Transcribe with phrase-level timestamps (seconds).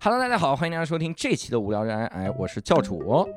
[0.00, 2.06] Hello，大家好，欢迎大家收听这期的无聊人。
[2.06, 3.28] 哎，我是教主。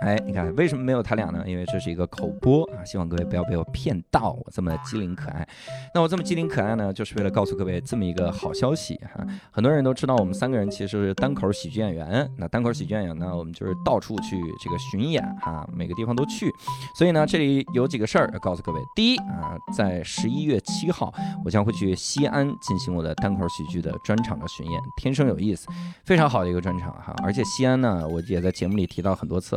[0.00, 1.44] 哎，你看为什么没有他俩呢？
[1.46, 5.46] 因为这是一个口播啊，希望各位不要被我骗到，我这么机灵可爱。
[5.94, 9.24] 那我这么机灵可爱呢，就是为了告诉各位这么一个好消息哈。
[9.50, 12.30] 很多人都知道我们三个人其实是单口喜剧演员。
[12.36, 16.50] 那单口喜剧演员呢，我们就是到处去这个巡演哈，每个地方都去。
[16.96, 18.80] 所以呢，这里有几个事儿要告诉各位。
[18.94, 21.12] 第一啊，在十一月七号，
[21.44, 25.68] 我将会去西安进行我的单口喜剧的专场的巡演，天生有意思，
[26.04, 27.14] 非常好的一个专场哈。
[27.22, 29.49] 而且西安呢，我也在节目里提到很多次。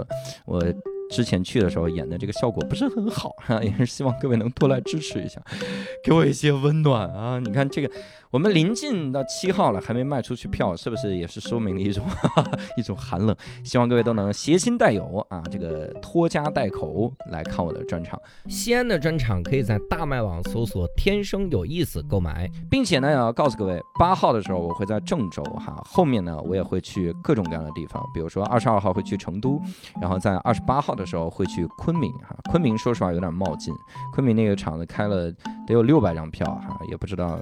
[0.46, 0.64] 我
[1.12, 5.42] 之前去的时候演的这个效果不是很好哈， 也是希望各位能多来支持一下，
[6.04, 7.40] 给我一些温暖啊！
[7.40, 7.92] 你看这个。
[8.34, 12.04] 我们临近到七号了，还没卖出去票，是不是也是说明了一种
[12.76, 13.38] 一种寒冷？
[13.64, 18.20] 希望各位都能携亲带友啊，这个拖家带口来看我的专场。
[18.50, 29.62] 西安的专场可以在大麦网搜索“天生有意思”购买，并且呢也，要告诉各位，八号的时候我会在郑州哈，后面呢我也会去各种各样的地方，比如说二十二号会去成都，
[30.02, 32.36] 然后在二十八号的时候会去昆明哈。
[32.50, 33.72] 昆明说实话有点冒进，
[34.12, 35.32] 昆明那个场子开了
[35.68, 37.40] 得有六百张票哈，也不知道。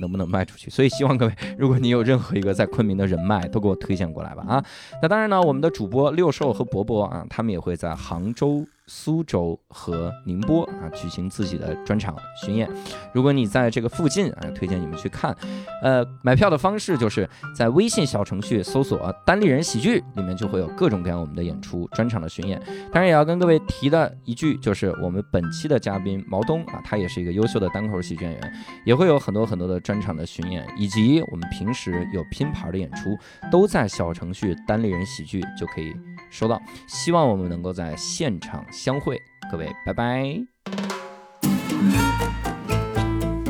[0.00, 0.68] 能不能卖出去？
[0.70, 4.64] 所以希望各位，如果你有任何一个在昆明的人脉，都给我推荐过来吧啊！
[5.00, 8.66] 那当然呢，我们的主播六兽和伯伯啊，他们也会在杭州。
[8.92, 12.68] 苏州和宁波啊，举行自己的专场巡演。
[13.12, 15.34] 如果你在这个附近啊，推荐你们去看。
[15.80, 22.60] 呃，买票的方式就是在微信小程序搜索“单立人喜剧”，里面就会有各种各样我们的演出、专场的巡演。
[22.90, 28.52] 当然，也要跟各位提的一句，就是我们本期的嘉宾毛东啊，他也是一个优秀的单口喜剧演员，
[28.84, 33.16] 也会有很多很多的专场的巡演，以及我们平时有拼盘的演出，
[33.52, 35.94] 都在小程序“单立人喜剧”就可以。
[36.30, 40.24] 收到，希望我们能够在现场相会，各位，拜拜。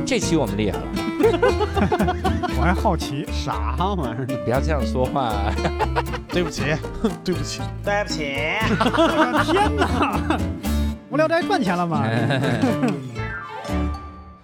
[0.06, 0.86] 这期我们厉害了，
[2.58, 4.26] 我还好奇啥玩意儿？
[4.44, 5.32] 不要这样说话，
[6.28, 6.62] 对不起，
[7.22, 8.22] 对不起，对不起。
[9.52, 10.38] 天哪，
[11.10, 12.04] 无聊斋赚钱了吗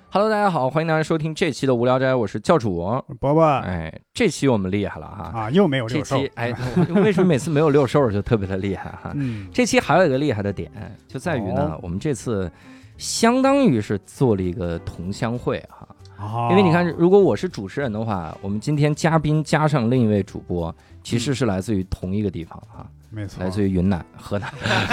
[0.08, 2.76] ？Hello，大家好，欢迎大家收听这期的无聊斋，我是教主
[3.20, 3.42] 伯伯。
[3.42, 6.24] 哎，这期我们厉害了哈啊，又没有六兽。
[6.36, 6.54] 哎，
[6.94, 9.12] 为什么每次没有六兽就特别的厉害哈？
[9.18, 10.70] 嗯，这期还有一个厉害的点
[11.06, 12.50] 就在于呢，我们这次
[12.96, 15.85] 相当于是做了一个同乡会哈。
[16.18, 16.48] 哦。
[16.50, 22.86] 因为你看，如果我是主持人的话，我们今天嘉宾加上另一位主播，其实是来自于同一个地方哈。
[23.08, 23.42] 没错。
[23.42, 24.52] 来自于云南河南，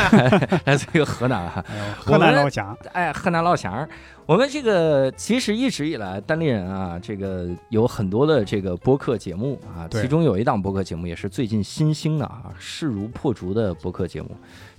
[0.66, 1.66] 来自于河南哈。
[1.98, 2.78] 河南老乡。
[2.94, 3.88] 哎，河南老乡。
[4.26, 14.30] 我们这个其实一直以来，单立人啊，这个有很多的这个播客节目啊，其中有一档播客节目也是最近新兴的啊，势如破竹的播客节目，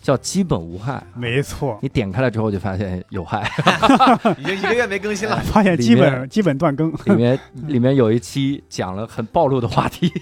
[0.05, 1.03] 叫《基本无害》。
[1.19, 3.51] 没错，你点开了之后就发现有害，
[4.37, 6.93] 已经一个月没更新了， 发现基本基本断更。
[7.07, 10.13] 里面 里面有一期讲了很暴露的话题。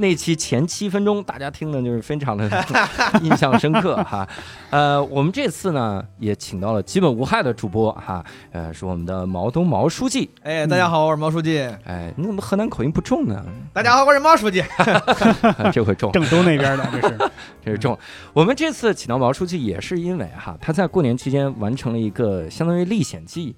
[0.00, 2.48] 那期前七分钟，大家听的就是非常的
[3.20, 4.26] 印象深刻哈。
[4.70, 10.30] 呃，我们这次呢也请到了基本无害的主播哈，呃，是我们的毛东毛书记。
[10.44, 11.68] 哎，大家好，我是毛书记。
[11.84, 13.44] 哎，你怎么河南口音不重呢？
[13.72, 14.62] 大家好，我是毛书记。
[15.74, 17.18] 这回重，郑州那边的这是，
[17.64, 17.98] 这是重。
[18.32, 23.56] 我们这次请到毛书记也是因为哈，他在过年期间完成了一个相当于历险记。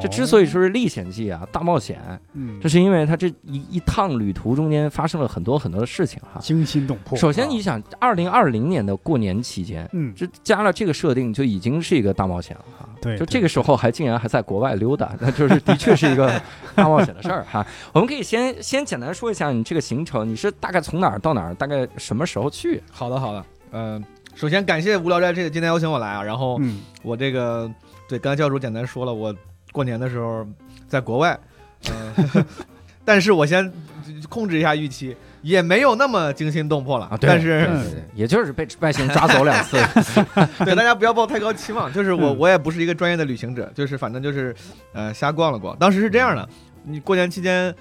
[0.00, 2.00] 这之所以说是历险记啊，大冒险，
[2.34, 7.18] 嗯，这是因为它这一一趟旅途中间发生了很多很多的事情哈，惊心动魄。
[7.18, 12.88] 首先你想，二零二零年的过年期间，嗯，这加了这个设定就已经是一个大冒险了哈。
[13.00, 16.40] 对，就这个时候还竟然还在国外溜达，那就是的确是一个
[16.76, 17.66] 大冒险的事儿哈。
[17.92, 22.80] 我们可以先先简单说一下你这个行程，你是大概从哪儿到哪儿，大概什么时候去？
[22.92, 24.04] 好的，好的，嗯，
[24.36, 26.60] 首先感谢无聊斋这个今天邀请我来啊，然后
[27.02, 27.68] 我这个
[28.08, 29.34] 对刚才教主简单说了我。
[29.72, 30.46] 过年的时候
[30.86, 31.36] 在国外，
[31.90, 32.44] 嗯，
[33.04, 33.72] 但是我先
[34.28, 37.10] 控制一下预期，也没有那么惊心动魄了。
[37.20, 37.68] 但是
[38.14, 39.76] 也就是被外星抓走两次，
[40.64, 41.92] 对大家不要抱太高期望。
[41.92, 44.54] 就是我我也不是一个专业的旅行者，就是反正就是
[44.92, 45.76] 呃瞎逛了逛。
[45.78, 46.48] 当时是这样的，
[46.84, 47.74] 你过年期间。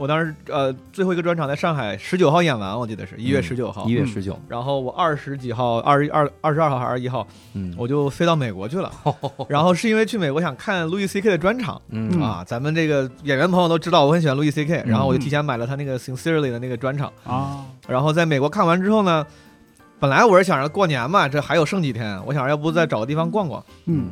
[0.00, 4.34] 我当时呃最后一个专场在上海十九号演完，我记得是一月十九号，一月十九。
[4.48, 8.90] 然后我二十几号，二十二二十二号还是一号，嗯，我就飞到美国去了。
[9.46, 17.66] 然后是因为去美国想看路易 C K 的专场，嗯啊，咱们这个演员朋友都知道我很喜欢路易 C K，然后我就提前买了他那个 Sincerely 的那个专场啊。
[17.86, 19.26] 然后在美国看完之后呢，
[19.98, 24.08] 本来我是想着过年嘛，这还有剩几天，我想要不再找个地方逛逛，嗯。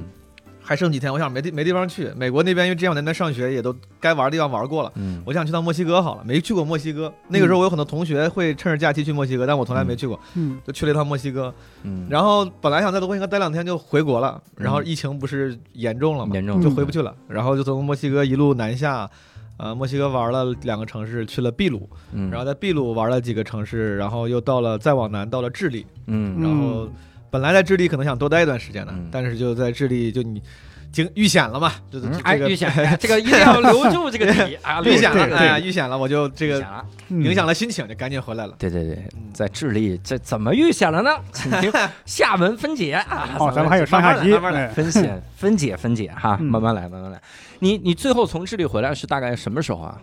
[0.68, 2.12] 还剩几天，我想没地没地方去。
[2.14, 4.92] 美国那边因为这两年在上学，也都该玩的地方玩过了。
[4.96, 7.10] 嗯，我想去趟墨西哥好了，没去过墨西哥。
[7.28, 10.20] 那个时候我有很多同学会趁着假期去墨西哥，但我从来没去过。
[10.34, 11.54] 嗯，就去了一趟墨西哥。
[11.84, 16.34] 嗯，然后本来想在墨西哥待两天就回国了，然后疫情不是严重了嘛？
[16.34, 17.14] 严重就回不去了。
[17.28, 19.08] 然后就从墨西哥一路南下，
[19.56, 26.88] 呃，墨西哥玩了两个城市，去了秘鲁，嗯，然后在秘鲁玩了几个城市，然后又到了再往南到了智利，嗯然后
[27.30, 30.42] 本来在智利可能想多待一段时间的，嗯但是就在智利就你
[30.90, 36.64] 经遇险了嘛，就是嗯这个哎遇险，哎 这个一定要留住这个底啊， 遇险了，哎呀，遇险了，我就这个。
[37.10, 38.54] 影响了心情，就赶紧回来了。
[38.58, 41.10] 对对对，嗯在智利这怎么遇险了呢？
[41.32, 41.72] 请听
[42.04, 43.30] 下文分解啊！
[43.40, 47.18] 哦，咱们还有上下集，慢慢来哎分解分解分解哈，嗯慢慢来慢慢来。
[47.60, 49.98] 你你最后从智利回来是大概什么时候啊？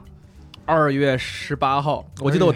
[0.65, 2.51] 二月十八号，我记得我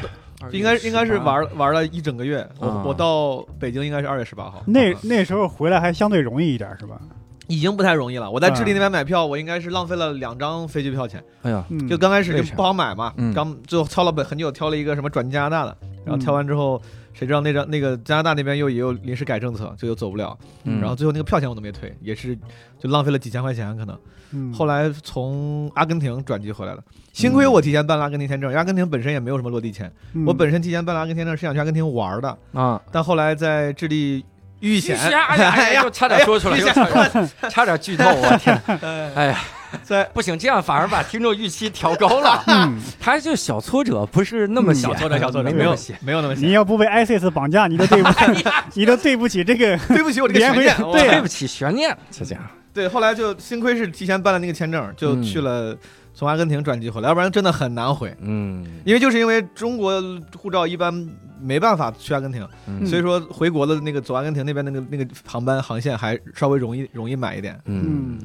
[0.51, 6.99] 应该应该是玩玩了一整个月，我啊我到北京应该是二月十八号，那那时候回来还相对容易一点，是吧？
[7.47, 8.29] 已经不太容易了。
[8.29, 15.75] 我在智利那边买票，我应该是浪费了两张飞机票钱，哎呀，嗯，就刚开始就不好买嘛嗯，刚最后挑了本很久，挑了一个什么转加拿大的，
[16.05, 16.79] 然后嗯挑完之后，
[17.13, 20.79] 谁知道那张那个加拿大那边又也有临时改政策，就又走不了，嗯。
[20.79, 22.37] 然后最后那个票钱我都没退，也是
[22.79, 23.99] 就浪费了几千块钱可能。
[24.31, 24.53] 嗯。
[24.53, 26.83] 后来从阿根廷转机回来了，
[27.13, 30.25] 幸亏我提前办了阿根廷签证，阿根廷本身也没有什么落地签，嗯。
[30.25, 34.23] 我本身提前办了阿根廷签证是想去阿根廷玩的，啊，但后来在智利
[34.59, 38.61] 遇险，哎呀哎呀， 又差点说出来，又差点差点剧透，我天！
[39.15, 39.39] 哎呀，
[39.83, 42.43] 在不行，这样反而把听众预期调高了。
[42.47, 46.51] 嗯，他就小挫折，不是那么小小挫折，小挫折，没有没有那么小你。
[46.51, 48.45] 要不被 ISIS 绑架，你都对不 起，
[48.75, 50.75] 你都对不起这个，对不起，我这个悬念。
[50.91, 52.43] 对不起，悬念，就这样。
[52.73, 55.75] 对，后来就幸亏是提前办了那个签证，就嗯去了
[56.13, 58.15] 从阿根廷转机回来，要不然真的很难回。
[58.21, 60.01] 嗯，因为就是因为中国
[60.37, 60.93] 护照一般
[61.41, 67.59] 没办法去阿根廷，嗯所以说回国的那个走阿根廷那边那个那个航班航线还稍微容易容易买一点。
[67.65, 68.19] 嗯，嗯，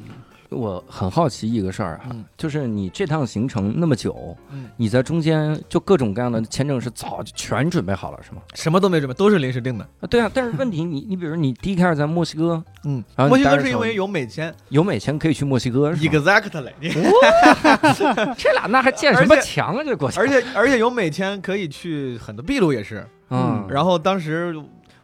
[0.54, 8.40] 我很好奇一个事儿哈嗯，就是你这趟行程那么久嗯，你在中间就各种各样的签证是早就全准备好了是吗？
[8.54, 9.84] 什么都没准备，都是临时定的。
[10.00, 16.88] 啊，对啊，但是问题你你比如你第一开始在墨西哥，嗯，然后墨西哥是因为有美签有美签可以去墨西哥？，exactly，你
[18.38, 19.82] 这俩那还建什么墙啊？
[19.84, 23.06] 这国家，而且而且有美签可以去很多秘鲁也是。
[23.30, 24.54] 嗯，然后当时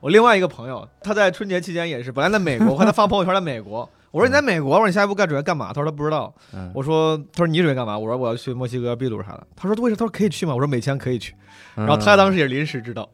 [0.01, 3.89] 我另外一个朋友，他在春节期间也是，本来在美国，我看他发朋友圈在美国。
[4.11, 5.69] 我说你在美国，我说你下一步该准备干嘛？
[5.73, 6.35] 他说他不知道。
[6.53, 7.99] 嗯我说他说你准备干嘛？
[7.99, 9.47] 我说我要去墨西哥、秘鲁啥的。
[9.57, 9.97] 他说为啥？
[9.97, 10.55] 他说可以去吗？
[10.55, 11.35] 我说美签可以去。
[11.77, 13.09] 嗯然后他当时也临时知道，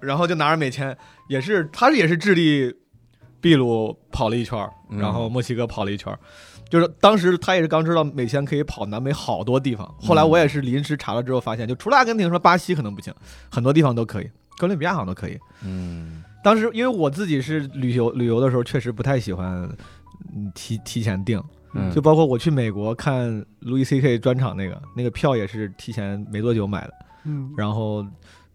[0.00, 0.96] 然后就拿着美签，
[1.28, 2.74] 也是他也是智利、
[3.40, 6.16] 秘鲁跑了一圈然后墨西哥跑了一圈。
[6.68, 13.12] 就是当时他也是刚知道美签可以跑南美好多地方，后来我也是临时查了之后发现，就除了阿根廷，说巴西可能不行，
[13.50, 15.38] 很多地方都可以，哥伦比亚好像都可以。
[15.64, 19.76] 嗯当时因为我自己是旅游旅游的时候，确实不太喜欢嗯
[20.54, 21.42] 提提前订，
[21.74, 26.94] 嗯，就包括我去美国看路易 C K 专场那个那个票也是提前没多久买的。
[27.24, 28.04] 嗯，然后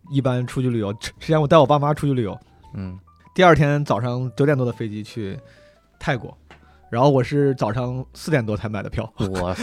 [0.09, 2.37] 一般出去旅游，之之前我带我爸妈出去旅游，
[2.73, 2.97] 嗯
[3.33, 5.37] 第二天早上九点多的飞机去
[5.99, 6.35] 泰国，
[6.89, 9.11] 然后我是早上四点多才买的票。
[9.17, 9.55] 我我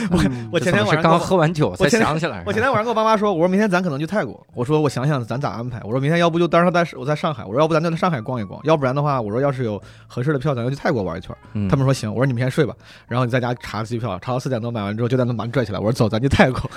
[0.52, 11.34] 我前天晚上刚喝完酒才我想起来，我前天晚上跟我爸妈说，我说明天咱可能去泰国，我说我想想咱咋安排，我说明天要不就当时在我在上海，我说要不咱就在上海逛一逛，要不然的话，我说要是有合适的票，咱就去泰国玩一圈。
[11.54, 11.68] 嗯。
[11.68, 12.74] 他们说行，我说你们先睡吧，
[13.08, 16.70] 然后你在家查机票，查到四点多买完之后，就在那把你拽起来，我说走，咱去泰国。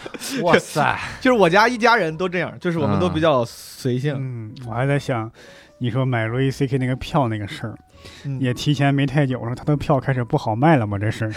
[0.44, 5.30] 哇 塞， 就是我家一家人都这样，就是我们都啊比较随性，嗯，我还在想，
[5.80, 7.76] 你说买路易 C K 那个票那个事儿，
[8.26, 10.98] 嗯也提前没太久，了他的票开始不好卖了吗？
[10.98, 11.28] 这是，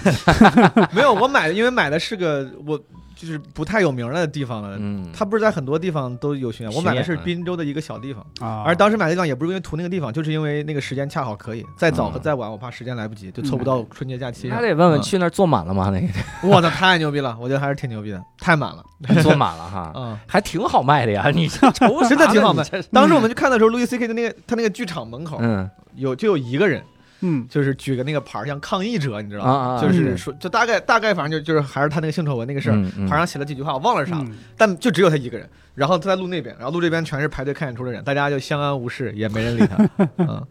[0.92, 2.80] 没有，我买的，因为买的是个我
[3.20, 14.56] 就是不太有名的地方了，嗯，它不是在很多地方都有巡演，我买的是滨州的一个小地方，啊，而当时买的地方也不是因为图那个地方，就是因为那个时间恰好可以，再早和嗯再晚我怕时间来不及，就凑不到春节假期上。
[14.58, 15.90] 那得问问嗯去那儿坐满了吗？
[15.90, 17.36] 那个我操，太牛逼了！
[17.38, 18.82] 我觉得还是挺牛逼的，太满了。
[19.22, 21.46] 坐满了哈，嗯，还挺好卖的呀，你
[22.08, 26.82] 真的挺好卖当时我们去看的时候，路易 C K 的那个他那个剧场门口嗯有就有一个人，
[27.20, 27.46] 嗯。
[27.48, 29.80] 就是举个那个牌儿，像抗议者，你知道吗？
[29.80, 30.18] 就是嗯。
[30.18, 34.24] 说，就大概大概反正就就是还是他那个性丑闻那个事儿，牌上写了几句话，我忘了是啥
[34.56, 39.76] 但就只有他一个人，然后他在路那边，然后路这边全是排队看演出的人，大家就相安无事，也没人理他。
[40.18, 40.46] 嗯，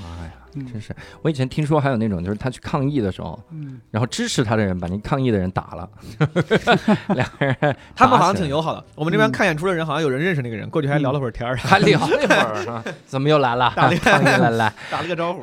[0.00, 0.94] 哎呀，嗯真是！
[1.22, 5.88] 我以前听说还有那种，就是他去抗议的时候，嗯然后支持他的人把那抗议的人打了，
[7.14, 7.56] 两个人
[7.94, 8.84] 他们好像挺友好的。
[8.94, 13.72] 我们这边看演出的人好像有人认识那个人，过去还聊了会儿天儿，还聊了一会儿 啊，怎么又来了？
[13.76, 15.42] 打了抗议来来打了个招呼。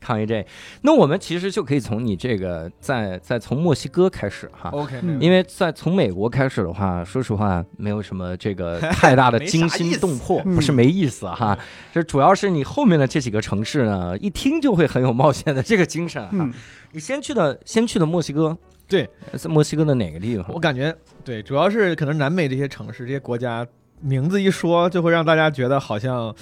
[0.00, 0.46] 抗议这，
[0.82, 4.70] 那我们其实就可以从你这个在在从墨西哥开始哈。
[4.70, 11.56] OK，嗯因为在从美国开始的话，说实话没有什么这个太大的惊心动魄，不是没意思哈，
[11.92, 16.30] 这主要是你后面的这几个城市呢，一听就会很有冒险的这个精神哈。
[16.32, 16.52] 嗯。
[16.92, 20.46] 你先去的先去的墨西哥，对，在墨西哥的哪个地方？
[20.52, 23.66] 我感觉对，主要是可能南美这些城市、这些国家
[24.00, 26.32] 名字一说，就会让大家觉得好像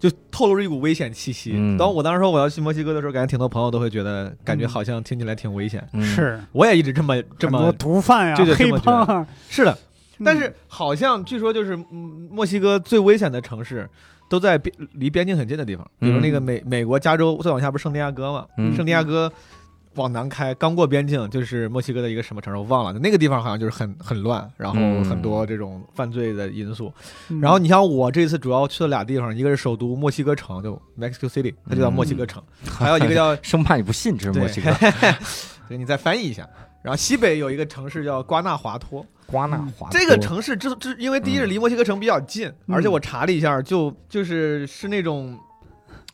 [0.00, 1.52] 就透露着一股危险气息。
[1.54, 1.76] 嗯。
[1.78, 5.86] 当我当时说我要去墨西哥的时候，感觉挺多朋友都会觉得，感觉好像听起来挺危险。
[5.92, 6.40] 嗯是。
[6.50, 9.78] 我也一直这么这么毒贩呀、这就这黑帮啊，是的，嗯
[10.24, 13.88] 但是好像据说就是嗯，墨西哥最危险的城市
[14.28, 18.46] 都在边离边境很近的地方，比如那个美美国加州再往下不是圣地亚哥嘛？
[18.58, 18.74] 嗯。
[18.76, 19.32] 圣地亚哥
[19.96, 25.04] 往南开，刚过边境就是墨西哥的一个什么城市我忘了，那个地方好像就是很很乱，然后嗯。
[25.04, 26.92] 很多这种犯罪的因素。
[27.28, 27.40] 嗯。
[27.40, 34.70] 然后你像我这次主要去了俩地方，一个是首都墨西哥城，就 Mexico City，它就叫墨西哥城，还有一个叫 生怕你不信，这是墨西哥。
[35.68, 36.48] 对，你再翻译一下。
[36.82, 42.74] 然后西北有一个城市叫瓜纳华托，瓜纳华这个城市之之，因为第一是离墨西哥城比较近，嗯。
[42.74, 45.38] 而且我查了一下，就就是是那种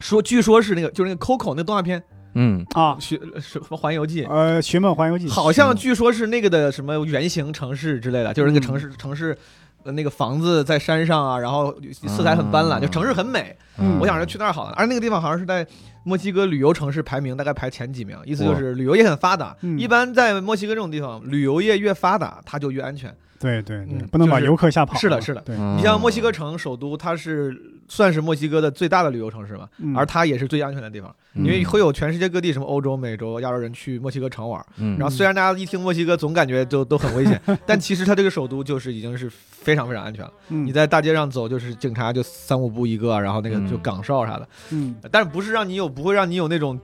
[0.00, 2.02] 说，据说是那个就是那个 Coco 那动画片
[2.35, 2.64] 嗯。
[2.75, 9.37] 啊，寻什么环游记，呃，《寻梦环游记》好像据说是那个的什么原型城市之类的，就是那个城嗯市城市。
[9.85, 11.73] 呃那个房子在山上啊，然后
[12.08, 13.56] 色彩很斑斓，啊就城市很美。
[13.78, 14.00] 嗯。
[14.00, 15.64] 我想着去那儿好了，而那个地方好像是在
[16.06, 19.56] 墨西哥旅游城市排名大概排前几名，意思就是旅游业很发达。
[19.62, 23.12] 嗯一般在墨西哥这种地方，旅游业越发达，它就越安全。
[23.40, 24.99] 对对对嗯，不能把游客吓跑了。
[25.00, 27.55] 是的是的对，嗯你像墨西哥城首都，它是
[27.88, 34.64] 算是墨西哥的最大的旅游城市嘛，嗯而它也是最安全的地方，嗯因为会有全世界各地什么欧洲、美洲、亚洲人去墨西哥城玩。
[34.78, 40.33] 嗯然后虽然大家一听墨西哥总感觉就都很危险， 但其实它这个首都就是已经是非常非常安全了。
[40.49, 46.78] 嗯你在大街上走，就是警察就三五步一个，然后那个嗯就岗哨啥的，嗯但是不是让你有不会让你有那种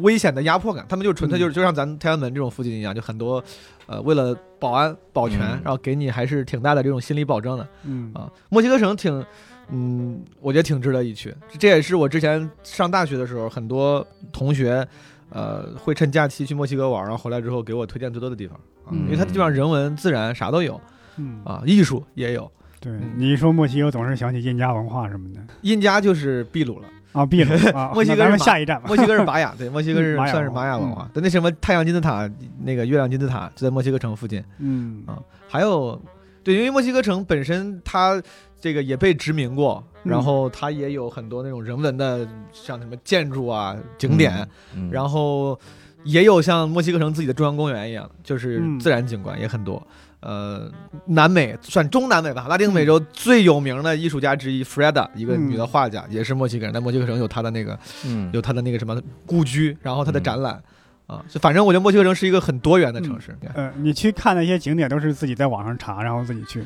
[0.00, 3.42] 危险的压迫感，他们就纯粹就是就像咱天安门这种附近一样，就很多
[3.86, 5.60] 呃为了保安保全，嗯。
[5.62, 7.68] 然后给你还是挺大的这种心理保证的。
[7.84, 8.10] 嗯。
[8.14, 9.24] 啊，墨西哥城挺，
[9.70, 11.34] 嗯，我觉得挺值得一去。
[11.58, 14.86] 这也是我之前上大学的时候，很多同学，
[15.30, 19.04] 呃，会趁假期去墨西哥玩，然后回来之后给我推荐最多的地方啊，嗯。
[19.04, 20.80] 因为它地方人文、自然啥都有
[21.16, 21.40] 嗯。
[21.44, 22.50] 啊，艺术也有。
[22.80, 25.40] 对嗯你一说墨西哥，总是想起印加文化什么的。
[25.60, 28.88] 印加就是秘鲁了，啊， 秘鲁啊， 墨西哥下一站吧。
[28.88, 31.08] 墨西哥是玛雅，对，墨西哥是算是玛雅文化。
[31.12, 32.28] 对，那什么太阳金字塔，
[32.64, 34.42] 那个月亮金字塔就在墨西哥城附近。
[34.58, 36.00] 嗯啊还有，
[36.42, 38.20] 对，因为墨西哥城本身它
[38.60, 45.58] 这个也被殖民过，嗯然后它也有很多那种人文的，像什么建筑啊、景点，嗯然后
[46.04, 49.80] 也有像墨西哥城自己的中央公园一样，就是嗯自然景观也很多。
[50.22, 50.70] 呃，
[51.06, 60.62] 南美算中南美吧，拉丁美洲最有名的艺术家之一 Freda，一个嗯女的画家，也是墨西哥人，在墨西哥城有她的那个嗯有她的那个什么故居，然后她的展览。
[61.08, 63.36] 啊，就反正我觉得墨西哥城是一个很多元的城市。
[63.52, 66.62] 呃，你去看那些景点都是自己在网上查，然后自己去。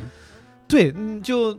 [0.68, 1.58] 对，嗯，就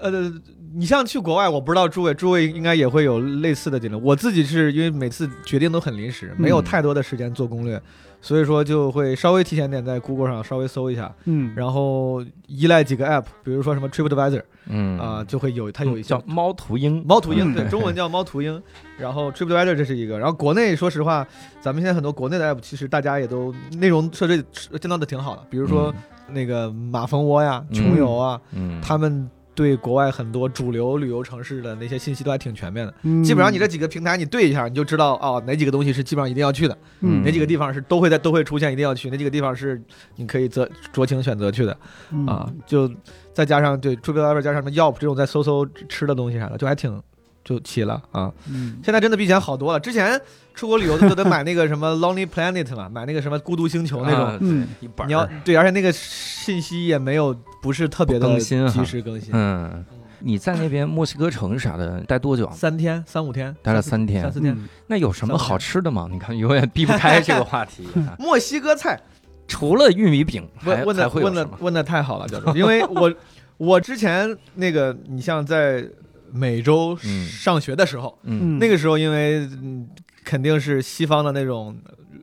[0.00, 0.32] 呃，
[0.74, 3.94] 你像去国外，我不知道诸位，诸位应该也会有类似的经历。
[3.96, 6.64] 我自己是因为每次决定都很临时，没有嗯。
[6.64, 7.80] 太多的时间做攻略，
[8.20, 14.98] 所以说就会稍微提前点在 Google 上稍微搜一下，嗯，然后依赖几个 App，比如说什么 TripAdvisor 嗯。
[14.98, 18.62] 啊、就会有它有一些叫猫头鹰，猫头鹰，嗯对，中文叫猫头鹰。
[18.98, 21.26] 然后 TripAdvisor 这是一个，然后国内说实话，
[21.60, 24.42] 咱们现在很多国内的 app 其实大家也都内容设置
[24.80, 25.92] 建造的挺好的，比如说
[26.28, 32.94] 那个马蜂窝呀、嗯穷游啊，嗯，他们对国外很多主流旅游城市的那些信息都还挺全面的。
[33.02, 39.80] 嗯基本上你这几个平台你对一下，你就知道哦哪几个东西是基本上一定要去的，嗯哪几个地方是都会在都会出现一定要去，哪几个地方是
[40.16, 41.76] 你可以择酌情选择去的
[42.10, 42.50] 嗯啊。
[42.66, 42.90] 就
[43.34, 47.02] 再加上对 TripAdvisor 加上什么 Yelp 这种在搜搜吃的东西啥的，就还挺
[47.44, 48.32] 就齐了啊。
[48.48, 49.80] 嗯现在真的比以前好多了。
[49.80, 50.18] 之前
[50.54, 54.24] 出国旅游都得买那个什么 Lonely Planet 嘛，买那个什么孤独星球那种。
[54.24, 59.30] 啊嗯一本你要对，而且那个信息也没有不是特别的更新哈及时更新。
[59.32, 59.82] 嗯，
[60.18, 62.52] 你在那边墨西哥城啥的待多久啊？
[62.54, 64.52] 三天三五天，待了三天三四天。
[64.54, 66.06] 嗯那有什么好吃的吗？
[66.10, 68.12] 你看永远避不开这个话题啊。
[68.20, 69.00] 墨西哥菜
[69.48, 71.34] 除了玉米饼，还问问的还会什么？
[71.34, 73.14] 问的问的太好了，教授，因为我
[73.56, 75.88] 我之前那个你像在
[76.32, 79.88] 美洲嗯上学的时候，嗯那个时候因为嗯
[80.24, 81.76] 肯定是西方的那种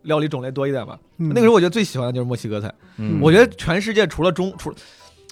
[0.03, 2.73] 料理种类多一点嘛，嗯那个时候我觉得最喜欢的就是墨西哥菜。
[2.97, 4.73] 嗯，我觉得全世界除了中除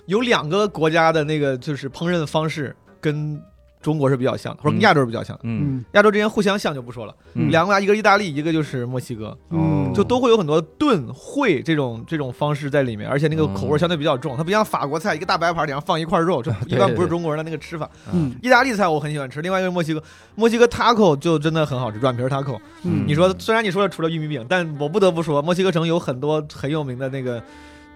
[0.07, 3.39] 有两个国家的那个就是烹饪方式跟
[3.79, 4.81] 中国是比较像的，或者跟嗯。
[4.81, 5.41] 亚洲是比较像的。
[5.43, 5.77] 嗯。
[5.77, 5.85] 嗯。
[5.93, 7.51] 亚洲之间互相像就不说了，嗯。
[7.51, 17.89] 两个国家一个是意大利，一个就是墨西哥，嗯就都会有很多炖烩这种这种方式在里面，而且那个口味相对比较重，它不像法国菜一个大白盘顶上放一块肉，这 一般不是中国人的那个吃法。
[18.11, 18.35] 嗯。
[18.41, 20.03] 意大利菜我很喜欢吃，另外一个墨西哥，
[20.35, 22.59] 墨西哥 taco 就真的很好吃，软皮 taco。
[22.83, 23.05] 嗯。
[23.07, 27.41] 你说虽然你说的除了玉米饼，但我不得不说，墨西哥城有很多很有名的那个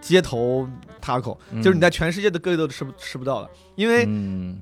[0.01, 0.67] 街头
[1.01, 3.50] taco，、嗯就是你在全世界的各地都吃不吃不到的。
[3.75, 4.60] 因为嗯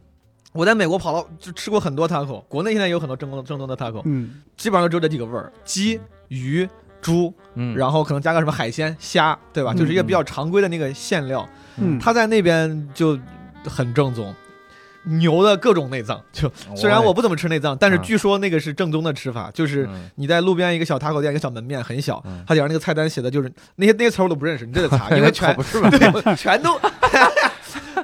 [0.51, 6.67] 我在美国跑到就吃过很多 taco，国内现在有很多正宗正宗的 taco，嗯基本上就只有这几个味儿：鸡、鱼、
[7.01, 9.74] 猪，嗯，然后可能加个什么海鲜、虾，对吧？
[9.74, 11.48] 嗯就是一个比较常规的那个馅料。
[11.77, 13.17] 嗯，它在那边就
[13.63, 14.34] 很正宗。
[15.03, 16.22] 牛的各种内脏。
[16.32, 25.56] 就虽然我不怎么吃内脏，但是嗯据说那个是正宗的吃法，就是嗯你在路边一个小塔口店，一个小门面很小嗯，它顶上那个菜单写的就是那些那些词我都不认识，你这得查， 因为全？
[25.56, 26.79] 对全都。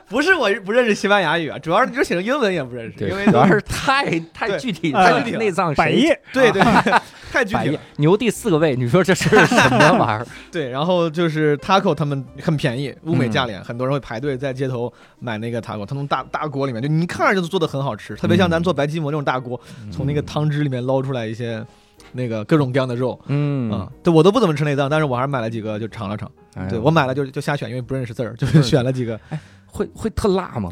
[0.10, 6.62] 不是我不认识西班牙语啊，主要是你就写成英文也不认识，因为主要是太太具体太具体了内脏百谁叶对对，
[7.32, 7.80] 太具体了。
[7.98, 10.28] 牛第四个胃，你说这是什么玩意儿？
[10.52, 19.60] 对，然后就是 taco，他们很便宜，物美价廉，很多人会排队在街头买那个 taco，他从大大锅里面，就你一看着就做的很好吃，特别像咱做白吉馍那种大锅，
[19.92, 21.66] 从那个汤汁里面捞出来一些
[22.12, 23.20] 那个各种各样的肉。
[23.28, 26.30] 嗯啊、对我都不怎么吃内脏，但是我还是买了几个就尝了尝。
[26.56, 29.20] 哎对我买了就就瞎选，因为不认识字儿，就是选了几个
[29.76, 30.72] 会会特辣吗？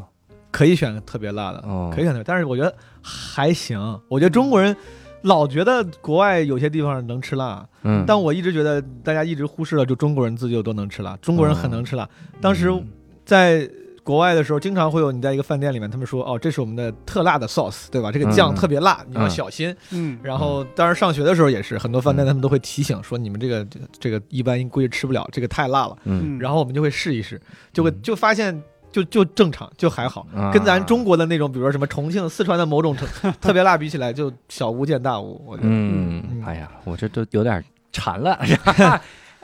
[0.49, 3.77] 可以选特别辣的，哦可以选的，但是我觉得还行。
[4.07, 4.75] 我觉得中国人
[5.23, 11.17] 老觉得国外有些地方能吃辣，嗯，但我一直觉得大家一直忽视了，就中国人自己有多能吃辣。
[11.21, 12.07] 中国人很能吃辣。
[12.39, 12.87] 当时嗯
[13.25, 13.67] 在
[14.03, 18.11] 国外的时候，经常会有你在一个饭店里面，他们说哦，这是我们的特辣的 sauce，对吧？
[18.11, 19.75] 这个酱嗯特别辣，你要嗯小心。
[19.91, 25.97] 嗯，然后，当然上学的时候也是，很多饭店嗯他们都会提醒说，你们这个这个这个一般估计吃不了，这个太辣了。
[26.03, 27.41] 嗯，然后我们就会试一试，
[27.71, 28.61] 就会嗯就发现。
[28.93, 33.05] 就就正常，就还好，啊跟咱中国的那种，比如说什么重庆、四川的某种特
[33.41, 35.43] 特别辣比起来，就小巫见大巫。
[35.45, 38.39] 我觉得，嗯嗯，哎呀，我这都有点馋了？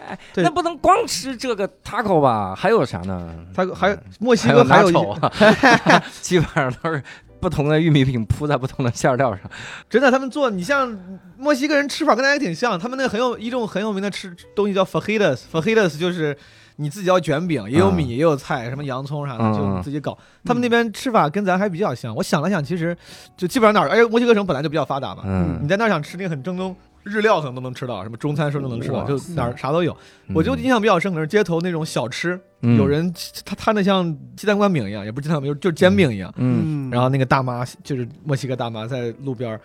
[0.07, 2.55] 哎，对那不能光吃这个 taco 吧？
[2.55, 3.35] 还有啥呢？
[3.53, 4.89] 它还有墨西哥还有
[6.21, 7.03] 基本上都是
[7.41, 9.41] 不同的玉米饼铺在不同的馅料上。
[9.89, 10.97] 真的，他们做，你像
[11.37, 16.35] 墨西哥人吃法跟咱也挺像，他们那个很有一种很有名的吃东西叫 fajitas，fajitas 就是
[16.79, 20.17] 你自己要卷饼，也有米、嗯也有菜，什么洋葱啥的，嗯就你自己搞。
[20.45, 22.15] 他们那边吃法跟咱还比较像。
[22.15, 22.95] 我想了想，其实
[23.35, 26.75] 就基本上哪儿，而且墨西哥城本来就比较发达嘛，嗯你在那儿想吃那个很正宗。
[27.01, 29.91] 日料可能都能吃到，什么中餐什么都能吃到，就哪儿啥都有。
[30.27, 33.11] 嗯我就印象比较深可是街头那种小吃，嗯有人
[33.45, 36.31] 他摊的像鸡蛋灌饼一样，也不是鸡蛋灌饼，就是煎饼一样。
[36.35, 39.61] 嗯然后那个大妈就是墨西哥大妈在路边儿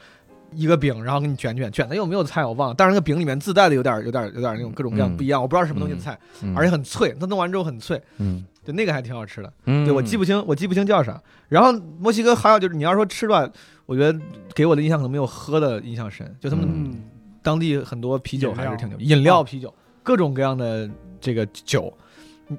[0.54, 9.52] 一个饼，然后给你卷卷卷的有没有菜我忘了，但是那个饼里面自带的有点有点有点那种各种各样嗯不一样，我不知道是什么东西的菜，嗯而且很脆，它弄完之后很脆，嗯就那个还挺好吃的。
[9.66, 11.20] 嗯，对我记不清我记不清叫啥。
[11.48, 13.48] 然后墨西哥还有就是你要说吃的话，
[13.86, 14.18] 我觉得
[14.54, 17.02] 给我的印象可能没有喝的印象深，就他们嗯
[17.42, 20.88] 当地很多啤酒还是挺牛，饮料、哦啤酒，各种各样的
[21.20, 21.92] 这个酒。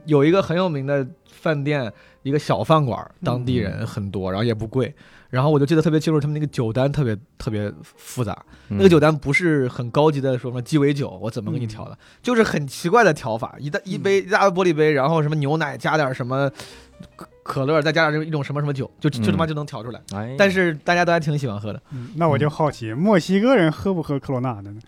[0.05, 1.91] 有一个很有名的饭店，
[2.23, 4.93] 一个小饭馆，当地人很多，然后也不贵。
[5.35, 8.31] 然后我就记得特别清楚，他们那个酒单特别特别复杂，
[8.69, 8.77] 嗯。
[8.77, 16.49] 那个酒单不是很高级的，说什么鸡尾酒，我怎么给你调的，就是很奇怪的调法，一大一杯一大玻璃杯，然后什么牛奶加点什么
[17.45, 20.01] 可可乐，再加上一种什么什么酒，就就他妈就能调出来。
[20.15, 21.79] 哎，但是大家都还挺喜欢喝的。
[21.91, 24.81] 嗯那我就好奇，墨西哥人喝不喝科罗娜的呢？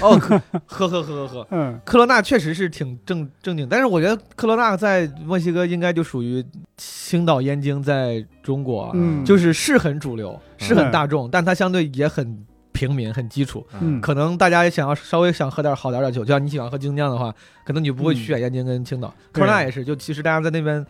[0.00, 1.46] 哦，喝喝喝喝喝喝。
[1.50, 6.44] 嗯科罗娜确实是挺正正经，但是我觉得科罗娜在墨西哥应该就属于
[6.76, 13.64] 青岛燕京在中国，嗯，就是是很主流，是很大众，但它相对也很平民、很基础。
[13.80, 17.32] 嗯可能大家想要稍微想喝点好点的酒，就像你喜欢喝精酿的话，
[17.66, 19.14] 可能你不会去选燕京跟青岛。
[19.30, 20.84] 科罗娜也是，就其实大家在那边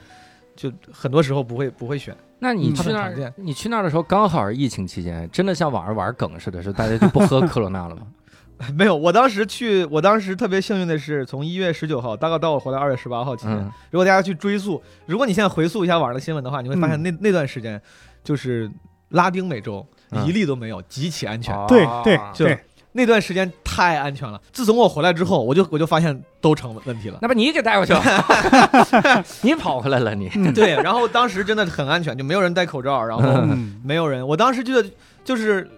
[0.70, 2.16] 就很多时候不会不会选。
[2.38, 8.02] 那你嗯去那儿你去那儿的时候刚好是疫情期间，真的像网上玩梗似的，是大家就不喝科罗娜了吗？
[8.76, 17.80] 没有，我当时去，我当时特别幸运的是，从一月十九号大概到我回来二月十八号期间，嗯如果大家去追溯，如果你现在回溯一下网上的新闻的话，你会发现嗯那、那段时间
[18.22, 18.70] 就是
[19.08, 21.52] 拉丁美洲嗯一例都没有，极其安全。
[21.66, 22.58] 对啊对就对，
[22.92, 24.40] 那段时间太安全了。
[24.52, 27.18] 自从我回来之后，我就我就发现都成问题了。
[27.22, 28.02] 那把你给带过去了，
[29.42, 30.30] 你跑回来了你。
[30.34, 34.26] 嗯对，然后当时真的很安全，就没有人戴口罩，然后嗯没有人。
[34.26, 34.88] 我当时觉得
[35.24, 35.68] 就是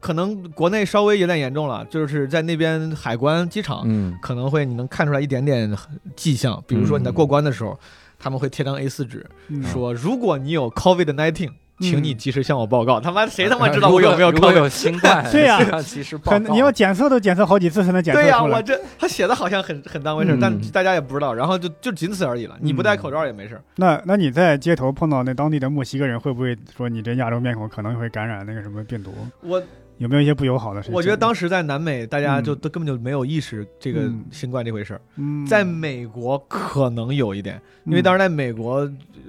[0.00, 3.82] 可能国内稍微有点严重了，就是在那边海关机场。
[3.84, 5.74] 嗯可能会你能看出来一点点
[6.14, 7.78] 迹象，比如说你在过关的时候，
[8.18, 11.50] 他们会贴张 A4 纸，嗯说如果你有 COVID 19，
[11.80, 12.98] 请你嗯及时向我报告。
[13.02, 14.52] 他妈谁他妈知道我有没有如果？
[14.52, 16.38] 有新冠， 对呀向及时报告。
[16.38, 18.56] 你要检测都检测好几次才能检测对呀、出来。
[18.56, 22.56] 我这他写的好像很很当回事，嗯但大家也不知道，然后就就仅此而已了。
[22.60, 23.60] 你不戴口罩也没事。
[23.76, 29.12] 那那你在街头碰到那当地的墨西哥人，会不会说你这亚洲面孔可能会感染那个什么病毒？
[29.42, 29.62] 我
[29.98, 30.94] 有没有一些不友好的事情？
[30.94, 35.00] 我觉得当时在南美，大家就嗯都根本就没有意识这个嗯新冠这回事儿。
[35.16, 38.76] 嗯，在美国可能有一点，因为当时在美国，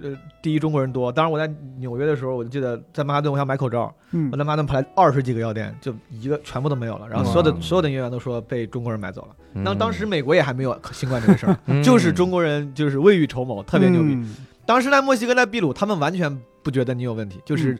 [0.02, 1.12] 呃，第一中国人多。
[1.12, 7.08] 当时我在纽约的时候，我就记得在曼哈顿，我想买口罩，嗯我在曼哈顿排二十几个药店，就一个全部都没有了。
[7.10, 9.36] 然后所有的所有的营业员都说被中国人买走了。
[9.54, 14.14] 嗯当当时美国也还没有新冠这回事儿，嗯就是中国人就是未雨绸缪，特别牛逼。
[14.14, 17.80] 嗯当时在墨西哥在秘鲁，他们完全不觉得你有问题，就是嗯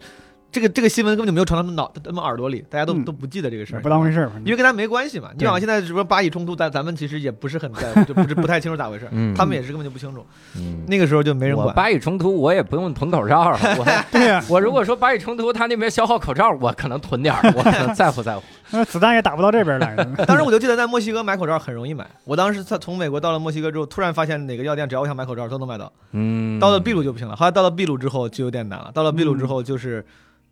[0.52, 5.30] 这个这个新闻根本就没有传到他们脑他们耳朵里，大家都嗯都不记得这个事儿，不当回事儿，因为跟他没关系嘛。
[5.34, 10.26] 你对好像现在什么巴以冲突，咱咱们其实也不是很在乎，就不是不太清楚咋回事儿，嗯他们也是根本就不清楚。
[10.56, 11.74] 嗯那个时候就没人管。
[11.76, 18.42] 巴以冲突，我也不用囤口罩， 我对呀，我如果说巴以冲突，他那边消耗口罩，我可能囤点儿，我可能在乎在乎。
[18.72, 19.96] 那子弹也打不到这边来。
[20.26, 25.92] 当时我就记得在墨西哥买口罩很容易买，我当时在从美国到了墨西哥之后，突然发现哪个药店只要我想买口罩都能买到。
[26.14, 28.92] 嗯，到了秘鲁就不行了，后来到了秘鲁之后就有点难了。
[28.94, 30.04] 到了秘鲁之后就是。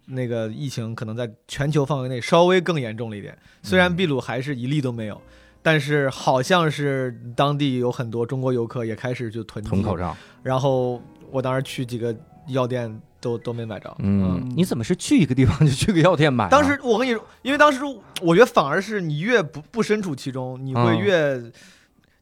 [0.07, 5.21] 那个疫情可能在全球范围内稍微更严重了一点，虽然秘鲁还是一例都没有，
[5.61, 10.15] 但是好像是当地有很多中国游客也开始就囤积囤口罩。
[10.41, 12.15] 然后我当时去几个
[12.47, 13.93] 药店都都没买着。
[13.99, 16.49] 嗯，你怎么是去一个地方就去个药店买啊？
[16.49, 17.81] 当时我跟你说，因为当时
[18.21, 21.51] 我觉得反而是你越不不身处其中，你会嗯越。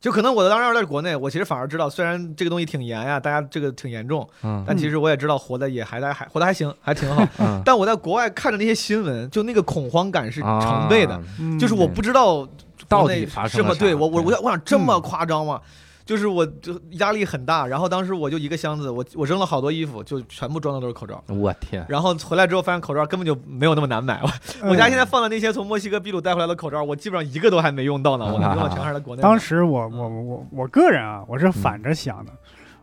[0.05, 7.27] 就可能我当时要在国内，我其实反而知道，虽然这个东西挺严呀，大家这个挺严重，嗯，但其实我也知道活的也还在还活的还行，还挺好。
[7.39, 11.19] 嗯但我在国外看着那些新闻，就那个恐慌感是成倍的，
[11.59, 12.47] 就是我不知道
[12.87, 15.59] 到底发生这么对我我我我想这么夸张吗？
[16.05, 21.23] 就是我就压力很大，然后当时我就一个箱子，我我扔了好多衣服，就全部装的都是口罩。
[21.27, 24.29] 我天，然后回来之后发现口罩根本就没有那么难买，我
[24.61, 29.27] 嗯 我家现在放的那些从墨西哥秘鲁带回来的口罩，我基本上一个都还没用到呢，我用的全还是在国内买。
[29.27, 32.31] 当时我我我我我个人啊，我是反着想的。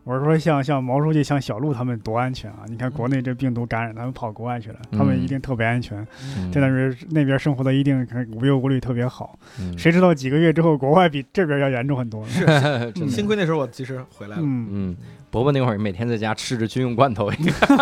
[0.04, 2.64] 我是说像像毛书记、像小鹿他们多安全啊！
[2.66, 6.04] 你看国内这病毒感染，他们跑国外去了，他们一定特别安全。
[6.36, 9.38] 嗯在那边那边生活的一定无忧无虑，特别好。
[9.60, 12.24] 嗯谁知道几个月之后，国外比这边要严重很多。
[12.26, 12.44] 是，
[13.08, 14.42] 幸亏那时候我及时回来了。
[14.44, 14.96] 嗯，嗯，
[15.30, 17.30] 伯伯那会儿每天在家吃着军用罐头，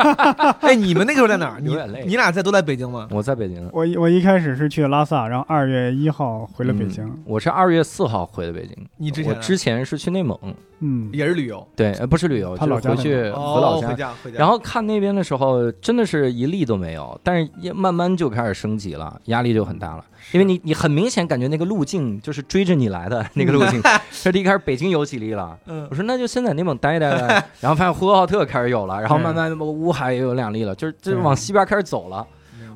[0.61, 1.61] 哎，你们那个时候在哪儿？
[2.05, 3.09] 你俩在都在北京吗？
[3.11, 3.67] 我在北京。
[3.73, 7.03] 我我一开始是去拉萨，然后二月一号回了北京。
[7.03, 8.77] 嗯我是二月四号回的北京。
[8.79, 10.39] 我你之前呢之前是去内蒙，
[10.81, 13.95] 嗯，也是旅游，对，呃，不是旅游，他老家就是回去回老家回。
[13.95, 14.39] 家回家。
[14.39, 20.05] 然后看那边的时候，真的是一例都没有，但是也慢慢就开始升级了，压力就很大了。
[20.33, 23.83] 因为你你很明显感觉那个路径就是追着你来的那个路径，
[24.23, 32.27] 这一开始北京有几例了，嗯我说那就先在内蒙待待呗， 然后发现呼和浩特开始有了，然后慢慢乌海也有两例了，就是就是往西边开始走了。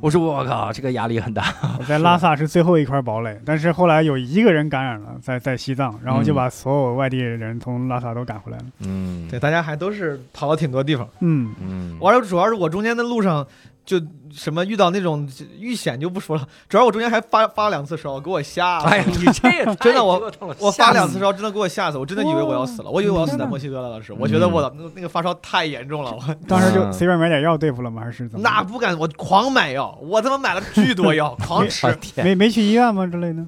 [0.04, 1.42] 我说我靠，这个压力很大。
[1.80, 8.64] 我在拉萨是最后一块堡垒，但是后来有一个人感染了，在在西藏，然后就把所有外地人从拉萨都赶回来了。
[8.80, 11.08] 嗯对，大家还都是跑了挺多地方。
[11.20, 13.46] 嗯，嗯，完了，主要是我中间的路上
[13.84, 14.00] 就
[14.32, 18.86] 什么遇到那种遇险就不说了，主要我中间还发发了两次烧，给我吓死。
[18.86, 23.90] 哎呀，你这也 真的我我发两次烧，真的给我吓死，我真的以为我要死了，我以为我要死在墨西哥了。
[23.90, 28.02] 当时我觉得我的那个那个发烧太严重了，我 当时就嗯随便买点药对付了吗？
[28.02, 28.42] 还是怎么？
[28.42, 33.44] 那不敢，我狂买药，我他妈买了巨多药， 狂吃没没去医院吗之类的？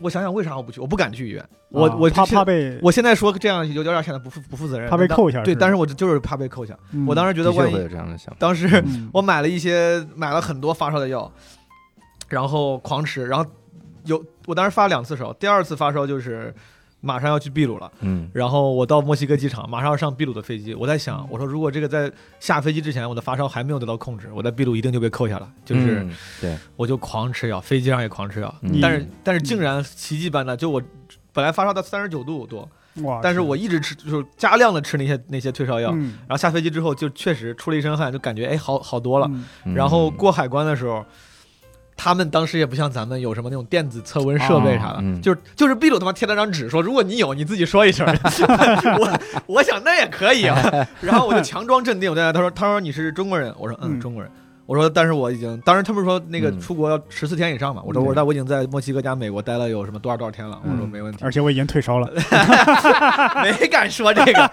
[0.00, 0.80] 我想想为啥我不去？
[0.80, 6.76] 我不敢去医院，我我之前怕被我现在说这样有点显得不负不负责任，怕被，扣一下对但是我就是怕被扣下。
[6.92, 8.36] 嗯我当时觉得万一的确会有这样的想法。
[8.38, 11.30] 当时嗯 我买了一些，买了很多发烧的药，
[12.28, 13.48] 然后狂吃，然后
[14.04, 16.54] 有我当时发两次烧，第二次发烧就是
[17.00, 18.28] 马上要去秘鲁了，嗯。
[18.32, 28.78] 然后我到墨西哥机场，马上要上秘鲁的飞机，我在想，我说如果这个在下飞机之前我的发烧还没有得到控制，我在秘鲁一定就被扣下了，就是嗯对，我就狂吃药，飞机上也狂吃药，嗯。
[28.80, 30.82] 但是但是竟然奇迹般的，就我
[31.32, 32.68] 本来发烧到三十九度多，
[33.02, 36.18] 哇，但是我一直吃就是加量的吃那些那些退烧药，嗯。
[36.26, 39.30] 然后下飞机之后就确实出了一身汗，就感觉哎好好多了。
[39.74, 41.04] 然后过海关的时候，
[42.02, 48.06] 他们当时也不像咱们有什么那种电子测温设备啥的，哦嗯就是就是秘鲁他妈贴了张纸说，如果你有，你自己说一声。
[48.98, 50.56] 我我想那也可以啊，
[51.02, 54.32] 然后我就强装镇定，我在那他说他说你是中国人，我说嗯嗯中国人。
[54.70, 57.82] 我说，但是我已经，当时他们说那个嗯出国要十四天以上嘛。
[57.84, 60.60] 我说，嗯我说，但我已经在墨西哥加美国待了有什么多少多少天了。
[60.62, 62.08] 我说嗯没问题，而且我已经退烧了。
[63.42, 64.50] 没敢说这个。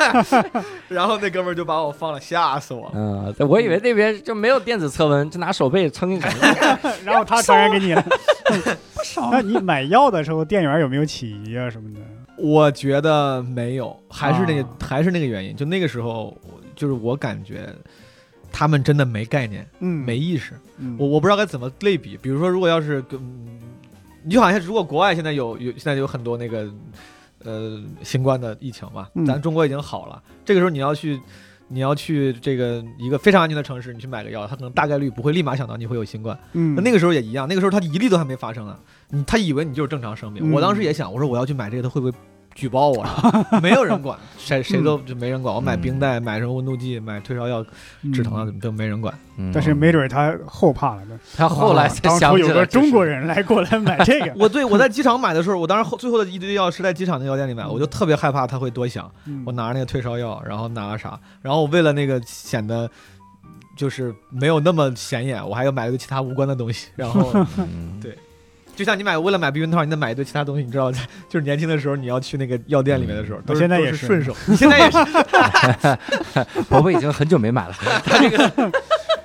[0.88, 2.92] 然后那哥们儿就把我放了，吓死我了。
[2.94, 6.30] 嗯，我以为那边就没有电子测温，就拿手背撑一撑。
[7.02, 8.02] 然后他传染给你了。
[8.94, 9.30] 不少。
[9.32, 12.00] 那你买药的时候，店员有没有起疑啊什么的？
[12.36, 15.56] 我觉得没有，还是那个、啊还是那个原因。
[15.56, 16.36] 就那个时候，
[16.76, 17.68] 就是我感觉
[18.52, 20.54] 他们真的没概念、嗯，没意识。
[20.78, 20.96] 嗯。
[20.98, 22.16] 我我不知道该怎么类比。
[22.16, 23.20] 比如说，如果要是跟，
[24.22, 26.68] 你就好像如果国外现在有有现在有很多那个
[27.44, 31.20] 呃新冠的疫情嘛，嗯咱中国已经好了，这个时候你要去。
[31.70, 36.34] 你要去这个一个非常安全的城市，你去买个药，他可能大概率不会立马想到你会有新冠。
[36.54, 38.74] 嗯，那那个时候也一样，那个时候他一例都还没发生呢，
[39.10, 40.42] 你他以为你就是正常生病。
[40.42, 42.18] 嗯我当时也想，我说我要去买这个，他会不会
[42.58, 43.12] 举报我呀？
[43.62, 45.54] 没有人管，谁谁都就没人管。
[45.54, 47.64] 我买冰袋，买什么温度计，买退烧药、
[48.02, 49.14] 嗯止疼的都没人管。
[49.36, 51.16] 嗯但是没准他后怕了呢。
[51.36, 59.08] 他后来啊才当初有个想起来中国人来过来买这个， 我对我在机场买的时候，我当时后最后的一堆药是在机场那药店里买，我就特别害怕他会多想。
[59.26, 62.90] 嗯我拿着那个退烧药，然后拿了啥，然后我为了那个显得
[63.76, 66.88] 就是没有那么显眼，我还要买一个其他无关的东西。
[66.96, 68.18] 然后， 嗯对
[68.78, 70.92] 就像你买为了买避孕套，你得买一堆其他东西，你知道，
[71.28, 74.32] 就是年轻的时候你要去那个药店里面的时候，都现在也是顺手。
[74.46, 78.70] 你现在也是， 伯伯已经很久没买了，他这个。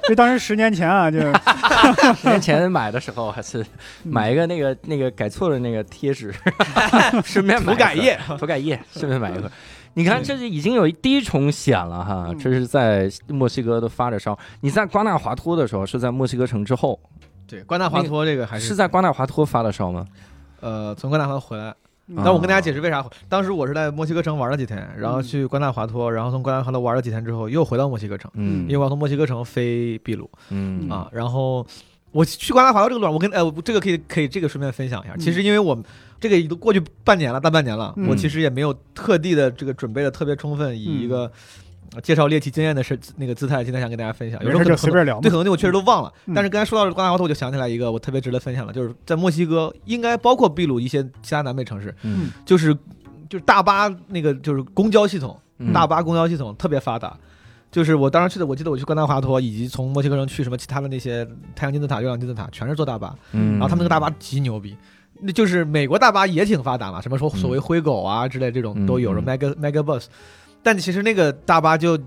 [0.10, 1.20] 就当时十年前啊，就。
[1.20, 1.32] 是
[2.16, 3.64] 十年前买的时候还是
[4.02, 6.34] 买一个那个那个改错了那个贴纸，
[7.24, 9.52] 顺便涂改液，涂改液，顺便买一个。
[9.94, 12.40] 你看，这是已经有一第一重险了哈，嗯。
[12.40, 14.36] 这是在墨西哥都发着烧。
[14.62, 17.00] 你在瓜纳华托的时候是在墨西哥城之后，
[17.48, 20.08] 对，瓜纳华托这个还是是在瓜纳华托发的烧吗？
[20.60, 21.76] 呃从瓜纳华托回来。
[22.08, 22.22] 嗯。
[22.24, 28.64] 但我跟大家解释为啥，当时我是在墨西哥城玩了几天，然后去关纳华托，然后从关纳华托玩了几天之后，又回到墨西哥城，嗯。
[28.64, 30.90] 因为我要从墨西哥城飞秘鲁嗯。
[30.90, 31.66] 啊，然后
[32.12, 35.78] 我去关纳华托这个路上，我跟呃这个可以可以这个顺便分享一下，其实因为我
[36.20, 38.08] 这个都过去半年了，大半年了，嗯。
[38.08, 41.32] 我其实也没有特地的这个准备的特别充分，以一个呃
[42.02, 45.22] 介绍猎奇经验的是那个姿态，今天想跟大家分享，有时候可能就随便聊嘛。
[45.22, 45.34] 对，很。
[45.34, 46.12] 多东西我确实都忘了。
[46.26, 46.34] 嗯。
[46.34, 52.32] 但是刚才说到瓜纳华托，我就想起来一个我特别值得分享的，就是在墨西哥，应该包括秘鲁一些其他南美城市，嗯。
[52.46, 52.74] 就是
[53.30, 55.72] 就是大巴那个就是公交系统，嗯。
[55.74, 57.18] 大巴公交系统特别发达。
[57.72, 63.16] 就是我当时去的，我记得我去瓜纳华托，以及从墨西哥城去什么其他的那些太阳金字塔、月亮金字塔，全是坐大巴。
[63.32, 64.78] 嗯，然后他们那个大巴极牛逼，
[65.20, 70.06] 那就是美国大巴也挺发达嘛，什么说嗯所谓灰狗啊之类这种都有，嗯什么 mega mega bus，
[70.64, 72.00] 但其实那个大巴就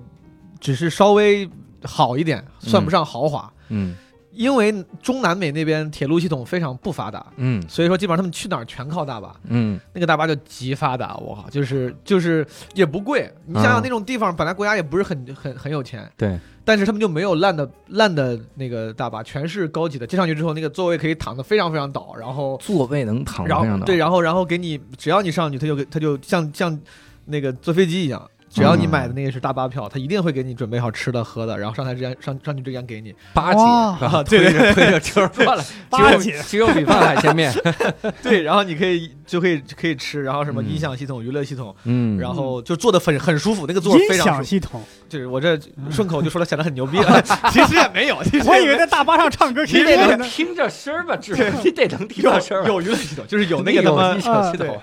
[0.58, 1.48] 只是稍微
[1.84, 3.94] 好一点，算不上豪华，嗯
[4.32, 9.34] 因为中南美那边铁路系统非常不发达，嗯所以说基本上他们去哪儿全靠大巴。
[9.44, 13.32] 嗯那个大巴就极发达，我靠，就是就是也不贵。
[13.46, 20.06] 你想想嗯那种地方，本来国家也不是很很很有钱，对，但是他们就没有烂的烂的那个大巴，全是高级的。
[20.06, 26.78] 接上去之后，那个座位可以躺得非常非常倒，然后座位能躺然非常的后对，然后然后给你，只要你上去，他就给他就像像
[27.24, 28.30] 那个坐飞机一样。
[28.56, 33.14] 只要你嗯买的那个是大巴票，他一定会给你准备好吃的喝的，然后上台之前上上去之前给你。
[33.34, 33.98] 八姐哇。
[33.98, 34.22] 是吧？
[34.22, 37.52] 对对推着推着车过来，八姐鸡肉米饭海鲜面，
[38.22, 42.18] 对，然后你可以就可以可以吃，然后什么嗯音响系统、娱乐系统，嗯。
[42.18, 44.34] 然后就坐的很很舒服，那个座音非常舒服。
[44.36, 45.58] 响系统，就是我这
[45.90, 47.20] 顺口就说了显得很牛逼了，
[47.52, 50.16] 其实也没有，其实我以为在大巴上唱歌你得。
[50.16, 54.68] 能听着声儿吧，至少你得能听有到声儿，有娱乐系统，就是有那有个什么音响系对。
[54.68, 54.80] 统，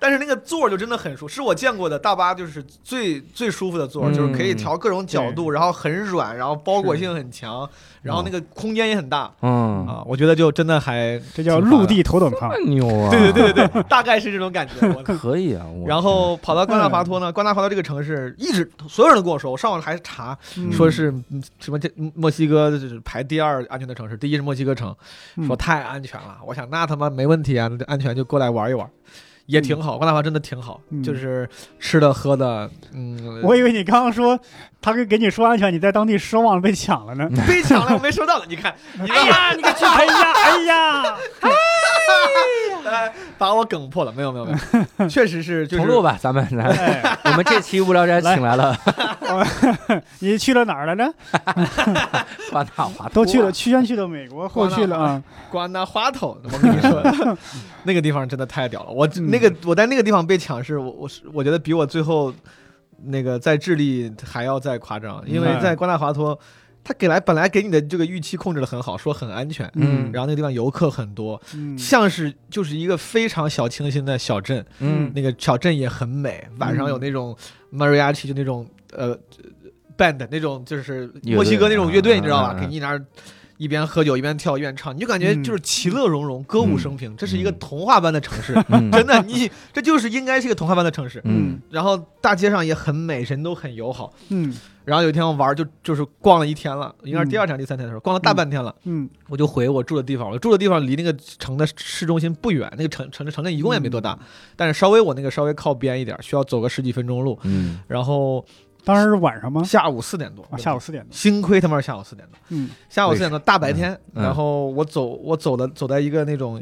[0.00, 7.68] 但是那个座儿就真的很舒服，是我见过的大巴就是最最舒服的座就是可以调各种角度，然后很软，然后包裹性很强，
[8.02, 9.30] 然后那个空间也很大。
[9.42, 12.50] 嗯，啊，我觉得就真的还这叫陆地头等舱。
[12.66, 14.74] 牛啊，对对对对对，大概是这种感觉。
[14.96, 20.72] 我 可以啊，我 然后跑到瓜纳华托呢，瓜纳华托这个城市一直所有人都跟我说，我上网还查嗯。
[20.72, 24.94] 说是嗯什么这墨西哥就是排第二安全的城市，第一是墨西哥城，
[25.36, 26.38] 嗯说太安全了。
[26.46, 28.88] 我想那他妈没问题啊，安全就过来玩一玩，
[29.48, 29.96] 也挺好。
[29.98, 31.48] 瓜纳华真的挺好，嗯就是
[31.80, 34.38] 吃的喝的，嗯，我以为你刚刚说
[34.80, 37.28] 他给给你说安全，你在当地失望了被抢了呢。
[37.48, 38.44] 被抢了，我没收到呢。
[38.48, 39.84] 你看， 你哎呀，你个去！
[39.84, 41.16] 哎呀，哎呀，
[42.84, 44.52] 哎把我梗破了，没有没有没
[44.98, 48.76] 有，确实是就是重录吧，咱们来，哎，我们这期无聊斋请来了
[50.20, 51.12] 你去了哪儿了呢？
[52.50, 55.22] 瓜纳华托，都去了，去先去了美国， 后去了啊。
[55.50, 57.36] 瓜纳华头，我跟你说，
[57.84, 58.90] 那个地方真的太屌了。
[58.90, 62.32] 我嗯那个我在那个地方被抢是，我我是我觉得比我最后
[63.04, 66.38] 那个在智利还要再夸张，因为嗯在瓜纳华托，
[66.82, 77.36] 他给来本来给你的这个预期控制的很好，说很安全，嗯然后那个地方游客很多，嗯像是就是一个非常小清新的小镇，嗯那个小镇也很美，晚上有那种
[77.72, 79.18] mariachi 就那种呃
[79.96, 82.48] band 那种就是墨西哥那种乐队，啊你知道吧？
[82.50, 83.04] 啊给你那儿
[83.56, 88.54] 一边喝酒一边跳一边唱，你就感觉就是其乐融融、歌舞升平，这是一个童话般的城市。
[88.68, 91.20] 嗯 真的，你这就是应该是一个童话般的城市。
[91.24, 94.12] 嗯然后大街上也很美，人都很友好。
[94.28, 98.72] 嗯然后有一天我玩就就是逛了一天了，应该是第二天、第三天的时候，逛了大半天了。
[98.84, 104.16] 嗯我就回我住的地方，我住的地方离那个城的市中心不远，那个城城城镇一共也没多大，
[104.54, 107.36] 但是稍微我那个稍微靠边一点，需要走个十几分钟路。
[107.42, 108.42] 嗯然后
[108.88, 109.62] 当时是晚上吗？
[109.62, 111.12] 下午四点多，啊，下午四点多。
[111.12, 112.70] 幸亏他妈是下午四点多，嗯。
[112.88, 114.22] 下午四点多大白天，嗯。
[114.24, 116.58] 然后我走我走的走在一个那种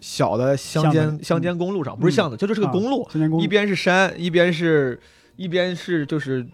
[0.00, 3.06] 小的乡间乡间公路上，不是巷子，这就是个啊公路，
[3.38, 4.98] 一边是山，一边是
[5.36, 6.46] 一边是就是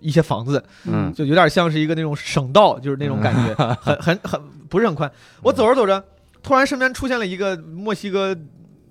[0.00, 1.12] 一些房子，嗯。
[1.12, 5.12] 就有点像是一个那种省道，就是那种感觉，很很很不是很宽。
[5.42, 6.02] 我走着走着，
[6.42, 8.34] 突然身边出现了一个墨西哥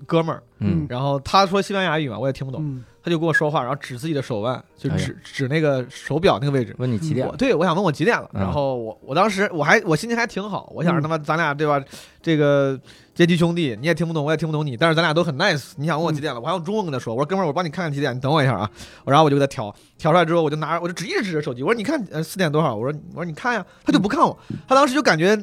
[0.05, 0.86] 哥们儿，嗯。
[0.88, 2.62] 然后他说西班牙语嘛，我也听不懂。
[2.63, 6.73] 嗯他就跟我说话，然后指自己的手腕，就哎指指那个手表那个位置。
[6.77, 7.35] 问你几点我？
[7.35, 11.83] 对我想问我几点了，嗯然后我我当时我还我心情还挺好，我想着嗯他妈咱俩对吧，
[12.21, 12.79] 这个
[13.13, 15.73] 阶级兄弟，你也听不懂，我也听不懂你，但是咱俩都很 nice。
[15.75, 18.69] 你想问我几点了，我还用中文跟他说，我说哥们儿，我帮你看看几点，你等我一下啊。
[19.05, 22.73] 然后我就给他调，调出来之后我就拿着我就指一直指着手机，我说你看呃四点多少？
[22.73, 24.37] 我说我说你看呀，他就不看我，
[24.67, 25.37] 他当时就感觉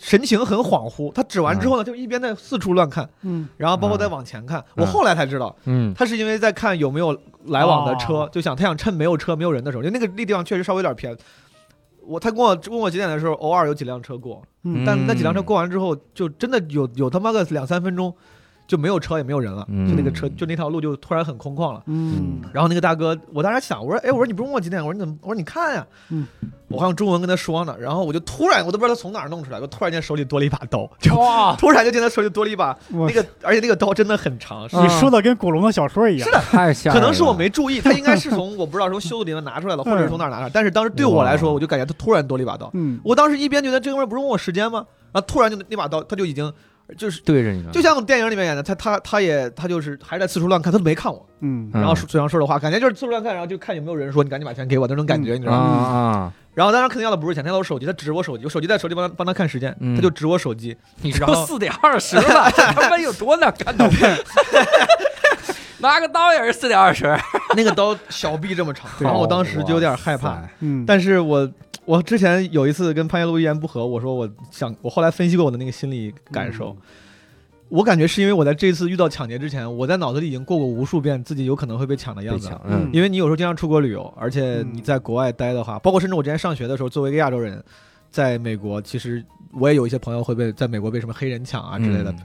[0.00, 1.12] 神情很恍惚。
[1.12, 4.64] 他指完之后呢，就一边在四处乱看，嗯然后包括在往前看。
[4.74, 11.16] 我后来才知道，嗯他是因为在看有没有来往的车，哦就想他想趁没有车没有人的时候，就那个那地方确实稍微有点偏。
[12.02, 18.12] 我他跟我问我几点的时候，偶尔有几辆车过，嗯但那几辆车过完之后，就真的有有他妈个两三分钟
[18.70, 21.82] 就没有车也没有人了，嗯就那个车就那条路就突然很空旷了。
[21.86, 24.80] 嗯然后那个大哥，我当时想，我说，哎，我说你不是问我几点？
[24.80, 25.16] 我说你怎么？
[25.22, 26.24] 我说你看呀，嗯，
[26.68, 27.74] 我还用中文跟他说呢。
[27.80, 31.10] 然后我就突然，我都不知道他从哪儿弄出来，我突然间手里多了一把刀，就，
[31.58, 40.50] 突然就见他手里多了一把那个，而且那个刀真的很长，你说的跟古龙的小说一样，是的太吓，可能是我没注意，他应该是从我不知道从袖子里面拿出来了， 或者是从哪儿拿出来。
[40.54, 42.70] 但是当时对我来说，我就感觉他突然多了一把刀。
[42.74, 44.86] 嗯我当时一边觉得这哥们儿不是问我时间吗？
[45.12, 46.52] 然后突然就那把刀，他就已经
[46.96, 51.70] 就是对着你了，就像电影里面演的，他他他也他就是还是在四处乱看，他都没看我，嗯。
[51.72, 51.80] 嗯。
[51.80, 55.66] 然后嘴上说的话，感觉就是四处乱看，然后就看有没有人说你赶紧把钱给我那种感觉，你知啊道吗？
[55.76, 59.94] 啊，然后当然肯定要的不是钱，他要我手机，他指我手机，我手机在手里帮他帮他看时间，嗯。
[59.96, 63.88] 他就指我手机，你然后说四点二十了，这他妈有多难看懂？
[65.80, 67.06] 拿个刀也是四点二十，
[67.56, 70.42] 那个刀小臂这么长，然后我当时就有点害怕。
[70.60, 71.50] 嗯，但是我
[71.84, 76.76] 我之前有一次跟潘叶路一言不合，我说我想，我后来分析过我的那个心理感受，
[77.68, 82.88] 我感觉是因为我在这次遇到抢劫之前，我在脑子里已经过过无数遍自己有可能会被抢的样子嗯。
[82.92, 84.70] 因为你有时候经常出国旅游，而且嗯。
[84.72, 87.62] 你在国外待的话，包括甚至我之前上学的时候，作为一个亚洲人，
[88.10, 92.18] 在美国，其实我也有一些朋友会被在美国被什么黑人抢啊之类的，嗯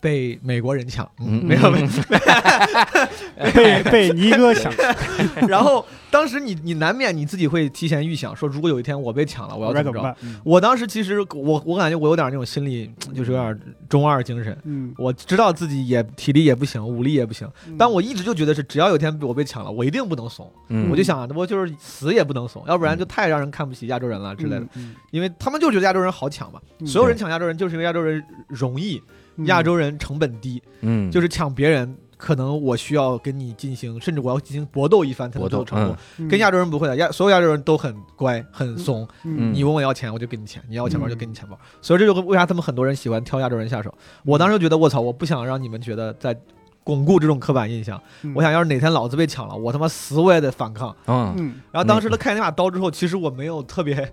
[0.00, 1.44] 被美国人抢，嗯。
[1.44, 1.86] 没 有没有。
[3.54, 4.72] 被被尼哥抢，
[5.46, 10.16] 然后当时你你难免你自己会提前预想，说如果有一天我被抢了，我要怎么着？
[10.44, 13.58] 我当时其实我我感觉我有点那种心理，就是有点
[13.88, 14.56] 中二精神。
[14.64, 17.76] 嗯，我知道自己也体力也不行，武力也不行，嗯。
[17.78, 20.50] 但我一直就觉得是，只要有一天我被抢了，我一定不能怂。
[20.68, 20.90] 嗯。
[20.90, 24.66] 我就想，我就是死也不能怂，要不然就太让人看不起亚洲人了之类的。
[24.74, 26.86] 嗯，因为他们就觉得亚洲人好抢嘛，嗯。
[26.86, 29.14] 所有人抢亚洲人就是因为亚洲人容易，嗯
[29.46, 31.96] 亚洲人成本低，嗯，就是抢别人。
[32.18, 35.96] 可能我需要跟你进行，甚至我要进行搏斗一番才能成功。
[36.18, 39.06] 嗯跟亚洲人不会的，亚所有亚洲人都很乖很怂。
[39.22, 41.56] 嗯你问我要钱，我就给你钱；你要我钱包嗯就给你钱包。
[41.80, 43.94] 所以这就是为啥他们很多人喜欢挑亚洲人下手。
[44.24, 46.36] 我当时就觉得，我操，我不想让你们觉得在
[46.82, 48.02] 巩固这种刻板印象。
[48.22, 50.88] 嗯我想要是哪天老子被抢了，我他妈死我也得反抗。
[51.06, 54.12] 嗯嗯然后当时他看见那把刀之后，其实我没有特别，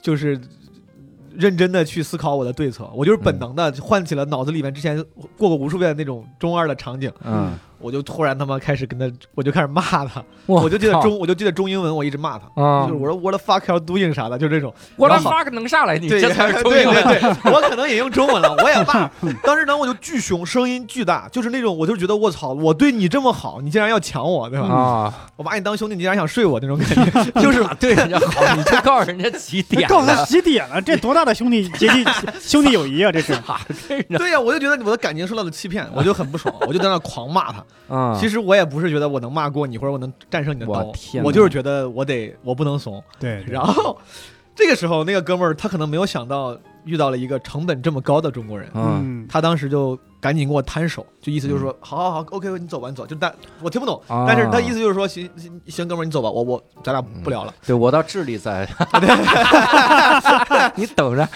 [0.00, 0.40] 就是
[1.38, 4.96] 认真的去思考我的对策，我就是本能的唤起了脑子里面之前
[5.36, 12.60] 过过无数遍的那种中二的场景，嗯，我就突然他妈开始跟他，我就开始骂他，我我就记得中，我就记得中英文，我一直骂他。
[12.60, 14.74] 啊就是，我说 what the fuck are doing 啥的，就这种。
[14.96, 16.84] What the fuck 能上来，你这才是中文。
[16.84, 19.08] 对对，我可能也用中文了， 我也骂。
[19.44, 24.66] 当时呢，我就巨凶，声音巨大，就是那种，我就觉得我操，我对你这么好，你竟然要抢我，对吧？
[24.66, 30.82] 啊，我把你当兄弟，你竟然想睡我那种感觉， 就是对人家好， 你就告诉人家几点告诉他了，几点了？
[30.82, 32.04] 这多大的兄弟阶级
[32.40, 33.12] 兄弟友谊啊！
[33.12, 33.60] 这是，啊，
[34.18, 37.62] 对呀，我就觉得我的感情受到了欺骗，我就很不爽，我就在那狂骂他。
[37.88, 43.02] 啊，其实我也不是觉得我能骂过你，或者我能战胜你的刀我就是觉得我得我不能怂。
[43.18, 43.96] 对，对然后
[44.54, 53.06] 这个时候，那个哥们儿他可能没有想到遇到了一个成本这么高的中国人，嗯嗯，他当时就赶紧跟我摊手，就意思就是说，好好好，OK，你走吧，你走。
[53.06, 57.54] 就但我听不懂，啊但是他意思就是说，行行行，哥们儿你走吧，我我咱俩不聊了。
[57.64, 58.68] 对我到智利在，
[60.74, 61.28] 你等着，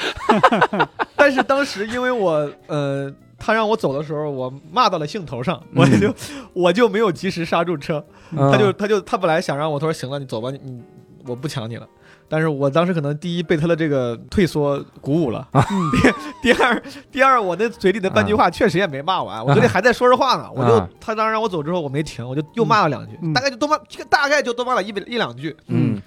[1.14, 3.12] 但是当时因为我呃。
[3.40, 6.14] 他让我走的时候，我骂到了兴头上，我就、
[6.52, 8.04] 我就没有及时刹住车，
[8.36, 10.80] 他就他就他本来想让我，他说行了，你走吧，你你
[11.26, 11.88] 我不抢你了。
[12.28, 15.48] 但是我当时可能第一被他的这个退缩鼓舞了，
[16.42, 20.48] 第第二第二我那嘴里的半句话确实也没骂完，我嘴里还在说着话呢。
[20.54, 23.32] 我就啊他当时让我走之后，我没停，我就又骂了两句，嗯。
[23.32, 23.76] 大概就多骂
[24.08, 25.56] 大概就多骂了一一两句。
[25.66, 26.00] 嗯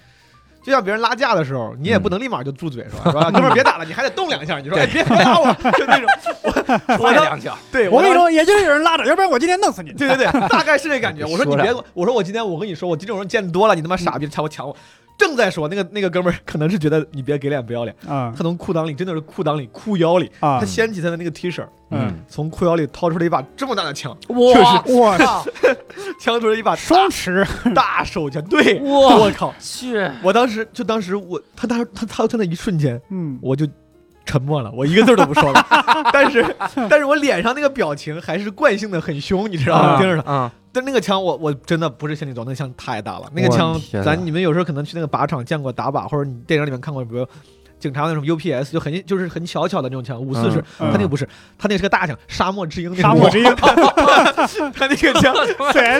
[0.63, 3.11] 就像别人拉架的时候，你也不能立马就住嘴是吧？
[3.11, 3.31] 是吧？
[3.31, 4.59] 哥们儿别打了，你还得动两下。
[4.59, 6.09] 你说哎别别打我，就那种。
[6.97, 9.91] 我踹两脚，对我跟你说，也就是有人拉着，要不然我今天弄死你。
[9.91, 11.25] 对对对，大概是这感觉。
[11.27, 14.75] 我说你别，我说我今天我跟你说，我这种人见多了，你他妈傻逼抢我抢我。
[15.17, 18.33] 正在说那个那个哥们儿可能是觉得你别给脸不要脸，啊。
[18.35, 20.59] 他从裤裆里真的是裤裆里裤腰里，啊。
[20.59, 24.83] 他掀起他的那个 T 恤，嗯，从裤腰里掏出了一把这么大的枪，哇。
[24.87, 25.45] 我靠，
[26.19, 28.43] 枪出了一把双持，大手枪。
[28.45, 29.53] 对，我靠！
[29.59, 33.67] 去，我当时就当时我他当时他他他那一瞬间嗯，我就
[34.25, 35.65] 沉默了，我一个字儿都不说了。
[36.11, 36.55] 但是
[36.89, 39.99] 但是我脸上那个表情还是惯性的很凶，你知道吗？
[39.99, 40.51] 盯着他。
[40.73, 43.29] 啊，但那个枪我我真的不是心理装，那个枪太大了。
[43.33, 47.25] 那个枪咱你们有时候可能去那个靶场见过打靶，或者你电影里面看过，比如
[47.79, 50.89] 警察那种 UPS 就很就是很小巧的那种枪，五四式，嗯。
[50.89, 52.95] 他那个不是，他那个是个大枪，沙漠之鹰。
[52.95, 55.35] 沙漠之鹰， 他那个枪，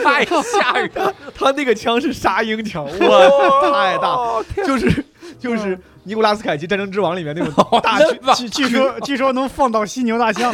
[0.04, 0.92] 太吓人。
[0.96, 4.18] 了，他那个枪是沙鹰枪，哇，太大，
[4.66, 5.06] 就是
[5.40, 10.54] 就是尼古拉斯凯奇《战争之王》里面那种 大真吧 据据说 据说能放倒犀牛大象，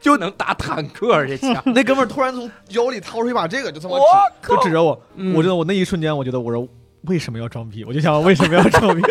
[0.00, 3.98] 就能打坦克这枪，那哥们儿突然从腰里掏出一把这个，就这么
[4.42, 5.00] 指，就指着我。
[5.16, 6.66] 嗯我真的，我那一瞬间，我觉得我说
[7.02, 7.84] 为什么要装逼？
[7.84, 9.02] 我就想为什么要装逼？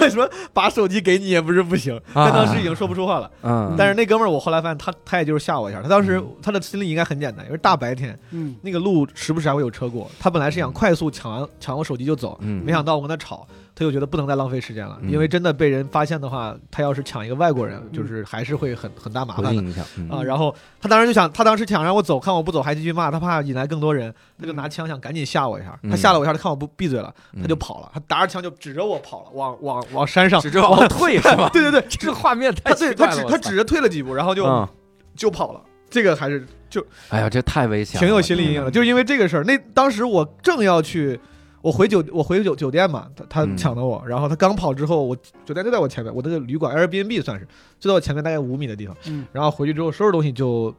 [0.00, 1.98] 为什么把手机给你也不是不行？
[2.12, 3.30] 但当时已经说不出话了。
[3.42, 5.80] 嗯但是那哥们儿，我后来发现他他也就是吓我一下。
[5.80, 10.10] 他当时他的心理应该很简单，因为大白天嗯那个路时不时还会有车过。
[10.18, 13.46] 他本来是想快速抢完抢我手机就走，嗯没想到我跟他吵，
[13.78, 19.82] 他就觉得不能再浪费时间了，嗯因为真的被人发现的话，他要是抢一个外国人，就是还是会很很大麻烦的。
[20.08, 25.78] 啊，然后他当时就想，他当时想让我走，看我不走还继续骂，他怕引来更多人，他就拿枪想赶紧吓我一下。
[25.82, 31.50] 嗯他吓了我一下，他看我不闭嘴了，他就嗯跑了，他打着枪就指着我跑了，往往往山上，指着往退是吧？
[31.52, 34.66] 对对对，这个画面太对他指他指着退了几步，然后就嗯，
[35.14, 35.60] 就跑了。
[35.88, 39.44] 这个还是就哎呀，这太危险了，挺有心理阴影的，就是因为这个事儿。
[39.44, 41.18] 那当时我正要去，
[41.66, 47.48] 我回酒我回酒酒店嘛，他他嗯抢的我，然后他刚跑之后，我酒店就在我前面，我那个旅馆 Airbnb 算是
[47.80, 48.96] 就在我前面大概五米的地方。
[49.06, 50.72] 嗯然后回去之后收拾东西就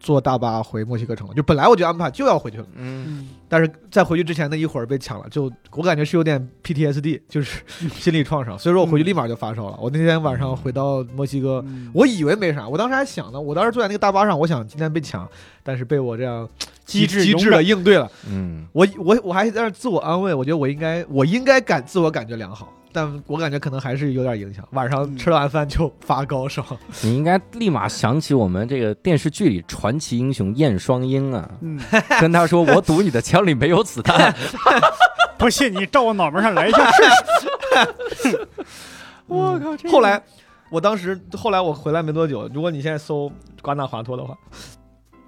[0.00, 1.34] 坐大巴回墨西哥城了。
[1.34, 7.62] 就本来我就安排就要回去了，嗯嗯但是在回去之前那一会儿被抢了，就我感觉是有点 PTSD，就是
[7.94, 8.58] 心理创伤。
[8.58, 9.78] 所以说我回去立马就发烧了。
[9.80, 11.62] 我那天晚上回到墨西哥。
[11.66, 15.28] 嗯我以为没啥，我当时还想呢，我当时坐在那个大巴上，我想今天被抢，
[15.62, 16.48] 但是被我这样
[16.84, 18.10] 机智机智的应对了。
[18.28, 24.62] 嗯我我我还在那自我安慰，我觉得我应该我应该感自我感觉良好，但我感觉可能还是有点影响。
[24.72, 26.64] 晚上嗯吃完饭就发高烧，
[27.02, 31.80] 你应该立马想起我们这个电视剧里传奇英雄燕双鹰啊，嗯，
[32.20, 34.34] 跟他说：“我赌你的枪里没有子弹。
[35.38, 38.48] 不信你照我脑门上来一下试试。
[39.26, 40.22] 我靠，后来，
[40.70, 43.30] 我当时后来我回来没多久，如果你现在搜
[43.60, 44.36] 瓜纳华托的话，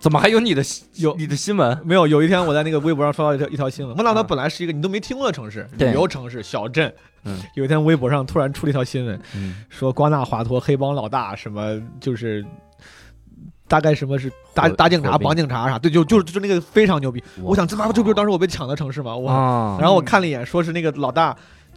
[0.04, 0.62] 怎么还有你的
[0.96, 1.80] 有你的新闻？
[1.82, 2.06] 没有？
[2.06, 6.94] 有一天我在那个微博上刷到一条一条新闻，莫纳啊托本来是一个你都没听过的城市，旅游城市、小镇。
[7.24, 12.44] 嗯有一天微博上突然出了一条新闻，嗯说瓜纳华托黑帮老大什么就是。
[13.66, 15.78] 大概什么是打打警察、绑警察啥？
[15.78, 17.24] 对，就就就那个非常牛逼。
[17.42, 19.16] 我想这他妈这不就是当时我被抢的城市吗？
[19.16, 21.34] 我啊，然后我看了一眼，说是那个老大，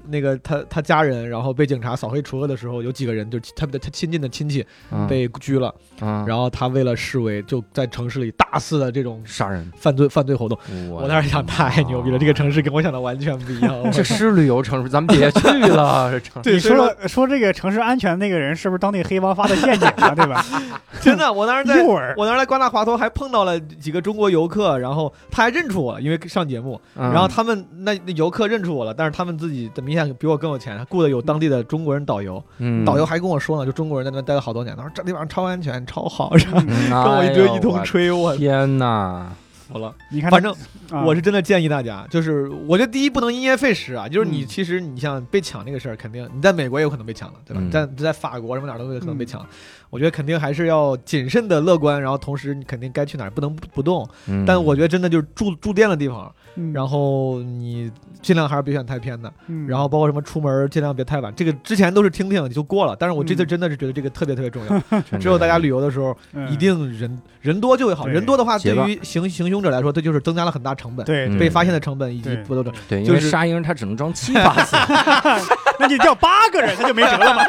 [0.10, 10.58] 那个他他家人，然后被警察扫黑除恶的时候，有几个人就他的他亲近的亲戚嗯被拘了，啊然后他为了示威，就在城市里大肆的这种杀人，犯罪犯罪活动。
[10.90, 13.76] 我我当时想，太牛逼了，这个城市跟我想的完全不一样。
[13.92, 16.10] 这是旅游城市，咱们别去了。
[16.14, 20.14] 这城对，你说说说这个城市安全那个人是不是当地黑帮发的陷阱啊？
[20.14, 20.46] 对吧？
[21.02, 21.88] 真的，我当时在。
[22.18, 39.32] 我当时在瓜纳华托还碰到了几个中国游客，然后他还认出我了，因为上节目，嗯然后他们那那游客认出我了，但是他们自己明显比我更有钱，他雇的有当地的中国人导游，嗯导游还跟我说呢，就中国人在那待了好多年，他说这地方超安全、超好，然后嗯跟我一堆一通吹，我天哪！
[39.68, 39.94] 服了。
[40.10, 40.54] 你看，反正
[40.90, 47.60] 啊我是真的建议大家，就是我觉得第一不能因噎废食啊，就是你嗯其实你像被抢这个事儿，肯定你在美国也有可能被抢了，对吧？
[47.62, 49.46] 嗯你在在法国什么哪儿都有可能被嗯抢。
[49.90, 54.08] 我觉得肯定还是要谨慎的乐观，然后同时你肯定该去哪儿不能不不动。
[54.28, 56.72] 嗯但我觉得真的就是住住店的地方，嗯。
[56.74, 57.92] 然后你
[58.22, 59.68] 尽量还是别选太偏的，嗯。
[59.68, 63.48] 然后包括什么出门尽量别太晚，这个之前都是听听就过了，但是我这次嗯。
[63.48, 65.02] 真的是觉得这个特别特别重要。
[65.20, 66.48] 只有大家旅游的时候，嗯。
[66.52, 72.74] 一定人人多就会好，人多的话，对于行行凶者来说，这就是增加了很大成本，对，嗯被发现的成本以及对不斗争。
[72.88, 74.76] 对，因就是为沙鹰它只能装七发子，
[75.80, 77.44] 那你叫八个人，那就没辙了嘛。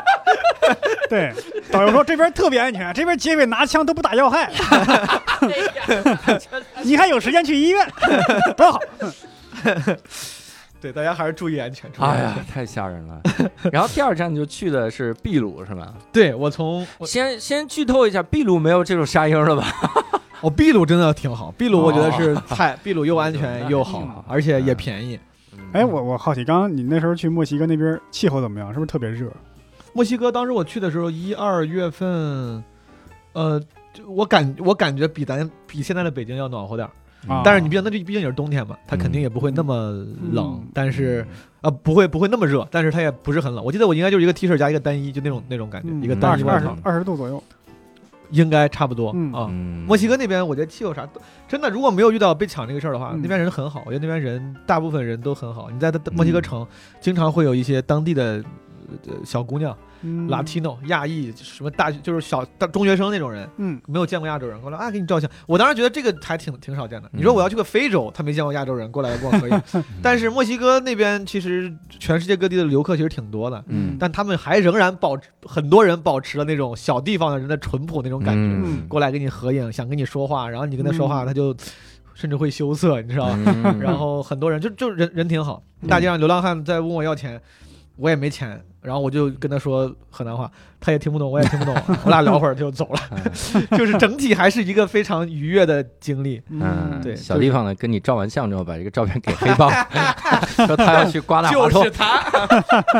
[1.08, 1.32] 对，
[1.70, 4.50] 导游说这边特别安全，这边结尾拿枪都不打要害，
[6.82, 7.90] 你还有时间去医院，
[8.56, 8.80] 多好。
[10.80, 11.90] 对，大家还是注意安全。
[11.98, 13.20] 哎呀，太吓人了。
[13.72, 15.92] 然后第二站就去的是秘鲁，是吧？
[16.12, 19.66] 对我从我先先剧透一下，秘鲁没有这种沙鹰了吧？
[20.40, 25.18] 哦秘鲁真的挺好，秘鲁我觉得是哦太秘鲁又安全又嗯好，而且也便宜。
[25.72, 28.72] 哎，我我好奇，刚刚你那时候去墨西哥那边气候怎么样？
[28.72, 29.30] 是不是特别热？
[29.92, 32.62] 墨西哥当时我去的时候，一二月份，
[33.32, 33.60] 呃，
[34.06, 36.90] 我感我感觉比咱比现在的北京要暖和点儿。
[37.26, 39.90] 啊但是你毕竟那就毕竟也是冬天嘛，它肯定嗯也不会那么
[40.30, 41.26] 冷，嗯但是
[41.60, 43.62] 啊、不会不会那么热，但是它也不是很冷。
[43.64, 47.42] 我记得我应该就是一个 T 恤加一个单衣，就那种那种感觉，嗯一个嗯二十二十单衣外套，二十度左右。
[48.30, 49.46] 应该差不多、嗯啊。
[49.50, 53.82] 嗯墨西哥那边，我觉得气候啥都真的，如果没有遇到被抢这个事儿的话，嗯那边人很好。
[53.86, 55.70] 我觉得那边人大部分人都很好。
[55.70, 56.66] 你在墨西哥嗯城，
[57.00, 58.42] 经常会有一些当地的
[59.24, 65.30] 小姑娘、嗯 Latino、亚裔，什么大就是小大中学生那种人，嗯没有见过亚洲人，过来啊给你照相。
[65.46, 67.10] 我当时觉得这个还挺挺少见的。
[67.12, 73.62] 你说我要去个非洲，他没见过亚洲人过来跟我合影，但是墨西哥那边其实全世界各地的游客其实挺多的。
[73.68, 81.54] 嗯但他们还仍然保持很多人保持了那种小地方的人的淳朴那种感觉，嗯过来跟你合影，想跟你说话，然后你跟他说话，嗯他就
[82.14, 83.38] 甚至会羞涩，你知道吧？
[83.46, 87.40] 嗯然后很多人就就人人挺好，大街上流浪汉在问我要钱，
[87.96, 90.50] 我也没钱，然后我就跟他说河南话，
[90.80, 91.74] 他也听不懂，我也听不懂，
[92.04, 93.00] 我俩聊会儿就走了，
[93.76, 96.40] 就是整体还是一个非常愉悦的经历。
[96.48, 99.68] 嗯，对小地方呢，跟你照完相之后，把这个照片给黑豹，
[100.66, 102.20] 说他要去刮大花头，他，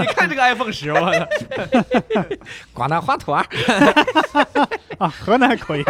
[0.00, 1.26] 你看这个 iPhone 十，我操！
[2.74, 3.46] 刮大花头啊。
[4.98, 5.84] 啊，河南口音，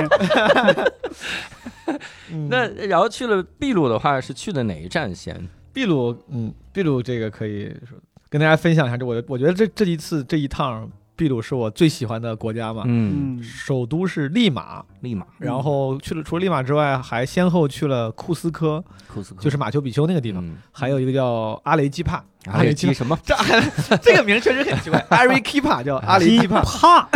[2.31, 5.49] 嗯那然后去了秘鲁的话，是去的哪一站先？
[5.73, 7.97] 秘鲁，嗯，秘鲁这个可以说
[8.29, 23.19] 跟大家分享一下，这我我觉得这这一次这一趟秘鲁是我最喜欢的国家嘛，嗯，嗯首都是利马，利马然后去了除了利马之外，还先后去了库斯科，库斯科就是马丘比丘那个地方，嗯还有一个叫阿雷基帕，阿雷基什么？
[23.25, 23.35] 这
[24.03, 26.63] 这个名确实很奇怪，阿雷基帕叫阿雷基帕。
[26.63, 27.09] 帕，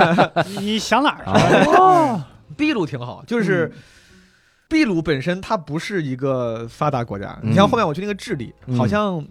[0.60, 2.24] 你想哪儿
[2.56, 3.78] 秘鲁挺好，就是嗯
[4.70, 9.22] 秘鲁本身它不是一个发达国家，嗯你像后面我去那个智利，嗯好像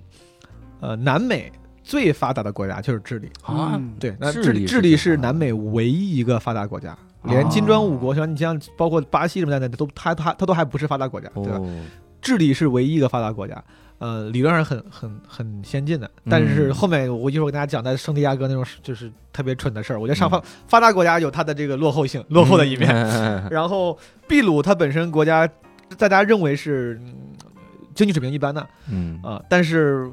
[0.79, 1.51] 呃南美
[1.83, 3.27] 最发达的国家就是智利。
[3.41, 11.57] 啊，嗯对，那智利是智利是南美唯一一个发达国家，连金砖五国，像你像包括巴西什么的，都它它它都还不是发达国家，对吧？
[11.57, 11.81] 哦，
[12.21, 13.63] 智利是唯一一个发达国家，
[13.97, 22.93] 呃，理论上很很很先进的，但是嗯后面我一会儿跟大家讲，在圣地亚哥那种就是特别蠢的事儿，我觉得上嗯发发达国家有它的这个落后性、落后的一面。
[22.93, 23.47] 面。
[23.49, 25.49] 然后秘鲁它本身国家
[25.97, 27.15] 大家认为是、嗯
[27.95, 30.09] 经济水平一般的嗯啊、但是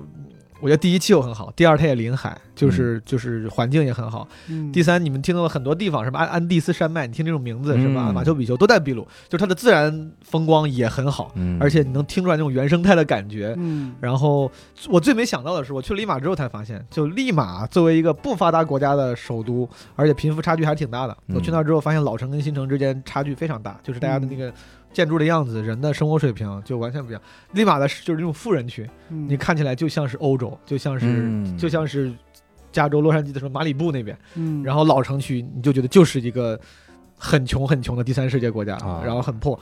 [0.61, 4.27] 我觉得第一气候很好，第二它也临海，嗯就是、就是环境也很好。
[4.49, 8.07] 嗯第三，你们听到了很多地方，什么安安第斯山脉，你听这种名字是吧？
[8.09, 13.55] 嗯马丘比丘都在秘鲁，就是它的自然风光也很好，嗯而且你能听出来那种原生态的感觉。
[13.59, 14.51] 嗯然后
[14.89, 21.17] 我最没想到的是，我去了利马之后才发现，就利马作为一个不发达国家的首都，而且贫富差距还挺大的。
[21.29, 24.53] 嗯我去那儿之后发现，老城跟新城之间差距非常大，就是大家的那个
[24.97, 27.21] 建筑的样子、人的生活水平就完全不一样。
[27.53, 32.11] 利马的是就是那种富人区，嗯你看起来就像是欧洲，就像是、嗯就像是
[32.73, 34.17] 加州洛杉矶的什么马里布那边。
[34.37, 36.59] 嗯，然后老城区你就觉得就是一个
[37.15, 39.61] 很穷很穷的第三世界国家，啊然后很破。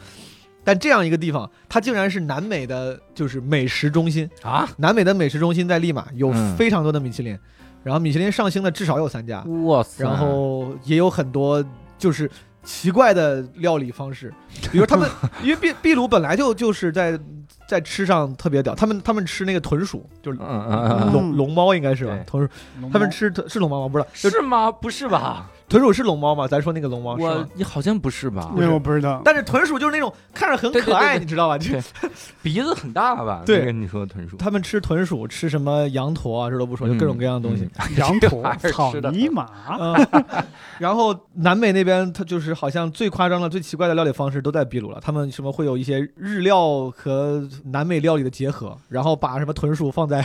[0.63, 4.31] 但这样一个地方，它竟然是南美的，就是美食中心。
[4.41, 7.37] 啊，南美的美食中心在利马，有嗯非常多的米其林，
[7.83, 10.05] 然后米其林上星的至少有三家，哇塞！
[10.05, 11.63] 然后也有很多
[11.99, 12.31] 就是
[12.65, 14.33] 奇怪的料理方式，
[14.73, 15.09] 比如他们，
[15.43, 17.19] 因为秘秘鲁本来就就是在
[17.67, 22.19] 在吃上特别屌，他们他们吃那个豚鼠，就是龙龙猫应该是吧？
[22.27, 22.49] 豚鼠，
[22.93, 23.93] 他们吃是龙猫吗？
[23.93, 24.71] 不知道，是吗？
[24.73, 25.51] 不是吧？
[25.75, 26.47] 豚鼠是龙猫吗？
[26.47, 27.49] 咱说那个龙猫是我吗？
[27.55, 28.49] 你好像不是吧？
[28.55, 31.59] 因为我不知道，但是豚鼠就是那种看着很对对可爱，对对你知道吧？
[31.59, 31.83] 就对
[32.45, 33.43] 鼻子很大吧？
[33.45, 37.65] 对那个你说的豚鼠，他们吃豚鼠，吃什么羊驼啊，这都不说，就各种各样的东西。
[37.65, 39.49] 嗯 羊驼这玩意儿、草泥马，
[39.81, 40.25] 嗯，
[40.79, 45.01] 然后南美那边，它就是好像最夸张的、最奇怪的料理方式都在秘鲁了。
[45.03, 50.25] 他们什么会有一些日料和南美料理的结合，然后把什么豚鼠放在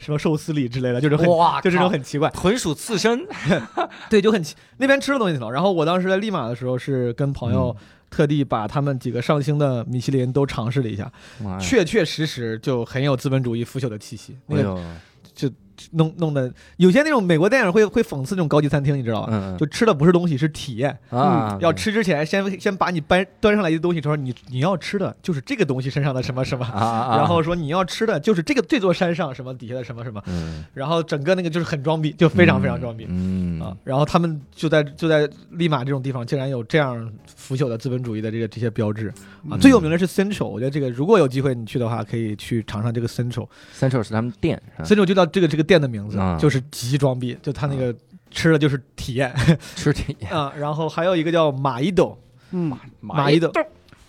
[0.00, 2.28] 什么寿司里之类的，就是很哇，就这种靠很奇怪。
[2.30, 3.24] 豚鼠刺身，
[4.10, 4.56] 对，就很奇。
[4.80, 5.48] 那边吃的东西挺好。
[5.52, 11.12] 然后我当时在利马的时候，是跟朋友嗯特地把他们几个上星的米其林都尝试了一下，
[11.60, 14.36] 确确实实就很有资本主义腐朽的气息。
[14.46, 14.80] 那个哎呦，
[15.92, 19.28] 弄弄的有些那种美国电影会会讽刺那种高级餐厅，你知道吧？
[19.32, 20.96] 嗯就吃的不是东西，是体验。
[21.10, 26.66] 啊，要吃之前，先先把你搬端上来一东西，说你你要吃的就是这个东西身上的什么什么，
[27.16, 33.06] 然后说你要吃的就是这个这座山上什么底下的什么什么，嗯，然后整个那个就是很装逼，就非常非常装逼。
[33.08, 39.52] 嗯啊，然后他们就在就在利马这种地方，竟然有这样腐朽的资本主义的这个这些标志啊！
[39.52, 43.46] 嗯最有名的是 Central，我觉得这个如果有机会你去的话，可以去尝尝这个 Central。
[43.76, 47.94] ，Central 是他们店，Central 就叫这个这个店的名字啊，就是极装逼，就他那个
[48.30, 49.32] 吃的就是体验。
[49.76, 50.52] 吃体验，啊。
[50.58, 52.18] 然后还有一个叫马伊斗，
[52.52, 53.52] 嗯，马伊豆，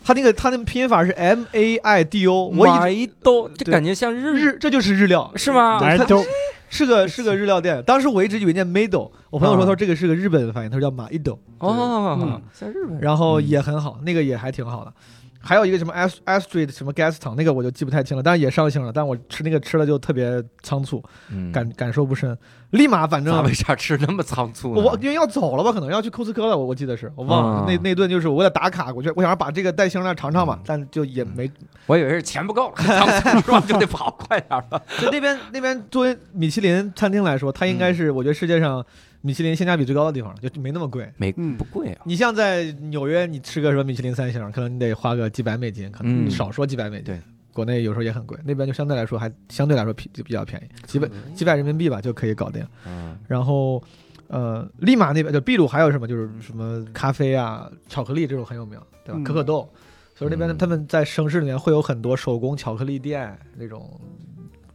[0.03, 5.80] 他那个他那个拼音法是 M A I D O，我以马一豆，这对感觉像日日这就是日料，是吗？
[5.82, 6.24] 来它都
[6.70, 7.84] 是个 是个日料店。
[7.84, 9.66] 当时我一直以为念 Mado，我朋友说啊。
[9.66, 11.38] 他说这个是个日本的发音，他说叫马伊豆。
[11.60, 12.93] 哦嗯，像日本。
[12.93, 13.47] 人，然后嗯。
[13.47, 14.93] 也很好，那个也还挺好的。
[15.41, 22.37] 还有一个什么 Ast Astrid 什么 Gaston，那个我就记不太清了，但是也上星了，但我吃那个吃了就特别仓促，嗯感感受不深。
[22.71, 24.81] 立马反正咱为啥吃那么仓促呢？
[24.81, 31.49] 我因为要走了吧，可能要去库斯科了，我我记得是我忘了、啊那那顿就是我为了打卡，我觉得我想把这个带星的尝尝嘛，但就也没
[31.87, 33.59] 我以为是钱不够，仓促是吧？
[33.65, 34.81] 就得跑快点了。
[35.01, 38.85] 就那边那边作为米其林餐厅来说，它应该是我觉得世界上
[39.22, 41.11] 米其林性价比最高的地方，就没那么贵。
[41.17, 47.05] 没嗯不贵啊，你像在纽约，你吃个什么米其林三星，可能你得花个几百美金，可能嗯少说几百美金。
[47.05, 47.20] 对，
[47.51, 52.65] 国内有时候也很贵，那边就相对来说还相对来说比就比较便宜，几百几百人民币吧就可以搞定。
[52.88, 53.84] 嗯然后，
[54.28, 59.20] 呃，利马那边就秘鲁还有什么就是什么咖啡啊、巧克力这种很有名，对吧？
[59.20, 59.70] 嗯可可豆，
[60.15, 63.99] 所以那边嗯他们在城市里面会有很多手工巧克力店那种。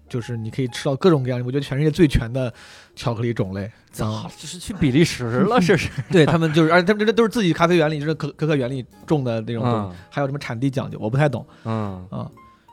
[0.06, 2.52] 就是你可以吃到各种各样，我觉得全世界最全的
[2.94, 3.70] 巧克力种类。
[4.00, 5.88] 啊，就是去比利时了，这是。
[6.10, 12.28] 对他们就是，而且他们这都是自己咖啡园里，就是可可可园里种的那种东西，嗯还有什么产地讲究，我不太懂嗯啊。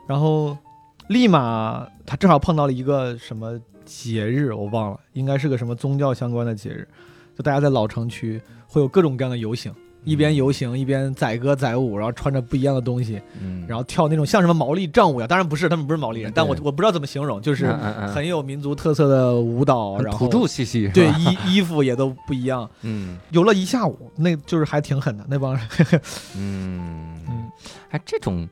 [0.08, 0.58] 然后
[1.06, 6.88] 立马他正好碰到了一个什么节日，我忘了，应该是个什么宗教相关的节日，
[7.36, 9.72] 就大家在老城区会有各种各样的游行，
[10.04, 17.72] 一边游行一边载歌载舞，然后穿着不一样的东西，嗯，然后跳那种像什么毛利战舞呀，当然不是，他们不是毛利人，但我我不知道怎么形容，就是
[18.12, 22.68] 很有民族特色的舞蹈，然后土著气息，对，衣衣服也都不一样。
[22.82, 25.66] 嗯游了一下午，那就是还挺狠的那帮人。
[26.36, 27.50] 嗯嗯，
[27.90, 28.48] 哎，这种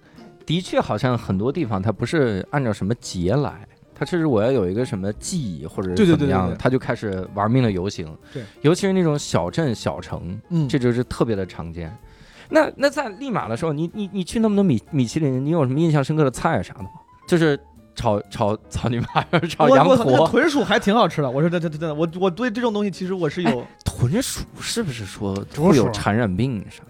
[0.46, 3.66] 的确好像很多地方它不是按照什么节来。
[4.00, 8.16] 它是我要有一个什么记忆，或者对对对是怎么样对对他就开始玩命的游行。
[8.32, 11.94] 对，尤其是那种小镇小城，嗯这就是特别的常见。
[12.48, 16.88] 那那在利马的时候，你你你去那么多米米其林，你有什么印象深刻的菜啥的吗？
[17.28, 17.60] 就是
[17.94, 21.30] 炒炒草泥马，炒 羊驼，豚鼠还挺好吃的。
[21.30, 26.82] 我说这这这这，我我对这种东西其实我是有，豚鼠是不是说会有传染病啥？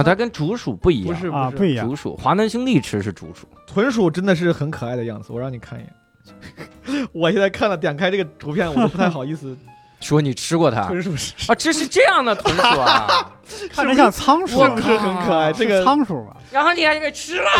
[0.00, 1.94] 啊，它跟竹鼠不一样，不是啊，不不一样竹。
[1.94, 5.30] 鼠，华南兄弟吃是竹鼠，豚鼠真的是很可爱的样子。
[5.30, 5.92] 我让你看一眼。
[7.12, 9.56] 我现在看了，点开这个图片，我都不太好意思。
[10.00, 11.54] 说你吃过它豚鼠是啊？
[11.54, 13.32] 这是这样的豚 鼠啊？
[13.72, 15.52] 看着像仓鼠，是不是很可爱？
[15.52, 16.36] 这个仓鼠吧？
[16.52, 17.50] 然后你还给吃了？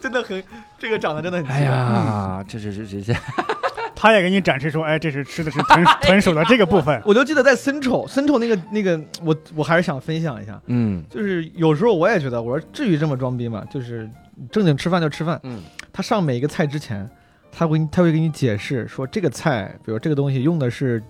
[0.00, 0.42] 真的很，
[0.78, 1.46] 这个长得真的很。
[1.48, 3.14] 哎，呀，这这这这这，
[3.96, 7.02] 他也给你展示说，哎，这是吃的是豚豚鼠的这个部分。
[7.04, 10.60] 我就记得在森丑，森丑那个那个，我我还是想分享一下。
[10.66, 13.64] 嗯就是有时候我也觉得，我说至于这么装逼吗？
[13.68, 14.08] 就是
[14.52, 15.40] 正经吃饭就吃饭。
[15.42, 15.60] 嗯
[15.92, 17.08] 他上每一个菜之前，
[17.58, 21.02] 他会他会给你解释说这个菜，比如这个东西用的是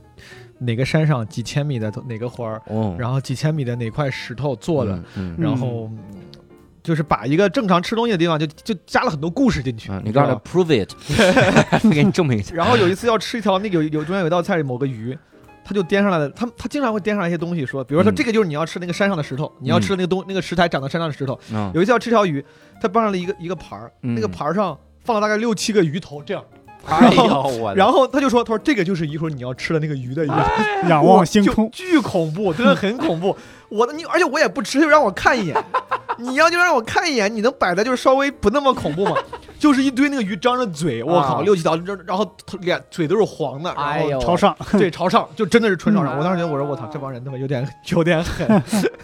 [0.59, 5.91] 哪个山上几千米的哪个花儿，哦，然后几千米的哪块石头做的，嗯，嗯然后
[6.85, 9.91] 就是把一个正常吃东西的地方就就加了很多故事进去。
[9.91, 10.95] 嗯，你告诉他 prove it，
[11.91, 12.55] 给你证明一下。
[12.55, 15.19] 然后有一次要吃一条那个有有中间有一道菜某个鱼。
[15.69, 21.37] 他就颠上来了，他他经常会颠上来一些东西，说，比如说嗯这个就是你要吃那个山上的石头，你要吃的那个东那个食材长在山上的石头。
[21.53, 22.41] 嗯有一次要吃条鱼，
[22.81, 26.45] 他搬上了一个一个盘儿，嗯那个盘儿上放了大概六七个鱼头，这样，
[26.87, 30.35] 哎呦我，然后他就说，他说这个就是一会儿你要吃的那个鱼的一个
[30.91, 31.71] 仰望星空。
[31.71, 33.37] 就，巨恐怖，真的很恐怖。
[33.69, 35.57] 我的你，而且我也不吃，就让我看一眼。
[36.19, 39.17] 你要就让我看一眼，你能摆的就是稍微不那么恐怖吗？
[39.59, 46.17] 就是一堆那个鱼张着嘴，我靠，啊六七条，然然后脸嘴都是黄的，然后哎呦朝上， 对朝上，就真的是纯朝上。
[46.17, 48.47] 嗯我当时觉得，我说我操，这帮人他妈有点有点狠。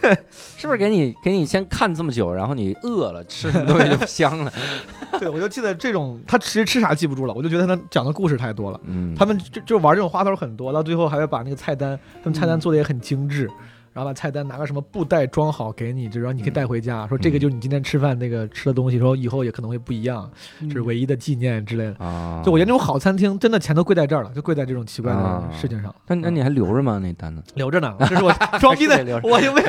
[0.56, 4.52] 是不是给你给你先看这么久，然后你饿了，吃什么东西就香了？
[5.18, 8.80] 对，我就记得这种，他其实吃啥记不住了，我就觉得他讲的故事太多了。
[8.86, 13.50] 嗯他们就就玩这种花头很多，到最后还会把那个菜单，他们菜单嗯做的也很精致，
[13.92, 20.30] 然后把菜单拿个什么布袋装好给你，就然后你可以带回家，说这个就是你今天吃饭那个吃的东西，说以后也可能会不一样，
[20.62, 22.04] 这是唯一的纪念之类的。
[22.04, 25.94] 啊，就我觉得那种好餐厅，真的钱都贵在这儿了，就贵在这种奇怪啊的事情上。
[26.06, 26.98] 那那你还留着吗？
[27.02, 29.62] 那单子留着呢， 这是我 装逼的我就被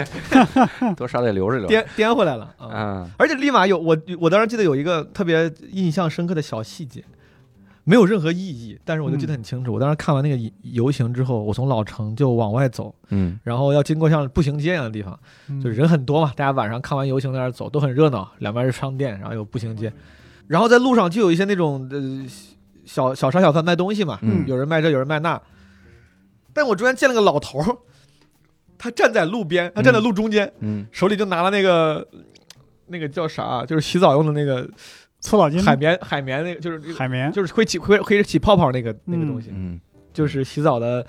[0.95, 1.67] 多少得留着留。
[1.67, 2.69] 颠颠回来了啊！
[2.73, 7.03] 嗯而且立马有我，我当时记得有一个特别印象深刻的小细节，
[7.85, 9.73] 没有任何意义，但是我就记得很清楚。
[9.73, 13.37] 我当时看完那个游行之后，我从老城就往外走，嗯。
[13.43, 15.19] 然后要经过像步行街一样的地方，
[15.49, 15.59] 嗯。
[15.61, 19.91] 就人很多嘛，大家晚上看完游行在那儿走，都很热闹，两边是商店，然后有步行街，
[20.47, 22.25] 然后在路上就有一些那种呃
[22.85, 24.45] 小小商小贩卖东西嘛，嗯。
[24.47, 25.41] 有人卖这，有人卖那，
[26.53, 27.77] 但我中间见了个老头儿，
[28.77, 30.87] 他站在路边，他站在路中间，嗯。
[30.91, 32.07] 手里就拿了那个
[32.87, 34.69] 那个叫啥啊，就是洗澡用的那个
[35.23, 39.79] 搓澡巾、海绵海绵那个，就是海绵，就是会起会会起泡泡那个那个嗯东西，嗯。
[40.13, 41.03] 就是洗澡的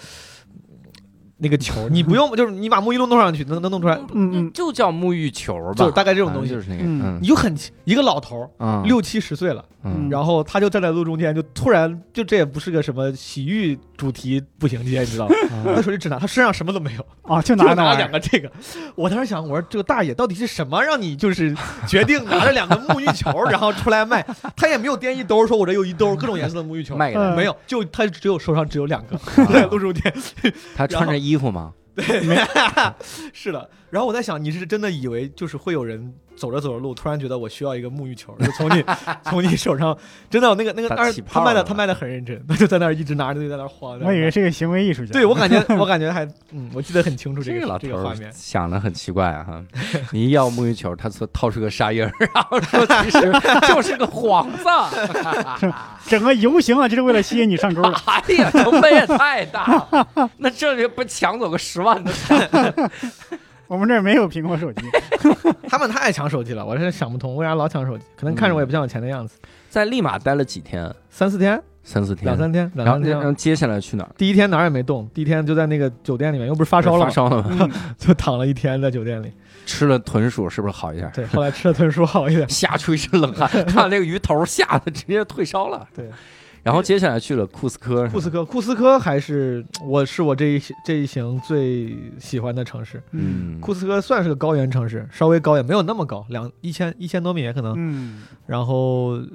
[1.44, 6.48] 那个球， 你不用就是你把沐浴露弄上去，能能弄出来，嗯嗯就叫沐浴球吧，就大概这种东西。
[6.54, 6.82] 就是那个，
[7.20, 8.50] 你就很一个老头
[8.84, 10.08] 六七十岁了，嗯。
[10.10, 15.28] 然后他就站在路中间，就突然就这也不是个什么洗浴主题步行街，你知道。
[15.28, 15.34] 吗？
[15.74, 18.50] 他手里只拿，他身上什么都没有，啊，就就拿拿两个这个。
[18.94, 21.54] 我当时想，我说这个大爷到底是什么让你就是
[21.86, 24.24] 决定拿着两个沐浴球然后出来卖？
[24.56, 29.46] 他也没有掂一兜，说我这有一兜各种颜色的沐浴球，卖给他，嗯没有，就他只有手上只有两个，啊。
[29.52, 30.12] 在路中间。
[30.76, 31.74] 他穿着衣服吗？
[31.94, 32.04] 对
[33.32, 38.84] 是的，然后我在想，你是真的以为就是会有人走着走着路，突然觉得我需要一个沐浴球，就从你
[39.24, 39.96] 从你手上，
[40.28, 40.88] 真的那个那个，
[41.28, 43.98] 他卖的他卖的很认真，他 就在那儿一直拿着就在那儿晃。
[44.00, 45.12] 我以为是个行为艺术家。
[45.12, 48.30] 对我感觉我感觉还嗯，我记得很清楚这这个老头这个画面。
[48.32, 49.64] 想的很奇怪啊哈！
[50.12, 53.32] 你一要沐浴球，他说掏出个沙印儿，然后说其实
[53.68, 55.72] 就是个幌子。
[56.06, 57.94] 整个游行啊，就是为了吸引你上钩的。
[58.06, 62.50] 哎呀，成本也太大了，那这里不抢走个十万的钱？
[63.66, 64.82] 我们这儿没有苹果手机，
[65.68, 69.38] 他们太抢手机了，我是想不通为啥老抢手机，可能看着我也不像有钱的样子。
[69.68, 70.92] 在利马待了几天？
[71.10, 73.12] 三四天，三四天，两三天，两三天。
[73.16, 74.10] 然后接下来去哪儿？
[74.16, 77.68] 第一天哪儿也没动，第一天就在那个酒店里面，又不是发烧了发，烧了吗？
[77.98, 79.32] 就躺了一天在酒店里。
[79.66, 81.10] 吃了豚鼠是不是好一点？
[81.14, 82.46] 对，后来吃了豚鼠好一点。
[82.50, 85.88] 吓出一身冷汗， 看那个鱼头吓得直接退烧了。
[85.96, 86.08] 对，
[86.64, 93.02] 然后接下来去了库斯科，库斯科，库斯科还是我是我这一这一行最喜欢的城市。
[93.12, 97.74] 嗯，库斯科算是个高原城市，稍微高也没有那么高，两一千一千多米也可能。
[97.76, 99.28] 嗯然后呃，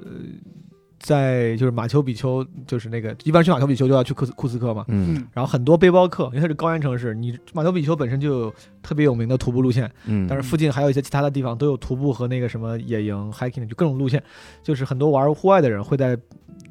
[0.98, 4.84] 在就是马丘比丘，就是那个一般去马丘比丘就要去库斯库斯科嘛。
[4.88, 14.20] 嗯嗯然后很多背包客，因为它是高原城市，你马丘比丘本身就有特别有名的徒步路线，嗯，但是附近还有一些其他的地方都有徒步和那个什么野营、hiking 就各种路线，
[14.64, 16.18] 就是很多玩户外的人会在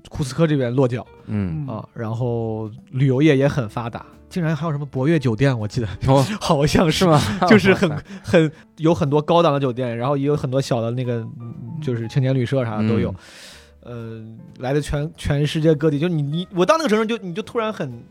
[0.10, 1.08] 库斯科这边落脚。
[1.28, 1.66] 嗯。
[1.66, 1.88] 啊。
[1.94, 5.88] 然后旅游业也很发达，竟然还有什么博悦酒店，我记得。
[6.08, 6.22] 哦。
[6.42, 7.00] 好像是。
[7.00, 7.22] 是吗？
[7.48, 7.90] 就是很
[8.22, 13.16] 很有很多高档的酒店，然后也有很多小的那个嗯就是青年旅社啥的都有。
[13.82, 14.22] 呃，
[14.58, 18.04] 来的全全世界各地，就你你我到那个城市就你就突然很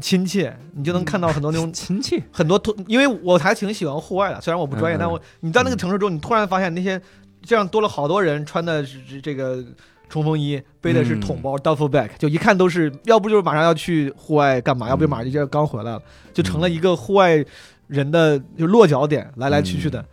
[0.00, 6.98] 亲切，你就能看到很多那种 亲切，很多突，因为我还挺喜欢户外的，虽然我不专业，但我你到那个城市之后，你突然发现那些
[7.42, 9.62] 这样多了好多人穿的是这个
[10.10, 11.20] 冲锋衣，背的是嗯。
[11.20, 16.02] 桶包、duffel bag，就一看都是要不就是马上要去户外干嘛，要不就马上就刚回来了，
[16.34, 17.42] 就成了一个户外
[17.86, 20.04] 人的就落脚点，来来去去的，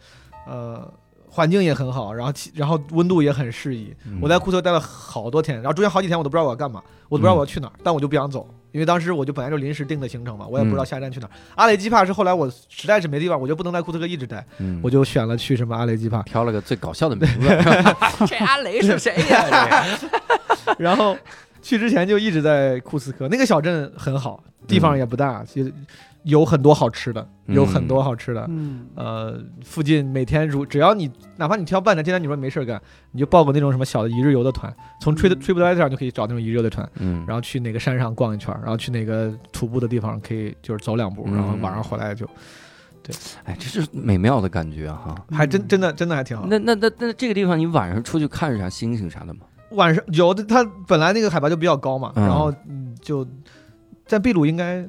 [0.47, 0.89] 呃。
[1.29, 3.93] 环境也很好，然后气然后温度也很适宜。
[4.07, 4.17] 嗯。
[4.19, 11.32] 我在库特待了好多天，然后中间好几天我都不知道我要干嘛，我都不知道我要去哪儿，但我就不想走，因为当时我就本来就临时定的行程嘛，我也不知道下一站去哪儿。
[11.55, 14.80] 阿雷基帕是后来我实在是没地方，我就不能在库斯科一直待，嗯。
[14.84, 17.47] 我就选了去什么阿雷基帕，挑了个最搞笑的名字，
[18.28, 19.86] 这阿雷是谁呀？
[20.78, 21.18] 然后
[21.61, 25.74] 去之前就一直在库斯科，那个小镇很好，地方也不大，其实
[26.28, 28.45] 有很多好吃的，有很多好吃的。
[28.49, 32.80] 嗯呃，附近每天如只要你哪怕你挑半天，今天你说没事干，
[33.11, 42.25] 你就报个那种什么小的一日游的团，从 Trip 嗯 TripAdvisor 上就可以找那种一日游的团，嗯，然后去哪个山上逛一圈，然后去哪个徒步的地方可以就是走两步，嗯然后晚上回来就
[43.01, 43.15] 对
[43.45, 45.15] 哎，这是美妙的感觉啊哈。
[45.32, 46.45] 还真真的真的还挺好。
[46.47, 49.41] 那那那那这个地方，你晚上出去看啥星星啥的吗？
[49.71, 53.25] 晚上有的，它本来那个海拔就比较高嘛，嗯然后嗯就
[54.05, 54.86] 在秘鲁应该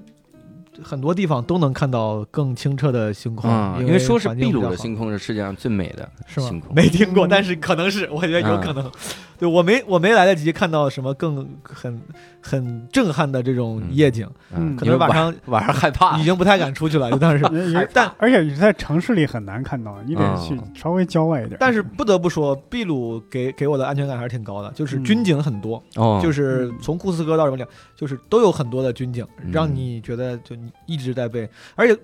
[0.83, 6.75] 很多地方都能看到更清澈的星空，啊，因因为说是秘鲁的星空是世界上最美的是吗星空？。
[6.75, 8.93] 没听过，嗯但是可能是，我觉得有可嗯能。
[9.39, 12.01] 对我没我没来得及看到什么更很
[12.41, 16.25] 很震撼的这种嗯夜景，嗯可因为能晚上 晚上害怕已。
[16.25, 17.89] 经不太敢出去了， 就当时。
[17.93, 21.57] 但而且你在城市里很难看到，你得去嗯稍微郊外一点。
[21.59, 31.99] 但是不得不说，秘鲁给给我的安全感还是挺高的，就是嗯军警很多，哦，就是从库斯科到什么两，就是都有很多的军警，嗯让你觉得就你一直在被，而且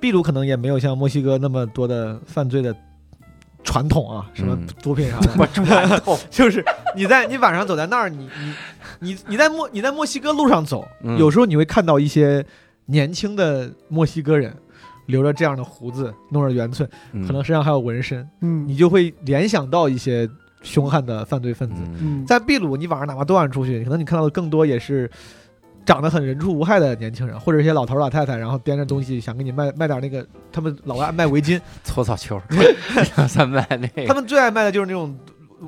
[0.00, 2.74] 秘鲁可能也没有像墨西哥那么多的犯罪的
[3.64, 6.18] 传统啊，什么嗯毒品啥的， 我传统。
[6.30, 6.64] 就是
[6.96, 8.54] 你在你晚上走在那儿，你你
[9.12, 12.44] 你你在墨你在墨西哥路上走，嗯有时候你会看到一些
[12.86, 14.54] 年轻的墨西哥人。
[15.06, 20.26] 留着这样的胡子，弄着圆寸，嗯可能身上还有纹身，嗯，你就会联想到一些
[20.62, 21.82] 凶悍的犯罪分子。
[22.24, 25.10] 在秘鲁，你晚上哪怕多晚出去，可能你看到的更多也是
[25.84, 32.40] 长得很人畜无害的年轻人，或者一些老头老太太，然后掂着东西想给你卖卖点那个，他们老爱卖围巾，搓澡球，
[33.28, 34.06] 三卖那个。
[34.06, 35.16] 他们最爱卖的就是那种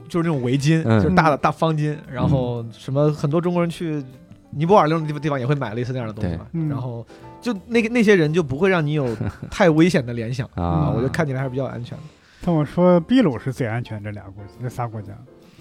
[0.09, 1.03] 就是那种围巾，嗯。
[1.03, 4.03] 就是大的大方巾，然后什么很多中国人去
[4.51, 7.05] 尼泊尔那种地方地方也会买类似那样的东西嘛，然后
[7.41, 9.09] 就那个那些人就不会让你有
[9.51, 12.05] 太危险的联想啊，啊，我觉得看起来还是比较安全的。
[12.45, 15.13] 但我说秘鲁是最安全，这俩国家这仨国家。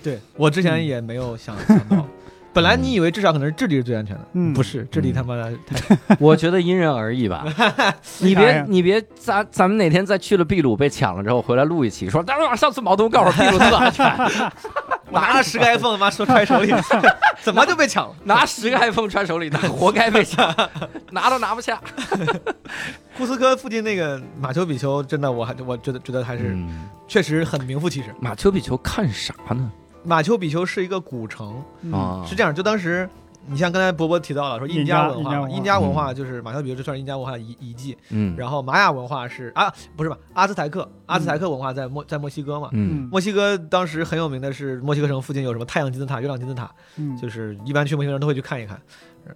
[0.04, 2.06] 对我之前也没有想想到，
[2.54, 7.44] 本来你以为至少可能是智利是最安全的，嗯不是，智利他妈的太 我觉得因人而异吧。
[8.20, 14.06] 你别呀你别，咱咱们哪天再去了秘鲁被抢了之后回来录一期，说，当然上次毛东告诉我秘鲁特安全，
[15.12, 16.72] 拿了十个 iPhone 他妈说揣手里，
[17.42, 18.16] 怎么就被抢了？
[18.24, 20.54] 拿十个 iPhone 揣手里，那活该被抢，
[21.12, 21.82] 拿都拿不下。
[23.18, 28.14] 库斯科附近那个马丘比丘，真的我还我觉得觉得还是嗯，确实很名副其实。
[28.20, 29.72] 马丘比丘看啥呢？
[30.04, 31.64] 马丘比丘是一个古城，
[32.26, 33.10] 是这样，就当时。
[33.46, 37.98] 你像刚才伯伯提到了，说印加文化嘛，印加文化就是马丘比丘，这算是印加文化的遗遗迹。
[38.10, 40.18] 嗯，然后玛雅文化是啊，不是吧？
[40.32, 42.70] 阿兹台克，阿兹台克文化在墨在墨西哥嘛。
[42.72, 48.82] 嗯墨西哥当时很有名的是墨西哥城附近有什么太阳金字塔、月亮金字塔，嗯就是一般去墨西哥人都会去看一看。
[49.26, 49.34] 呃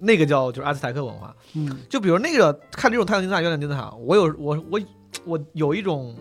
[0.00, 4.80] 那个叫就是阿兹台克文化，嗯就比如那个看这种太阳金字塔、月亮金字塔，我有我我
[5.24, 6.16] 我有一种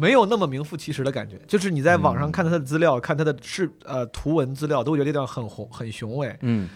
[0.00, 6.68] 没有那么名副其实的感觉，就是你在网上看他的资料、看他的视呃图文资料，都会觉得这地方很宏很雄伟、嗯。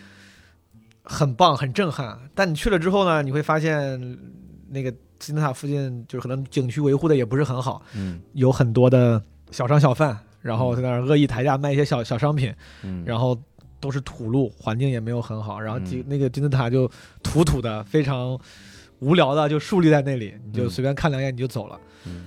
[1.06, 2.18] 很棒、很震撼。
[2.34, 4.18] 但你去了之后呢，你会发现
[4.70, 8.20] 那个金字塔附近就是可能景区维护的也不是很好，嗯。
[8.32, 12.50] 有很多的小商小贩，然后在那儿恶意抬价卖一些小 小商品，
[12.82, 13.38] 嗯，然后
[13.80, 16.90] 都是土路，环境也没有很好，然后金嗯那个金字塔就
[17.22, 18.38] 土土的，非常
[19.00, 20.70] 无聊的就竖立在那里，你就嗯。
[20.70, 21.78] 随便看两眼你就走了。
[22.06, 22.24] 嗯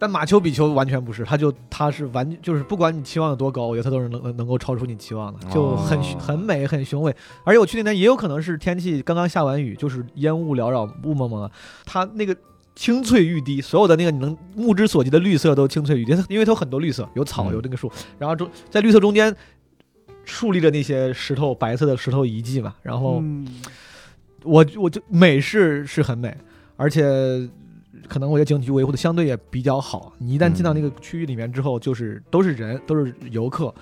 [0.00, 7.14] 但马丘比丘完全不是，它就它是完就是不管你期望有多高，我觉得它都是能能能够超出你期望的，就很、哦很美很雄伟。
[7.44, 11.50] 而且我去那天也有可能是天气刚刚下完雨，就是烟雾缭绕、雾蒙蒙的，
[11.84, 12.36] 它那个。
[12.76, 19.36] 青翠欲滴，所有的那个你能目之所及的绿色都青翠欲滴，因为它有很多绿色，有草，嗯有那个树，然后中在绿色中间
[20.24, 22.74] 树立着那些石头，白色的石头遗迹嘛。
[22.80, 23.46] 然后嗯
[24.44, 26.34] 我我就美是是很美，
[26.76, 27.02] 而且
[28.08, 30.12] 可能我觉得景区维护的相对也比较好。
[30.18, 33.74] 你一旦进到那个区域里面之后，就是都是人，都是游客，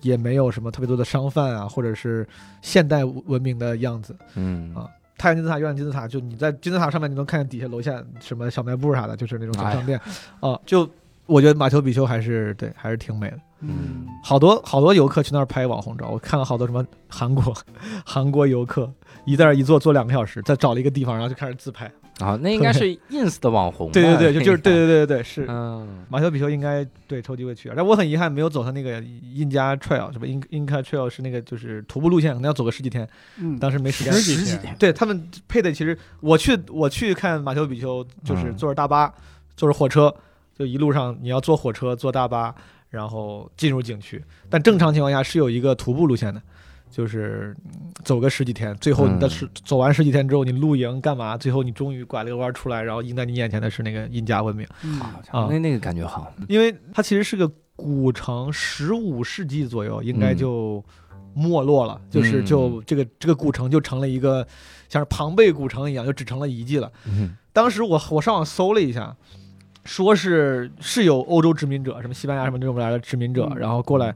[0.00, 2.26] 也没有什么特别多的商贩啊，或者是
[2.62, 4.16] 现代文明的样子。
[4.34, 4.86] 嗯啊
[5.20, 10.00] 太阳金字塔、月亮金字塔，就你在金字塔上面，你能看见底下楼下什么小卖部啥的，就是那种小商店，
[10.38, 10.88] 啊，就
[11.26, 13.38] 我觉得马丘比丘还是对，还是挺美的。
[13.60, 17.52] 嗯好多好多游客去那儿拍网红照，我看了好多什么韩国
[18.06, 18.88] 韩国游客
[19.24, 21.90] 一在那一坐坐两个小时，再找了一个地方，然后就开始自拍。
[22.18, 23.92] 啊，那应该是 ins 的网红。
[23.92, 29.00] 对对对，就就是对，对对对对，是嗯马丘比丘应该对抽机会去，但我很遗憾没有走他那个
[29.34, 33.08] 印加 trail，什么 In Inca trail 是那个就是徒步路线，可能要走个十几天，
[33.38, 34.12] 嗯，当时没时间。
[34.12, 39.14] 十几天，对他们配的其实我去我去看马丘比丘，就是嗯坐着大巴，
[39.56, 40.12] 坐着火车，
[40.58, 42.54] 就一路上你要坐火车坐大巴，
[42.90, 44.20] 然后进入景区。
[44.50, 46.42] 但正常情况下是有一个徒步路线的，
[46.90, 51.36] 就是嗯走个十几天，最后你的嗯、走完十几天之后，你露营干嘛？
[51.36, 54.66] 最后你终于拐了个弯出来，然后迎在你眼前的是那个印加文明，
[55.32, 56.32] 那那个感觉好。
[56.48, 60.36] 因为它其实是个古城，十五世纪左右应该嗯。
[60.36, 60.84] 就
[61.34, 62.44] 没落了，就是嗯。
[62.44, 64.44] 就这个这个古城就成了一个
[64.88, 66.90] 像是庞贝古城一样，就只成了遗迹了。
[67.06, 69.14] 嗯当时我我上网搜了一下，
[69.84, 73.58] 说是是有欧洲殖民者，什么西班牙什么这种来的殖民者，嗯。
[73.58, 74.14] 然后过来，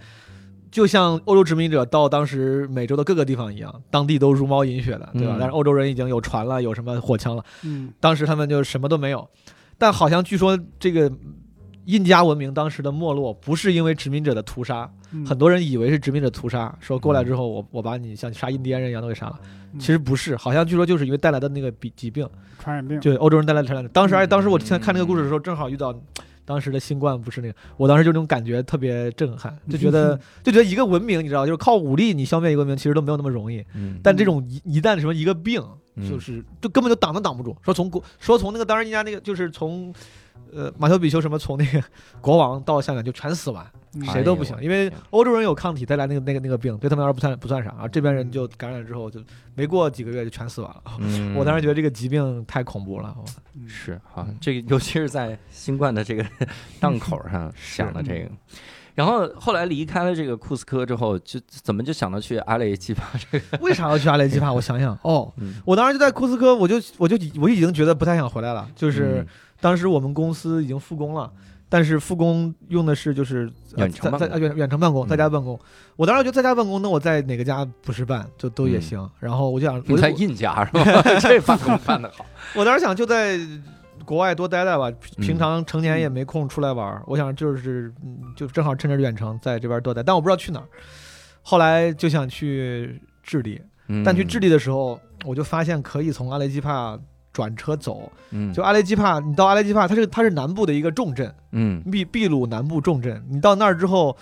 [0.73, 5.35] 就像欧洲殖民者到当时美洲的各个地方一样，当地都如毛饮血的，对吧？
[5.37, 9.29] 嗯但是欧洲人已经有船了，有什么火枪了，嗯当时他们就什么都没有。
[9.79, 11.12] 但好像据说这个
[11.85, 19.39] 印加文明当时的没落，不是因为殖民者的屠杀，嗯很多人以为是殖民者屠杀，说过来之后我我把你像杀印第安人一样都给杀了。
[19.43, 22.29] 嗯其实不是，好像据说就是因为带来的那个疾疾病。
[22.59, 23.91] 传染病，对欧洲人带来的传染病。
[23.91, 25.95] 当时，嗯而且当时我现在看这个故事的时候，正好遇到
[26.45, 33.64] 当时的新冠，不是那个，我当时就那种感觉特别震撼， 就觉得就觉得一个文明，你知道，就是靠武力你消灭一个文明，其实都没有那么容易。
[33.74, 35.62] 嗯但这种一一旦什么一个病，
[35.97, 37.57] 嗯就是就根本就挡都挡不住。
[37.62, 39.93] 说从国说从那个当时人家那个就是从。
[40.55, 41.82] 呃，马丘比丘什么从那个
[42.20, 49.20] 国王到下面就全死完，嗯谁都不行因为欧洲人有抗体带来那个那个那个病，对他们来说不算不算啥，啊，这边人就感染之后就
[49.55, 50.82] 没过几个月就全死完了。
[50.98, 53.16] 嗯 我当时觉得这个疾病太恐怖了，
[53.66, 56.24] 是好，这个尤其是在新冠的这个
[56.78, 58.30] 档口上想的这个。
[58.94, 63.59] 然后后来离开了这个库斯科之后，就怎么就想到去阿雷基帕这个？
[63.62, 64.53] 为啥要去阿雷基帕？
[64.53, 68.68] 我想想，哦，嗯我当时就在库斯科，我就我就我已经觉得不太想回来了。
[68.76, 69.26] 就是嗯
[69.62, 71.32] 当时我们公司已经复工了，
[71.68, 75.58] 但是复工用的是就是呃远程办公在在呃远远程办公，嗯在家办公。
[75.96, 79.10] 我当时觉得在家办公，那我在哪个家不是办就都也嗯行。
[79.20, 80.82] 然后我就想，我你在印加是吧？
[81.22, 82.26] 这办公办得好。
[82.56, 83.38] 我当时想就在
[84.04, 87.02] 国外多待待吧，嗯平常成年也没空出来玩儿。
[87.06, 90.66] 我想就是嗯就正好趁着远程在这边多待，但我不知道去哪儿。
[91.42, 93.60] 后来就想去智利，
[94.04, 96.98] 但去智利，利的时候，我就发现可以从阿雷基帕
[97.33, 98.11] 转车走。
[98.30, 103.22] 嗯，就阿雷基帕，你到阿雷基帕，它是它是南部的一个重镇，嗯秘秘鲁南部重镇。
[103.28, 104.16] 你到那儿之后，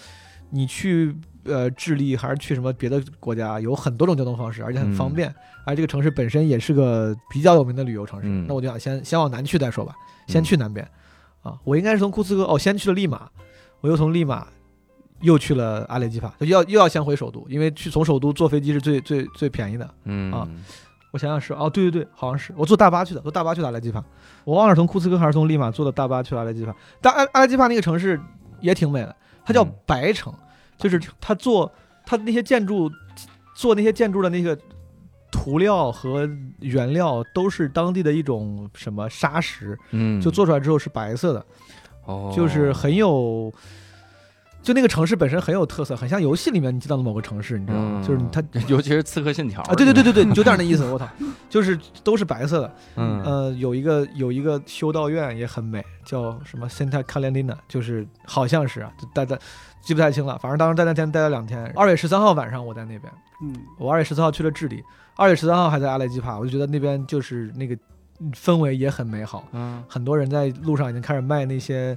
[0.50, 5.34] 你去呃智利还是去什么别的国家，有很多种交通方式，而且很方嗯便。
[5.66, 9.94] 而这个城市本身也是个比较有名的旅游城市，嗯那我就想先先往南去再说吧，
[10.26, 10.86] 先嗯去南边。
[11.42, 13.28] 啊，我应该是从库斯科哦，先去了利马，
[13.80, 14.46] 我又从利马
[15.20, 19.88] 又去了阿雷基帕，就要又要先回首都，因为去从首都坐飞机是最最最便宜的。
[20.04, 20.48] 嗯啊
[21.10, 24.02] 我想想是哦，对对对，好像是我坐大巴去的，坐大巴去的阿莱基帕，
[24.44, 26.74] 我忘了是从库斯科还是从利马坐的大巴去了阿莱基帕。
[27.00, 28.20] 但阿阿莱基帕那个城市
[28.60, 30.32] 也挺美的，它叫嗯白城，
[30.76, 31.70] 就是它做
[32.06, 32.90] 它那些建筑
[33.54, 34.56] 做那些建筑的那个
[35.30, 36.28] 涂料和
[36.60, 41.44] 原料都是当地的一种什么砂石，嗯，就做出来之后是白色的，
[42.04, 43.52] 哦，就是很有。
[44.62, 48.02] 就那个城市本身很有特色，很像游戏里面你知道的某个城市，你知道吗？
[48.02, 50.84] 嗯就是它 尤其是《刺客信条》啊，对对对对对，有点 那意思。
[50.84, 51.08] 我操，
[51.48, 52.74] 就是都是白色的。
[52.96, 59.38] 嗯呃，有一个有一个修道院也很美，叫什么 Santa Catalina，就是好像是啊，就待在
[59.80, 60.38] 记不太清了。
[60.38, 61.64] 反正当时在那天待了两天。
[61.74, 64.82] 二月十三号晚上我在那边，嗯，我二月十四号去了智利，
[65.16, 67.74] 二月十三号还在阿莱基帕，我就觉得那边就是那个
[68.34, 71.96] 氛围也很美好，嗯，很多人在路上已经开始卖那些。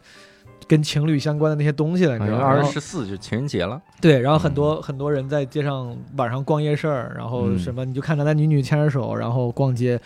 [0.68, 7.60] 跟情侣相关的那些东西了，你知道二月十四就情人节了，对，然后很多、很多人在街上晚上逛夜市儿，然后嗯。
[7.60, 10.00] 什么你就看男男女女牵着手，然后逛街，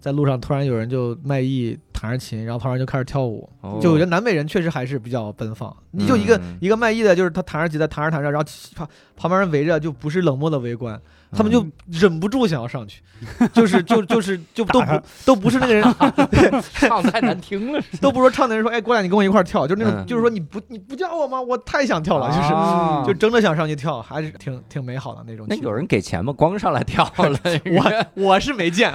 [0.00, 3.48] 在路上突然有人就卖艺弹着琴，然后旁边就开始跳舞。
[3.60, 3.78] 哦。
[3.82, 6.56] 就我觉得南美人确实还是比较奔放，你就一个、嗯。
[6.60, 11.00] 一个卖艺的，就是他弹着吉他弹着弹着，然后旁旁边人围着，就不是冷漠的围观，
[11.32, 13.02] 他们就嗯忍不住想要上去，
[13.52, 15.82] 就是就就是就 都不都不是那个人，
[16.74, 21.40] 唱太难听了，都不是说唱的人说，哎，过来你跟我一块儿跳，就是那种、嗯就是说你不你不叫我吗？
[21.40, 22.52] 我太想跳了，就是。
[22.52, 25.46] 啊就争着想上去跳，还是挺挺美好的那种。
[25.48, 26.32] 那有人给钱吗？
[26.32, 27.38] 光上来跳了，
[28.14, 28.92] 我我是没见，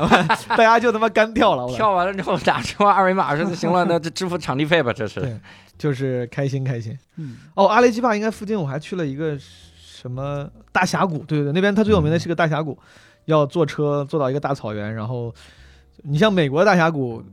[0.49, 5.39] 大家就他妈干跳了，我跳完了之后打出二维码说那行了，那这支付场地费吧，这是对
[5.77, 6.97] 就是开心开心。
[7.17, 9.37] 嗯，哦，阿雷基帕应该附近我还去了一个
[10.01, 12.75] 什么大峡谷，对对对，那边它最有名的是个大峡谷，
[13.25, 15.31] 要坐车坐到一个大草原，然后
[15.97, 17.23] 你像美国的大峡谷，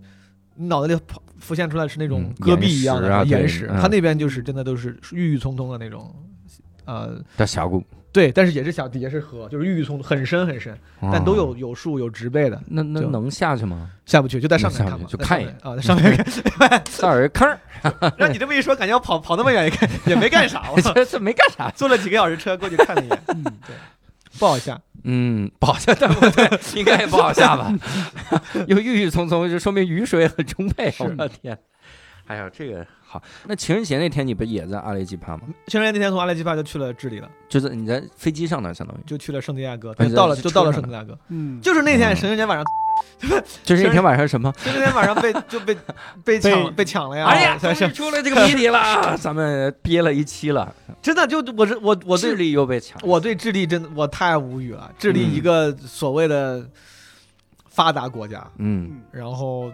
[0.57, 1.01] 你脑袋里
[1.39, 6.15] 浮现出来是那种嗯戈壁一样的岩石它那边就是真的都是郁郁葱葱的那种，
[6.85, 13.91] 呃，大峡谷，对，但是也是小底下是河，就是郁郁葱很深很深，但都有有树有植被的，那那能下去吗？
[14.07, 15.47] 下不去，就在上面看嘛，就看一
[15.77, 16.83] 在上面啊，在上面看。
[16.85, 17.61] 这儿有一坑儿，
[18.17, 21.71] 让你这么一说，感觉要跑跑那么远也看 也没干啥，我操这 这没干啥。
[21.71, 23.77] 坐了几个小时车过去看了一眼，嗯对，
[24.39, 24.81] 不好下。
[25.05, 26.51] 嗯，不好下，对不对？
[26.75, 27.73] 应该也不好下吧？
[28.67, 30.91] 又郁郁葱葱，就说明雨水很充沛。
[30.91, 31.57] 是我的天！
[32.27, 33.23] 哎呀，这个好。
[33.47, 35.43] 那情人节那天你不也在阿雷基帕吗？
[35.67, 42.65] 情人节那天从阿雷基帕就去了智利了，就是你在飞机上呢，相当于就去了圣地亚哥，哎就到了就到了圣地亚哥，嗯，就是那天嗯情人节晚上，
[43.65, 44.53] 就是那天晚上什么？
[44.65, 45.77] 就那天晚上被就 被
[46.25, 47.27] 被抢被抢了呀！
[47.27, 56.69] 哎呀， 才是终于出了这个谜题了，咱们憋了一期了，真的就我是我我对智利又被抢，我对智利真的我太无语了，智利嗯一个所谓的
[57.69, 59.73] 发达国家，嗯然后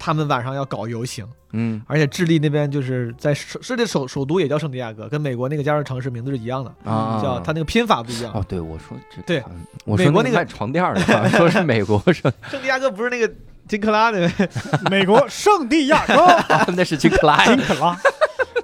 [0.00, 1.24] 他们晚上要搞游行。
[1.52, 1.80] 嗯。
[1.86, 8.32] 而且智利那边就是在首智利首首都也叫圣地亚哥，跟美国那个加州城市名字是一样的，啊，叫它那个拼法不一样。
[8.32, 9.44] 哦，对，我说这对，
[9.84, 13.30] 我说美国那个那卖床垫的， 说是美国是圣地亚哥不是那个
[13.68, 14.28] 金克拉的，
[14.90, 16.14] 美国圣地亚哥，
[16.74, 17.44] 那是金克拉。
[17.44, 17.96] 金克拉，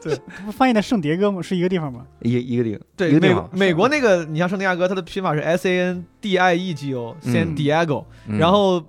[0.03, 0.19] 对，
[0.53, 1.43] 翻译的圣迭戈吗？
[1.43, 2.07] 是一个地方吗？
[2.23, 2.79] 一一个地
[3.35, 7.35] 方，美美国那个你像圣地亚哥，它的拼法是 S A N D I E G O 嗯。
[7.35, 8.39] San Diego，嗯。
[8.39, 8.83] 然后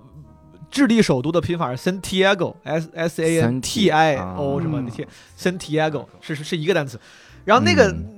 [0.70, 4.62] 智利首都的拼法是 Santiago S S A N T I O 啊。
[4.62, 5.06] 什么那些
[5.38, 6.98] Santiago 是是是一个单词，
[7.44, 8.14] 然后那个嗯。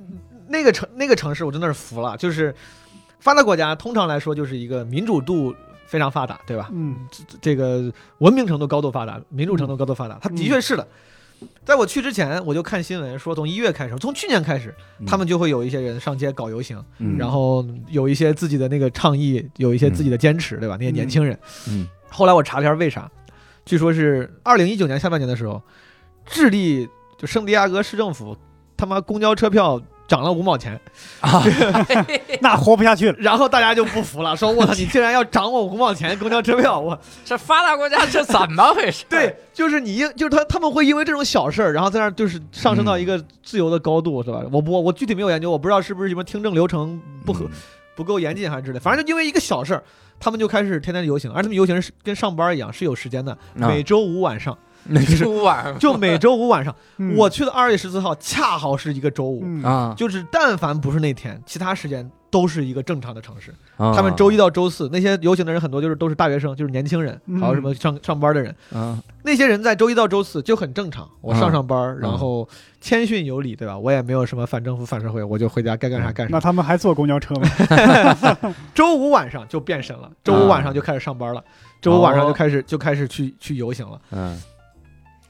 [0.52, 2.52] 那个城那个城市我真的是服了，就是
[3.20, 5.54] 发达国家通常来说就是一个民主度
[5.86, 6.68] 非常发达，对吧？
[6.72, 6.96] 嗯，
[7.40, 10.84] 这个文明程度高度发达，民主程度高度发达，它的确是的。
[11.64, 14.74] 在我去之前，我就看新闻说，从一月开始，从去年开始，
[15.06, 17.16] 他们就会有一些人上街搞游行，嗯。
[17.16, 20.76] 然后有一些自己的那个倡议，有一些自己的坚持，对吧？
[20.80, 21.38] 那些年轻人。
[21.68, 23.10] 嗯后来我查了一下为啥，
[23.64, 25.62] 据说是二零一九年下半年的时候，
[26.26, 28.36] 智利就圣地亚哥市政府
[28.76, 30.78] 他妈公交车票涨了五毛钱，
[31.20, 31.42] 啊，
[32.40, 33.16] 那活不下去了。
[33.20, 39.04] 然后大家就不服了，说我操，你竟然要涨我五毛钱公交车票，我这发达国家这怎么回事？
[39.10, 44.42] 对，就是你因就是他他们会因为这种小事儿，然后在那儿就是上升到一个自由的高度，是吧？
[44.50, 47.50] 我我我具体没有研究，我不知道是不是什么听证流程不合、嗯
[47.96, 49.82] 不够严谨还是之类，反正就因为一个小事儿，
[50.20, 53.66] 他们就开始天天游行，而他们游行是跟上班一样是有时间的，啊。
[53.66, 54.69] 每周五晚上每
[55.18, 56.74] 周五晚上就每周五晚上。
[56.98, 63.54] 嗯我去的二月十四号恰好是一个周五，嗯啊，就是但凡不是那天，其他时间都是一个正常的城市。
[63.78, 68.54] 他他们周一到周四那些游行的人很多就是都是大学生，就是年轻人，嗯还有什么上上班的人。
[68.72, 72.46] 嗯那些人在周一到周四就很正常，我上上班，嗯然后
[72.80, 73.78] 谦逊有礼，对吧？
[73.78, 76.32] 我也没有什么反政府反社会，我就回家该干啥干啥。
[76.32, 78.54] 那他们还坐公交车吗？
[78.74, 81.42] 周五晚上就变身了，周五晚上就开始上班了，
[81.80, 84.00] 周五晚上就开始就开始去去游行了。
[84.12, 84.40] 嗯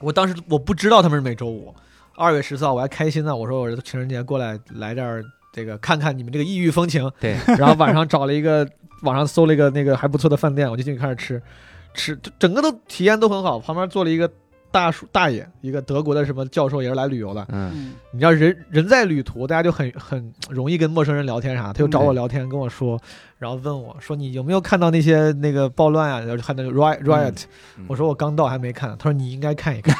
[0.01, 1.73] 我当时我不知道他们是每周五，
[2.15, 5.23] 二月十四号我还开心呢，我说我这情人节过来来这儿
[5.53, 8.67] 这个看看你们这个异域风情，对， 然后晚上找了一个
[9.03, 11.41] 网上搜了一个那个还不错的饭店，我就进去开始吃，
[11.93, 14.29] 吃就整个都体验都很好，旁边坐了一个
[14.71, 17.71] 大叔大爷，一个德国的什么教授也是来旅游的，嗯。
[17.75, 17.93] 嗯。
[18.11, 22.99] 你知道人人在旅途，大家就很很 容易跟陌生人聊天啥，他就找我聊天，跟我说，
[23.37, 27.43] 然后问我说你有没有看到那些那个暴乱啊，然后看那个 riot riot，、
[27.77, 27.85] 嗯。
[27.87, 29.95] 我说我刚到还没看，他说你应该看一看，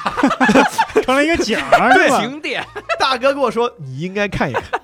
[1.03, 2.09] 成了一个景儿 对？
[2.21, 2.63] 景点，
[2.99, 4.81] 大哥跟我说你应该看一看，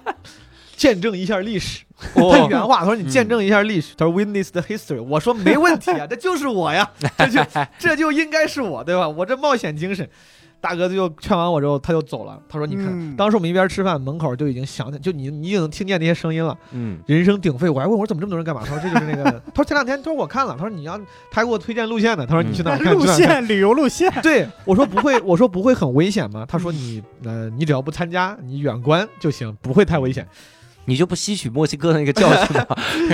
[0.78, 1.84] 见证一下历史。
[2.13, 7.41] 他哦原话他说你见证一下历史，他说 witness the history，我说没问题啊， 这就是我呀，这就
[7.80, 9.09] 这就应该是我对吧？
[9.09, 10.07] 我这冒险精神。
[10.59, 12.41] 大哥就劝完我之后，他就走了。
[12.49, 16.57] 他说：“你看，嗯当时我们一边吃饭，门口就已经响起，就你你已经能听见那些声音了。
[16.71, 18.63] 嗯人声鼎沸，我还问我说怎么这么多人干嘛？
[18.65, 20.97] 他说这就是那个， 他说前两天他说我看了，他说你要
[21.30, 22.91] 他还给我推荐路线呢， 他说你去哪儿看？
[22.91, 26.43] 路线旅游路线，对我说不会，我说不会很危险吗？
[26.49, 30.28] 他说你呃你只要不参加，你远观就行，不会太危险。
[30.88, 32.65] 你就不吸取墨西哥的那个教训吗？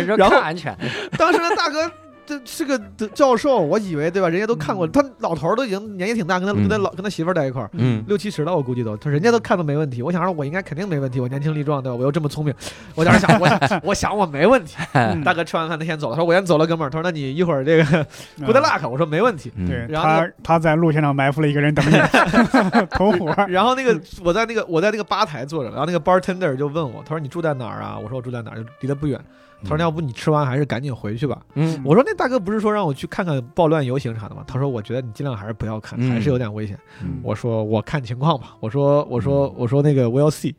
[0.17, 0.75] 然后看安全，
[1.17, 1.91] 当时那大哥
[2.25, 2.79] 这是个
[3.13, 4.29] 教授，我以为对吧？
[4.29, 7.69] 人家都看过，嗯他老头儿都已经年纪挺大，跟他跟他老跟他媳妇儿在一块儿。
[7.73, 10.01] 嗯六七十了，我估计都，他人家都看都没问题。
[10.01, 11.95] 我想说，我应该肯定没问题，我年轻力壮，对吧？
[11.95, 12.53] 我又这么聪明，
[12.95, 14.77] 我当时想，我想 我想我没问题。
[14.93, 16.89] 嗯大哥吃完饭他先走了，他说我先走了，哥们儿。
[16.89, 17.83] 他说那你一会儿这个
[18.45, 19.51] good luck，我说没问题。
[19.55, 21.97] 嗯对然后他，他在路线上埋伏了一个人等你，
[22.91, 23.33] 同伙。
[23.47, 27.97] 然后那个我在那个我在那个吧台坐着，然后那个 bartender 就问我，他说你住在哪儿啊？
[28.01, 29.19] 我说我住在哪儿，就离得不远。
[29.63, 31.41] 他说那要不你吃完还是赶紧回去吧。
[31.55, 34.43] 嗯我说那大哥不是说让我去看看暴乱游行啥的吗？
[34.45, 36.77] 他说我觉得你尽量还是不要看，嗯还是有点危险。
[37.01, 38.55] 嗯我说我看情况吧。
[38.59, 40.53] 我说我说我说那个 we'll see。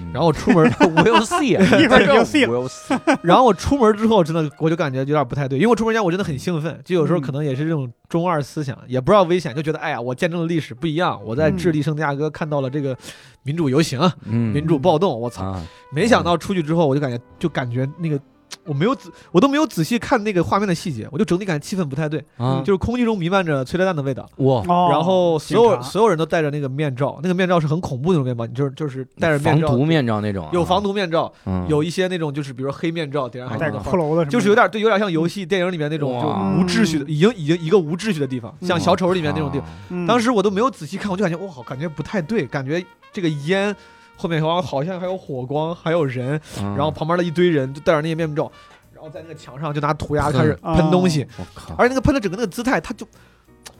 [0.00, 12.96] 嗯然后我出门，We'll see，啊一会儿就 see 了 We'll see，然后我出门之后，真的我就感觉有点不太对，因为我出门前我真的很兴奋，就有时候可能也是这种中二思想，也不知道危险，就觉得哎呀，我见证了历史不一样，我在智利圣地亚哥看到了这个
[13.42, 15.44] 民主游行、嗯民主暴动，我操！
[15.44, 18.20] 啊，没想到出去之后，我就感觉就感觉那个。
[18.68, 40.06] 我没有仔，我都没有仔细看那个画面的细节，我就整体感觉气氛不太对，啊，就是空气中弥漫着催泪弹的味道，哇，哦然后所有所有人都戴着那个面罩，那个面罩是很恐怖的那种面罩，你就是就是戴着面罩，防毒面罩那种啊，有防毒面罩，嗯，有一些那种就是比如说黑面罩，顶上还带个骷髅的就是有点对，有点像游戏电影里面那种就无秩序的，已经已经一个无秩序的地方，像小丑里面那种地方。
[40.06, 43.74] 当时我都没有仔细看，我就感觉哇，感觉不太对，感觉这个烟
[44.18, 46.74] 后面好像好像还有火光，还有人，嗯。
[46.76, 48.50] 然后旁边的一堆人就戴着那些面罩，
[48.92, 53.06] 然后在那个墙上就拿涂鸦开始嗯喷东西，我靠，而且那个喷的整个那个姿态，他就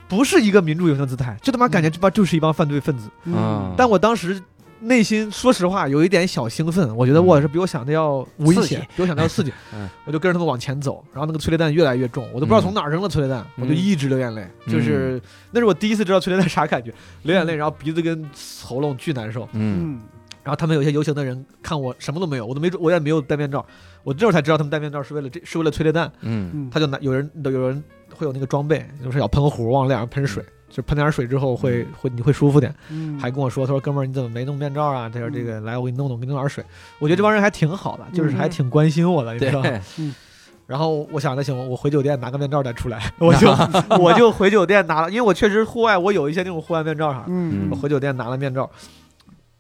[0.09, 3.11] 不是一个民主游行的姿态，就他妈感觉这帮就是一帮犯罪分子。
[3.25, 3.75] 嗯。
[3.77, 4.41] 但我当时
[4.81, 8.69] 内心说实话有一点小兴奋，我觉得我是比我想的要危刺激。
[8.69, 9.53] 险，比我想的要刺激。
[9.75, 9.91] 嗯。
[10.05, 15.21] 我就跟着他们往前走，然后那个催泪弹越来越重，我都不知道从哪儿扔的催泪弹，嗯我就一直流眼泪，就是
[15.51, 18.25] 那是我第一次知道催泪弹啥感觉，流眼泪，然后鼻子跟
[18.65, 19.43] 喉咙巨难受。
[19.53, 19.99] 嗯。
[19.99, 20.01] 嗯
[20.49, 23.63] 然后他们有些游行的人看我什么都没有，我都没我也没有戴面罩，
[24.03, 27.85] 我这会儿才知道他们戴面罩是为了这是为了催泪弹，嗯嗯，他就拿有人有人
[28.15, 32.75] 会有那个装备，就是小喷壶往脸上喷水，就喷点水之后会会你会舒服点。
[32.89, 35.11] 嗯还跟我说，他说哥们儿你怎么没弄面罩啊？
[35.13, 36.65] 他说这个来我给你弄弄，给你弄点水。
[36.99, 39.69] 我觉得这帮人还挺好的，就是还挺关心我的，你知道吗？
[39.69, 39.81] 对，
[40.67, 43.51] 然后我想那行，我回酒店拿个面罩再出来，我就
[44.01, 48.71] 我就回酒店拿了，因为我确实户外我有一些那种户外面罩啥的，嗯我回酒店拿了面罩。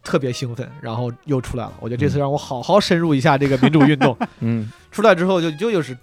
[0.09, 1.72] 特别兴奋，然后又出来了。
[1.80, 4.16] 我觉得这次让我好好深入一下这个民主运动。
[4.40, 5.94] 嗯出来之后就就就是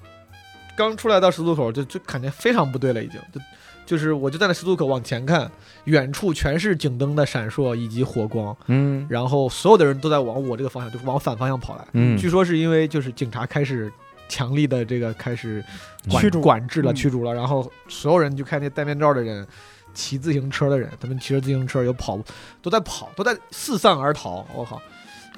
[0.77, 3.41] 刚出来到十字路口就就感觉非常不对了，已经就
[3.83, 5.49] 就是我就在那十字路口往前看，
[5.85, 11.83] 远处全是警灯的闪烁以及火光，嗯然后所有的人都在往我这个方向，就是往反方向跑来。
[11.93, 13.91] 嗯，据说是因为就是警察开始
[14.29, 15.65] 强力的这个开始
[16.11, 19.47] 管驱逐管制了、嗯驱逐了，然后所有人就看那戴面罩的人。
[19.95, 22.19] 骑自行车的人，他们骑着自行车有跑，
[22.61, 24.45] 都在跑，都在四散而逃。
[24.53, 24.79] 我靠！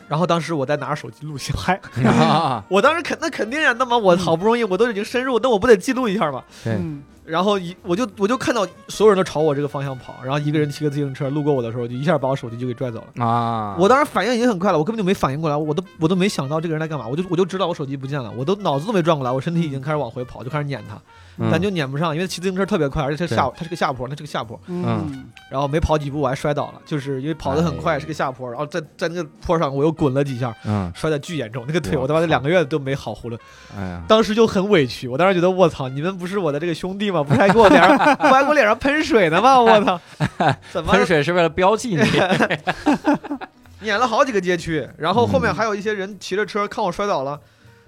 [0.10, 6.43] 然后当时我在拿着手机录像，还啊， 我当时肯那肯定呀，那么我好不容易我都已经深入，那我不得记录一下吗？
[6.64, 13.26] 对嗯然后一我就我就看到所有人都朝我这个方向跑，然后一个人骑个自行车路过我的时候，就一下把我手机就给拽走了。
[13.26, 20.97] 啊，我当时反应已经很快了，我根本就没反应过来，我都我都没想到这个人在干嘛，我就我就知道我手机不见了，我都脑子都没转过来，我身体已经开始往回跑，就开始撵他，
[21.38, 21.51] 嗯。
[21.51, 27.99] 咱就撵不上，因为骑自行车特别快，而且它下它是个下坡，它是个下坡，嗯，然后没跑几步我还摔倒了，就是因为跑得很快，哎。
[27.99, 32.25] 是个下坡，然后在在那个坡上我又滚了几下，嗯，摔得巨严重，那个腿我我他妈操。
[32.25, 33.38] 两个月都没好呼了，
[33.77, 37.23] 哎呀，当时就很委屈，我当时觉得我操，你们不是我的这个兄弟吗？
[37.23, 39.59] 不是还给我脸上 不还给我脸上喷水呢吗？
[39.59, 39.99] 我操，
[40.71, 42.01] 怎么喷水是为了标记你，
[43.81, 47.39] 撵了好几个街区，然后后面还有一些人骑着车看我摔倒了。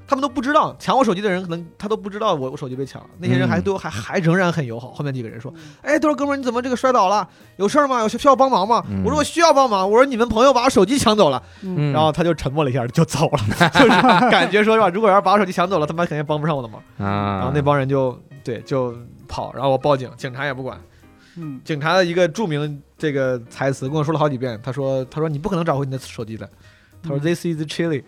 [0.09, 3.09] 他们都不知道抢我手机的人，可能他都不知道我我手机被抢了。
[3.19, 4.91] 那些人还嗯对我还还仍然很友好。
[4.91, 5.53] 后面几个人说
[5.83, 7.27] ：“哎，都说哥们儿，你怎么这个摔倒了？
[7.57, 7.99] 有事儿吗？
[8.01, 11.39] 有需需要帮忙吗？”嗯我说：“我需要帮忙。”我说：“你们朋友把我手机抢走了。
[11.61, 13.39] 嗯然后他就沉默了一下就走了，
[13.75, 13.89] 就是
[14.31, 14.89] 感觉说是吧？
[14.89, 16.81] 如果要是把我手机抢走了，他妈肯定帮不上我的忙。
[16.97, 18.95] 啊，然后那帮人就对就
[19.27, 20.75] 跑，然后我报警，警察也不管。
[21.37, 26.49] 嗯，警察的一个著名这个台词跟我说了好几遍，他说：“他说你不可能找回你的手机的。”
[27.01, 28.03] 他说嗯：“This is Chile。”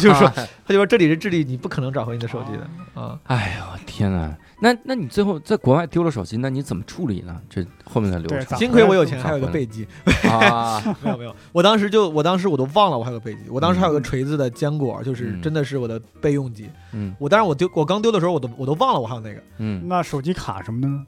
[0.00, 0.28] 就是说，
[0.66, 3.18] 他就说这里是智利，你不可能找回你的手机的啊。
[3.24, 4.36] 哎呦天哪！
[4.60, 7.38] 那那你最后在国外丢了手机，那你怎么处理呢？
[7.50, 9.86] 这后面的流程幸亏我有钱，还有个备机。
[10.28, 16.68] 啊，没有没有，我当时就我当时我都忘了我还有个备机，我当时还有个嗯锤子的坚果，就是嗯真的是我的备用机。
[16.92, 21.04] 嗯我当然我丢我刚丢的时候我都我都忘了我还有那个，嗯，那手机卡什么的呢？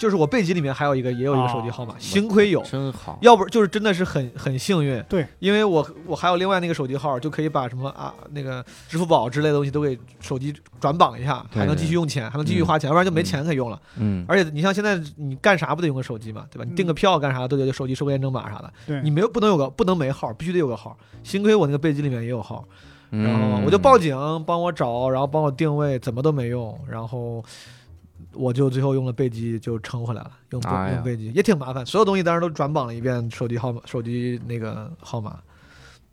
[0.00, 2.62] 就是我背机里面还有一个也有一个手机号码，哦幸亏有。
[2.62, 13.78] 真好，要不就是真的是很很幸运，对，因为我我还有另外那个手机号，就可以把什么啊那个支付宝之类的东西都给手机转绑一下，还能继续用钱，还能继续花钱，要不然就没钱可以用了。
[13.98, 16.64] 嗯而且你像现在你干啥不得用个手机嘛，对吧？
[16.66, 20.96] 你订个票干啥都得手机收个验证码啥的，对，你没有不能有个不能没号，必须得有个号。
[21.22, 22.64] 幸亏我那个背机里面也有号，
[23.10, 24.16] 然后嗯我就报警
[24.46, 27.44] 帮我找，然后帮我定位，怎么都没用，然后。
[28.32, 35.38] 我就最后用了备机就撑回来了，用用备机也挺麻烦，所有东西当时都转绑了一遍手机号码、手机那个号码，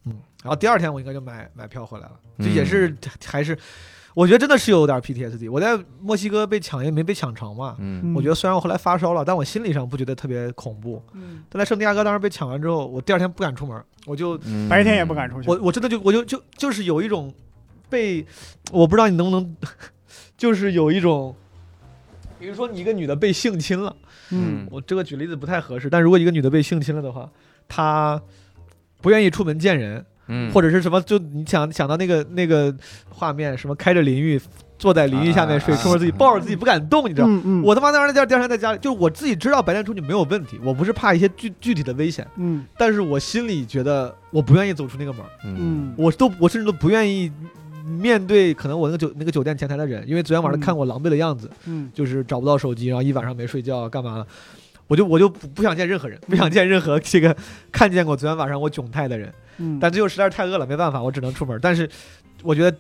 [0.06, 0.14] 嗯，
[0.44, 3.58] 然后第二天我应该就买买票回来了，就也是还是，
[4.14, 5.52] 我觉得真的是有点 PTSD。
[5.52, 11.02] 我在墨西哥被抢也没被抢成嘛，嗯我觉得虽然我后来发烧了，但我心理上不觉得特别恐怖。
[11.14, 15.50] 嗯但在圣地亚哥当时被抢完之后，我第二天不敢出门，我就嗯白天也不敢出去。
[15.50, 17.34] 我我真的就我就就就是有一种
[17.90, 18.26] 被，
[18.72, 19.56] 我不知道你能不能，
[20.38, 21.36] 就是有一种，
[22.40, 23.96] 比如说你一个女的被性侵了，
[24.32, 24.68] 嗯。
[24.70, 27.30] 我这个举例子不太合适，但如果一个女的被性侵了的话，
[27.68, 28.22] 她
[29.02, 30.52] 不愿意出门见人，嗯。
[30.52, 32.76] 或者是什么，就你想想到那个那个
[33.10, 34.40] 画面，什么开着淋浴
[34.78, 35.78] 坐在淋浴下面睡，啊。
[35.78, 37.28] 冲着自己抱着自己不敢动，你知道。
[37.28, 42.64] 嗯嗯，我他妈当时在第二天在家里，就是我自己知道白天出去没有问题，我不是怕一些具具体的危险，嗯。
[42.78, 45.94] 但是我心里觉得我不愿意走出那个门嗯。
[45.98, 47.32] 我都我甚至都不愿意
[47.88, 54.28] 面对可能我那个酒那个酒店前台的人，因为昨天晚上嗯看我狼狈的样子，嗯就是找不到手机，然后一晚上没睡觉，干嘛了？
[54.88, 57.36] 我就我就不不想见任何人， 不想见任何这个
[57.72, 59.34] 看见过昨天晚上我窘态的人。
[59.58, 61.60] 嗯，但最后实在是太饿了，没办法，我只能出门。
[61.62, 61.90] 但是
[62.44, 62.78] 我觉得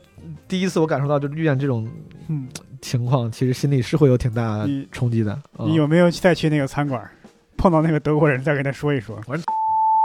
[0.47, 1.89] 第一次我感受到，就遇见这种
[2.27, 2.47] 嗯，
[2.81, 5.37] 情况，其实心里是会有挺大冲击的。
[5.57, 7.09] 你有没有再去那个餐馆，
[7.57, 9.19] 碰到那个德国人，再跟他说一说？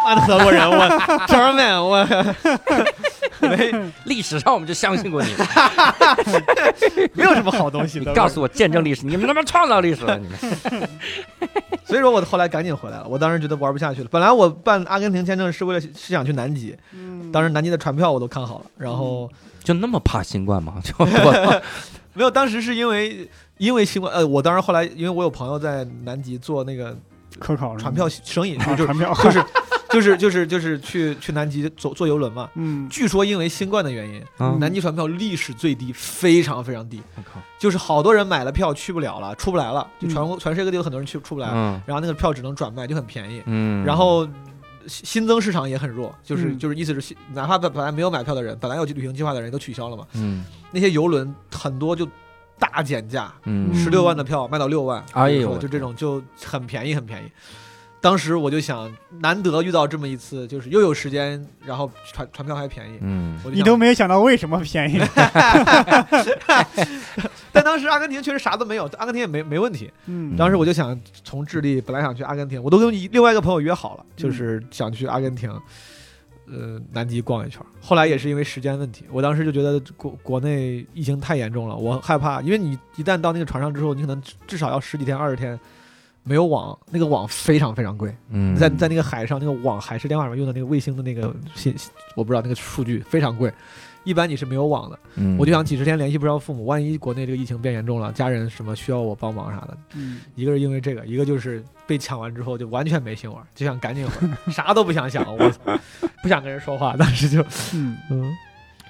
[0.05, 0.77] 妈的德国人，我
[1.29, 2.07] German，我
[3.41, 3.73] 没
[4.05, 5.35] 历史上我们就相信过你，
[7.15, 7.99] 没有什么好东西。
[7.99, 10.39] 你告诉我见证历史，你们他妈创造历史了，你们
[11.85, 13.07] 所以说我后来赶紧回来了。
[13.09, 14.09] 我当时觉得玩不下去了。
[14.11, 19.31] 本来我办阿根廷签证是为了是想去南极，嗯当时南极的船票我都看好了，然后
[19.63, 20.75] 就那么怕新冠吗？
[20.83, 21.05] 就我
[22.15, 26.97] 没有，当时是因为因为新冠，呃，我当时后来因为我有朋友在南极做那个
[27.39, 29.43] 科考船票生意，啊就船票就是
[29.93, 32.49] 就是就是就是去去南极坐坐游轮嘛。
[32.55, 43.43] 嗯据说因为新冠的原因，嗯南极船票历史最低，非常非常低，我靠，就是好多人买了票去不了了，出不来了，就全嗯国全世界各地有很多人去出不来，嗯然后那个票只能转卖，就很便宜。
[43.47, 44.27] 嗯，然后
[44.87, 52.09] 新新增市场也很弱，就是嗯就是意思是，哪怕本本来没有买票的人，本来有旅行计划的人都取消了嘛，嗯那些游轮很多就
[52.59, 57.31] 大减价，嗯十六万的票卖到六万，哎呦就这种就很便宜很便宜。
[58.03, 65.01] 当时我就想，难得遇到这么一次，就是又有时间，然后船船票还便宜，嗯你都没有想到为什么便宜？
[67.53, 69.89] 但当时阿根廷确实啥都没有，阿根廷也没没问题。
[70.07, 75.49] 嗯当时我就想从智利，本来想去阿根廷，我都跟另外一个朋友约好了，嗯就是想去阿根廷，
[76.49, 77.61] 呃，南极逛一圈。
[77.81, 85.57] 后来也是因为时间问题，我当时就觉得国国内疫情太严重了，我害怕，因为你一旦到那个船上之后，你可能至至少要十几天、二十天
[86.23, 88.55] 没有网，那个网非常非常贵，嗯。
[88.57, 91.75] 在在那个海上，那个网海事电话上面用的那个卫星的那个信，
[92.15, 93.53] 我不知道那个数据非常贵。
[94.05, 95.37] 一般你是没有网的，嗯。
[95.39, 100.21] 我就想几十天联系不上父母，万一国内这个疫情变严重了，家人什么需要我帮忙啥的，嗯。
[100.35, 105.79] 一个是因为这个，一个就是被抢完之后就完全没心玩，就想赶紧回， 啥都不想想，我操，
[106.21, 107.41] 不想跟人说话，当时就
[107.75, 107.97] 嗯。
[108.11, 108.37] 嗯，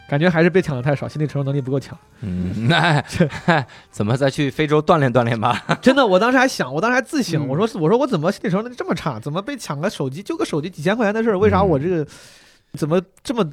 [0.08, 1.96] 感觉还是被抢的太少，心理承受能力不够强。
[2.20, 3.02] 嗯，那
[3.90, 5.64] 怎么再去非洲锻炼锻炼吧？
[5.80, 9.18] 真的，我当时还想，我当时还自省，嗯我说我说我怎么心理承受能力这么差？
[9.20, 10.22] 怎么被抢个手机？
[10.22, 12.06] 就个手机几千块钱的事儿，为啥我这个
[12.74, 13.48] 怎么这么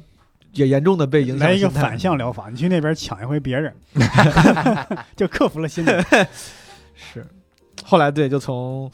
[0.52, 1.48] 也严重的被影响？
[1.48, 3.74] 来一个反向疗法，你去那边抢一回别人，
[5.16, 5.90] 就克服了心理。
[6.94, 7.26] 是，
[7.84, 8.90] 后来对，就从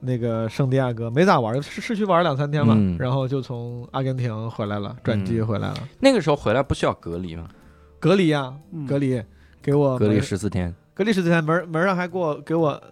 [0.00, 7.48] 那个圣地亚哥没咋玩，市市区玩了两三天吧，嗯然后就从阿根廷回来了，转机嗯回来了，那个时候回来不需要隔离吗？
[7.98, 9.22] 隔离呀、嗯隔离，
[9.60, 10.74] 给我隔离门十四天。
[10.94, 12.82] 隔离十四天，门门上还给我给我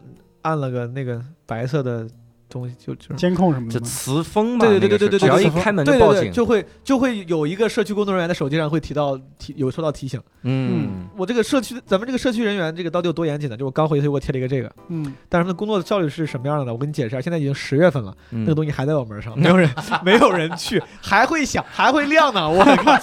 [0.43, 2.09] 按了个那个白色的
[2.49, 3.15] 东西，就就是。
[3.15, 3.85] 监控什么的就？
[3.87, 6.33] 磁封嘛，对对对对对只要一开门就对对对，报警。
[6.33, 10.21] 就会就会有一个社区工作人员的手机上会提到提有收到提醒。
[10.43, 13.57] 嗯我这个社区，咱们这个社区人员这个到底有多严谨呢？
[13.57, 16.73] 就我刚回去，给我贴了一个这个，嗯，但是他们的工作效率是什么样的呢？
[16.73, 19.69] 我跟你解释一下，现在已经十月份了，嗯那个东西还在我门上，没有人
[20.05, 22.97] 没有人去， 还会响，还会亮呢，我靠，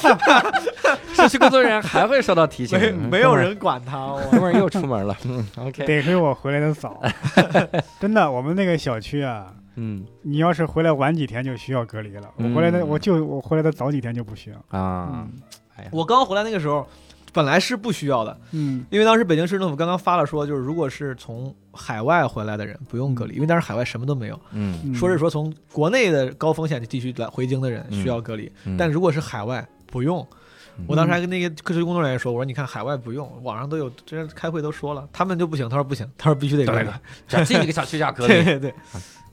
[1.13, 5.15] 社区工作人员还会收到提醒，没嗯没有人管他，我哥们儿又出门了。
[5.25, 7.01] 嗯，OK，得亏我回来的早。
[7.99, 9.34] 真的，我们那个小区啊，
[9.75, 12.29] 嗯你要是回来晚几天就需要隔离了。
[12.37, 14.57] 我回来的，嗯我就我回来的早几天就不需要。
[14.77, 15.31] 啊，嗯
[15.75, 16.87] 哎呀，我刚回来那个时候，
[17.33, 30.25] 本来是不需要的，嗯因为当时北京市政府刚刚发了说，就是如果是从海外回来的人不用隔离，因为当时海外什么都没有，嗯嗯，说是说从国内的高风险地区来回京的人需要隔离，嗯但如果是海外不用。
[30.87, 36.89] 我当时还跟那个科学工作人员说：“我说你看海外不用，网上都有，之前开会都说了，他们就不行。”他说不行，他说必须得隔离。
[37.45, 38.33] 进一个小区就要隔离。
[38.33, 38.73] 对对对，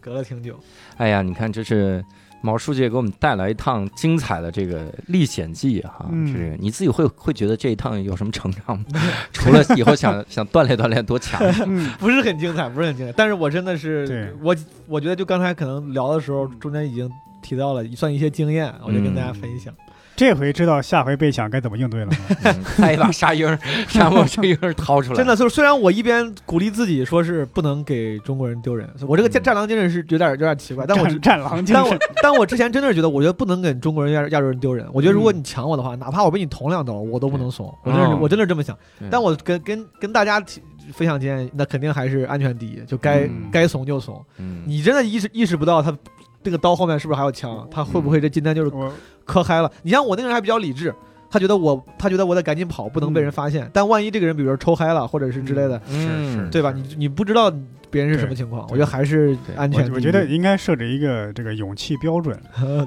[0.03, 0.59] 隔了挺久。
[0.97, 2.05] 哎呀，你看，这是
[2.43, 6.07] 毛书记给我们带来一趟精彩的这个历险记哈。
[6.11, 8.85] 嗯是你自己会会觉得这一趟有什么成长吗？
[9.33, 11.41] 除了以后想 想锻炼锻炼多强。
[11.67, 14.55] 嗯不是很精彩，不是很精彩，但是我真的是，我
[14.89, 17.09] 我觉得就刚才可能聊的时候，中间已经
[17.41, 19.73] 提到了，算一些经验，我就跟大家分享。
[20.15, 22.17] 这回知道下回被抢该怎么应对了吗？
[22.79, 23.59] 嗯一把沙鹰、
[23.89, 34.87] 沙漠沙鹰掏出来，真的，就是虽然我一边鼓励自己说是不能给中国人丢人，我这个战战狼精神是有点有点奇怪，但我战战狼精神但我，但我之前真的是觉得，我觉得不能给中国人亚亚洲人丢人。
[34.93, 37.67] 我觉得如果你抢我的话，哪怕我被你捅两刀，我都不能怂。
[37.83, 38.77] 我真的是哦我真的是这么想。
[39.11, 40.61] 但我跟跟跟大家提
[40.93, 44.23] 分享经验，那肯定还是安全第一，就该嗯该怂就怂。
[44.39, 45.97] 嗯，你真的意识意识不到他
[46.43, 47.67] 这个刀后面是不是还有枪？
[47.71, 48.73] 他会不会这今天就是
[49.25, 49.71] 磕嗨了？
[49.83, 50.95] 你像我那个人还比较理智，
[51.31, 53.71] 他觉得我他觉得我得赶紧跑，不能被人发现。
[53.73, 55.81] 但万一这个人比如说抽嗨了，或者是之类的，
[56.51, 56.73] 对吧？
[56.73, 57.53] 你你不知道
[57.93, 59.87] 别人是什么情况，我觉得还是安全。
[59.91, 62.37] 我我觉得应该设置一个这个勇气标准，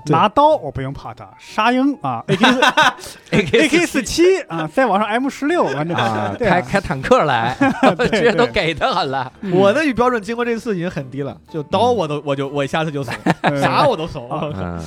[0.07, 2.89] 拿刀我不用怕他，沙鹰啊， AK
[3.31, 4.23] AK 四七。
[4.47, 6.55] 啊，再往上 M 十六，完这啊，对啊。
[6.55, 7.55] 开开坦克来，
[7.97, 9.31] 这些都给他狠了。
[9.51, 14.27] 我的标准经过这次已经很低了，就刀我都我就我下次就怂， 呃啥我都怂。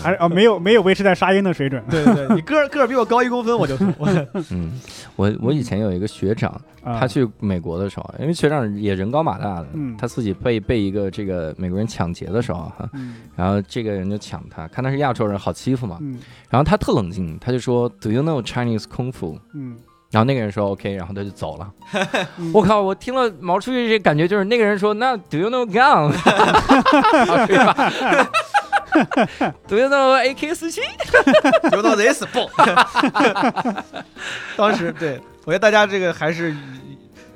[0.02, 1.82] 还是啊，没有没有维持在沙鹰的水准。
[1.88, 3.94] 对对对，你个个比我高一公分 我就怂。
[3.98, 4.08] 我
[4.50, 4.80] 嗯，
[5.16, 6.50] 我我以前有一个学长，
[6.82, 9.96] 啊，他去美国的时候，因为学长也人高马大的，嗯。
[9.96, 16.18] 他自己被被一个这个美国人抢劫的时候哈，嗯然后这个人就抢他，看他是亚洲人，好欺负嘛，嗯
[16.48, 19.38] 然后他特冷静，他就说 Do you know Chinese kung fu？
[19.54, 19.76] 嗯，
[20.10, 21.70] 然后那个人说 OK，然后他就走了。
[22.38, 22.80] 嗯我靠！
[22.80, 26.12] 我听了毛出去这感觉就是那个人说那 Do you know gun？
[27.46, 27.92] 对吧
[29.68, 30.80] ？Do you know AK 四七？
[31.70, 32.48] 留到 this 不。
[34.56, 36.54] 当时对我觉得大家这个还是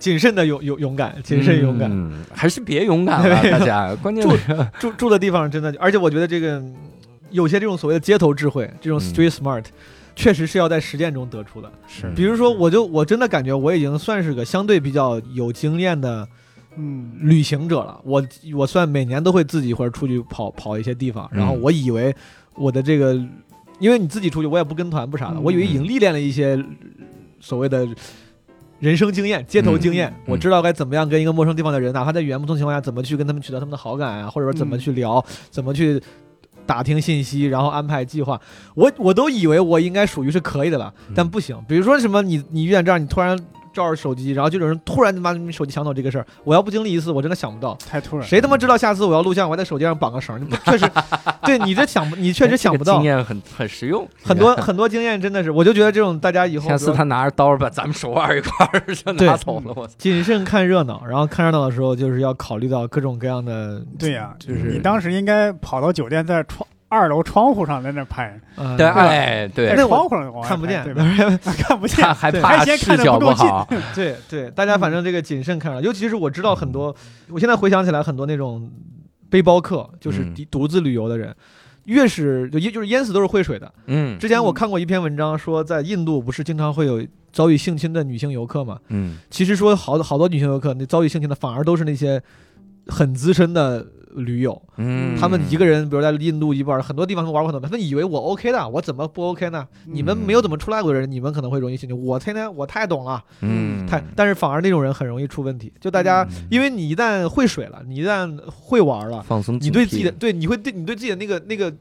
[0.02, 1.88] 谨慎的勇勇勇敢，谨慎勇敢。
[1.88, 3.94] 嗯，还是别勇敢了， 大家。
[4.02, 6.74] 关键是住住的地方真的，而且我觉得这个嗯
[7.30, 9.64] 有些这种所谓的街头智慧，这种嗯 street smart，、
[10.16, 11.70] 确实是要在实践中得出的。
[11.86, 16.26] 是比如说，我就我真的感觉我已经算是个相对比较有经验的
[16.76, 18.00] 嗯旅行者了。
[18.02, 18.20] 我
[18.56, 22.12] 我算每年都会自己或者出去跑跑一些地方，然后嗯我以为
[22.56, 23.14] 我的这个，
[23.78, 26.60] 因为你自己出去，我也不跟团不啥的，嗯我以为已经历练了一些
[27.38, 27.86] 所谓的。
[28.82, 36.02] 人生经验、街头经验，嗯我知道该怎么样跟一个陌生地方的人，哪怕在语言不通情况下，怎么去跟他们取得他们的好感啊，或者说怎么去聊，怎么去
[36.66, 38.40] 打听信息，然后安排计划。
[38.74, 41.56] 我我都以为我应该属于是可以的了，但不行。
[41.68, 43.38] 比如说什么你你遇见这样，你突然
[43.72, 47.76] 照着手机，然后就有人突然把你手机抢走这个事儿，我要不经历一次，我真的想不到。
[47.88, 50.38] 太突然，谁他妈知道下次我要录像，我在手机上绑个绳儿？
[50.38, 50.90] 你不 确实，
[51.44, 53.04] 对你这想，你确实想不到这个经。
[53.04, 59.88] 验很很实用，很多很多经验真的是，我就觉得这种大家以后下次他拿着刀把咱们手腕一块儿就拿走了，我！
[59.98, 71.02] 谨慎看热闹，然后看热闹的时候，就是要考虑到各种各样的，对呀，就是你当时应该跑到酒店，在窗二楼窗户上在那拍，呃对，吧哎，对，那我窗户上 看不见，对吧？
[71.56, 76.94] 看不见还嫌看得视角不够好，对对，大家反正这个谨慎看热闹，尤其是我知道很多，
[77.30, 78.70] 我现在回想起来，很多那种
[79.30, 81.34] 背包客，就是嗯独独自旅游的人，
[81.86, 83.72] 越是就就是淹死都是会水的。
[83.86, 87.02] 嗯之前我看过一篇文章，说在印度不是经常会有
[87.32, 88.78] 遭遇性侵的女性游客嘛？
[88.88, 92.22] 嗯其实说好好多女性游客那遭遇性侵的反而都是那些
[92.88, 99.66] 很资深的驴友，嗯，他们一个人，比如在印度一玩，很多地方都玩过很多，他们以为我 OK 的，我怎么不 OK 呢？
[99.86, 102.04] 你们没有怎么出来过的人，你们可能会容易心情。
[102.04, 105.72] 我天天我太懂了，嗯 太，但是反而那种人很容易出问题。
[105.80, 111.72] 就大家，因为你一旦会水了，你一旦会玩了，放松，你对自己的对，你会对你对自己的那个那个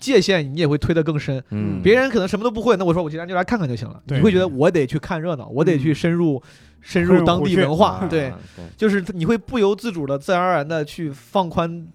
[0.00, 1.42] 界限，你也会推得更深。
[1.50, 4.02] 嗯别人可能什么都不会，那我说我今天就来看看就行了。
[4.06, 6.42] 你会觉得我得去看热闹，我得去深入
[6.80, 8.32] 深入当地文化，啊对，
[8.76, 11.86] 就是你会不由自主的、自然而然的去放宽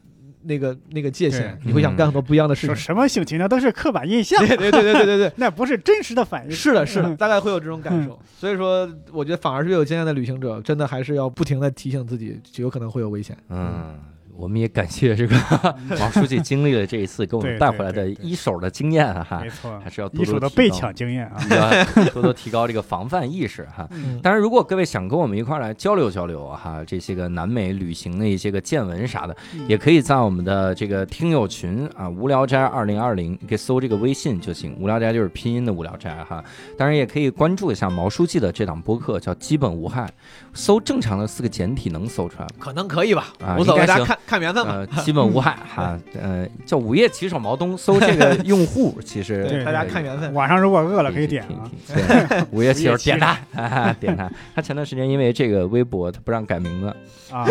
[0.44, 2.76] 那个那个界限，你会想干很多不一样的事情。
[2.76, 6.52] 什么性情那都是刻板印象，对对对对对对对， 那不是真实的反应。
[6.52, 8.20] 是的，是的，嗯大概会有这种感受。
[8.38, 13.36] 所以说，我觉得反而是越有经验的旅行者，真的还是要不停的提醒自己，有可能会有危险。
[13.50, 13.96] 嗯。
[14.38, 15.36] 我们也感谢这个
[16.00, 21.38] 毛书记经历了这一次给我们带回来的一手的经验啊哈没，错还，是要多一手多提高的被抢经验啊。
[21.98, 23.88] 要多多提高这个防范意识哈。
[23.92, 34.76] 嗯，当然，如果各位想跟我们一块儿来交流交流哈，这些个南美旅行的一些个见闻啥的，嗯也可以在我们的这个听友群啊，无聊斋二零二零，你可以搜这个微信就行。
[34.80, 36.44] 无聊斋就是拼音的无聊斋哈。
[36.78, 40.12] 当然，也可以关注一下毛书记的这档播客，叫基本无害，
[40.56, 42.52] 搜正常的四个简体能搜出来吗。
[42.58, 44.74] 可能可以吧啊，无所谓，大家看看缘分吧。
[44.74, 50.34] 呃，基本无害哈， 呃，叫午夜骑手毛东，搜这个用户， 其实对，大家看缘分。
[50.34, 51.70] 晚上如果饿了可以点啊。
[51.86, 54.32] 听听对， 午夜骑手点他，哈哈点他。
[54.56, 56.88] 他前段时间因为这个微博，他不让改名字，
[57.32, 57.46] 啊，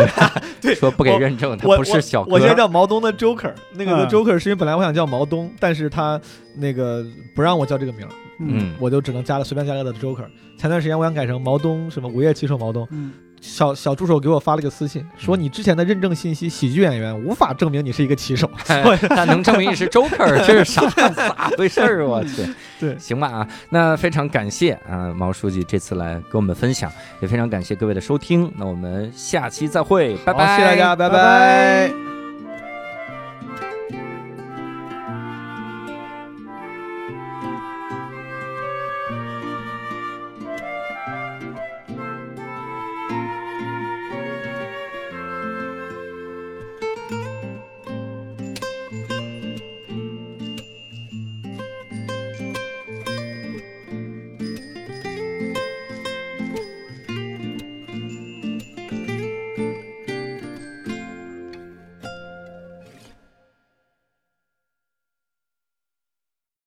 [0.61, 2.55] 对说不给认证，他不是小哥我现在。
[2.55, 6.21] 叫毛东的 Joker，那个 Joker 是因为本来我想叫毛东，但是他
[6.55, 7.05] 那个
[7.35, 10.27] 不让我叫这个名儿，嗯，我就只能加了随便加了个的 Joker。
[10.57, 18.51] 前段时间我想改成毛东什么午夜骑手毛东，嗯，小小助手给我发了个私信，说你之前的认证信息喜剧演员无法证明你是一个骑手。
[19.11, 22.07] 但能证明你是 Joker， 这是啥咋回事儿？
[22.07, 22.47] 我去，
[22.81, 22.99] 对。
[22.99, 26.91] 行吧啊，那非常感谢啊毛书记这次来跟我们分享，
[27.21, 31.09] 也非常感谢各位的收听，那我们下期再会，拜拜，谢谢大家，拜。
[31.09, 32.14] 拜拜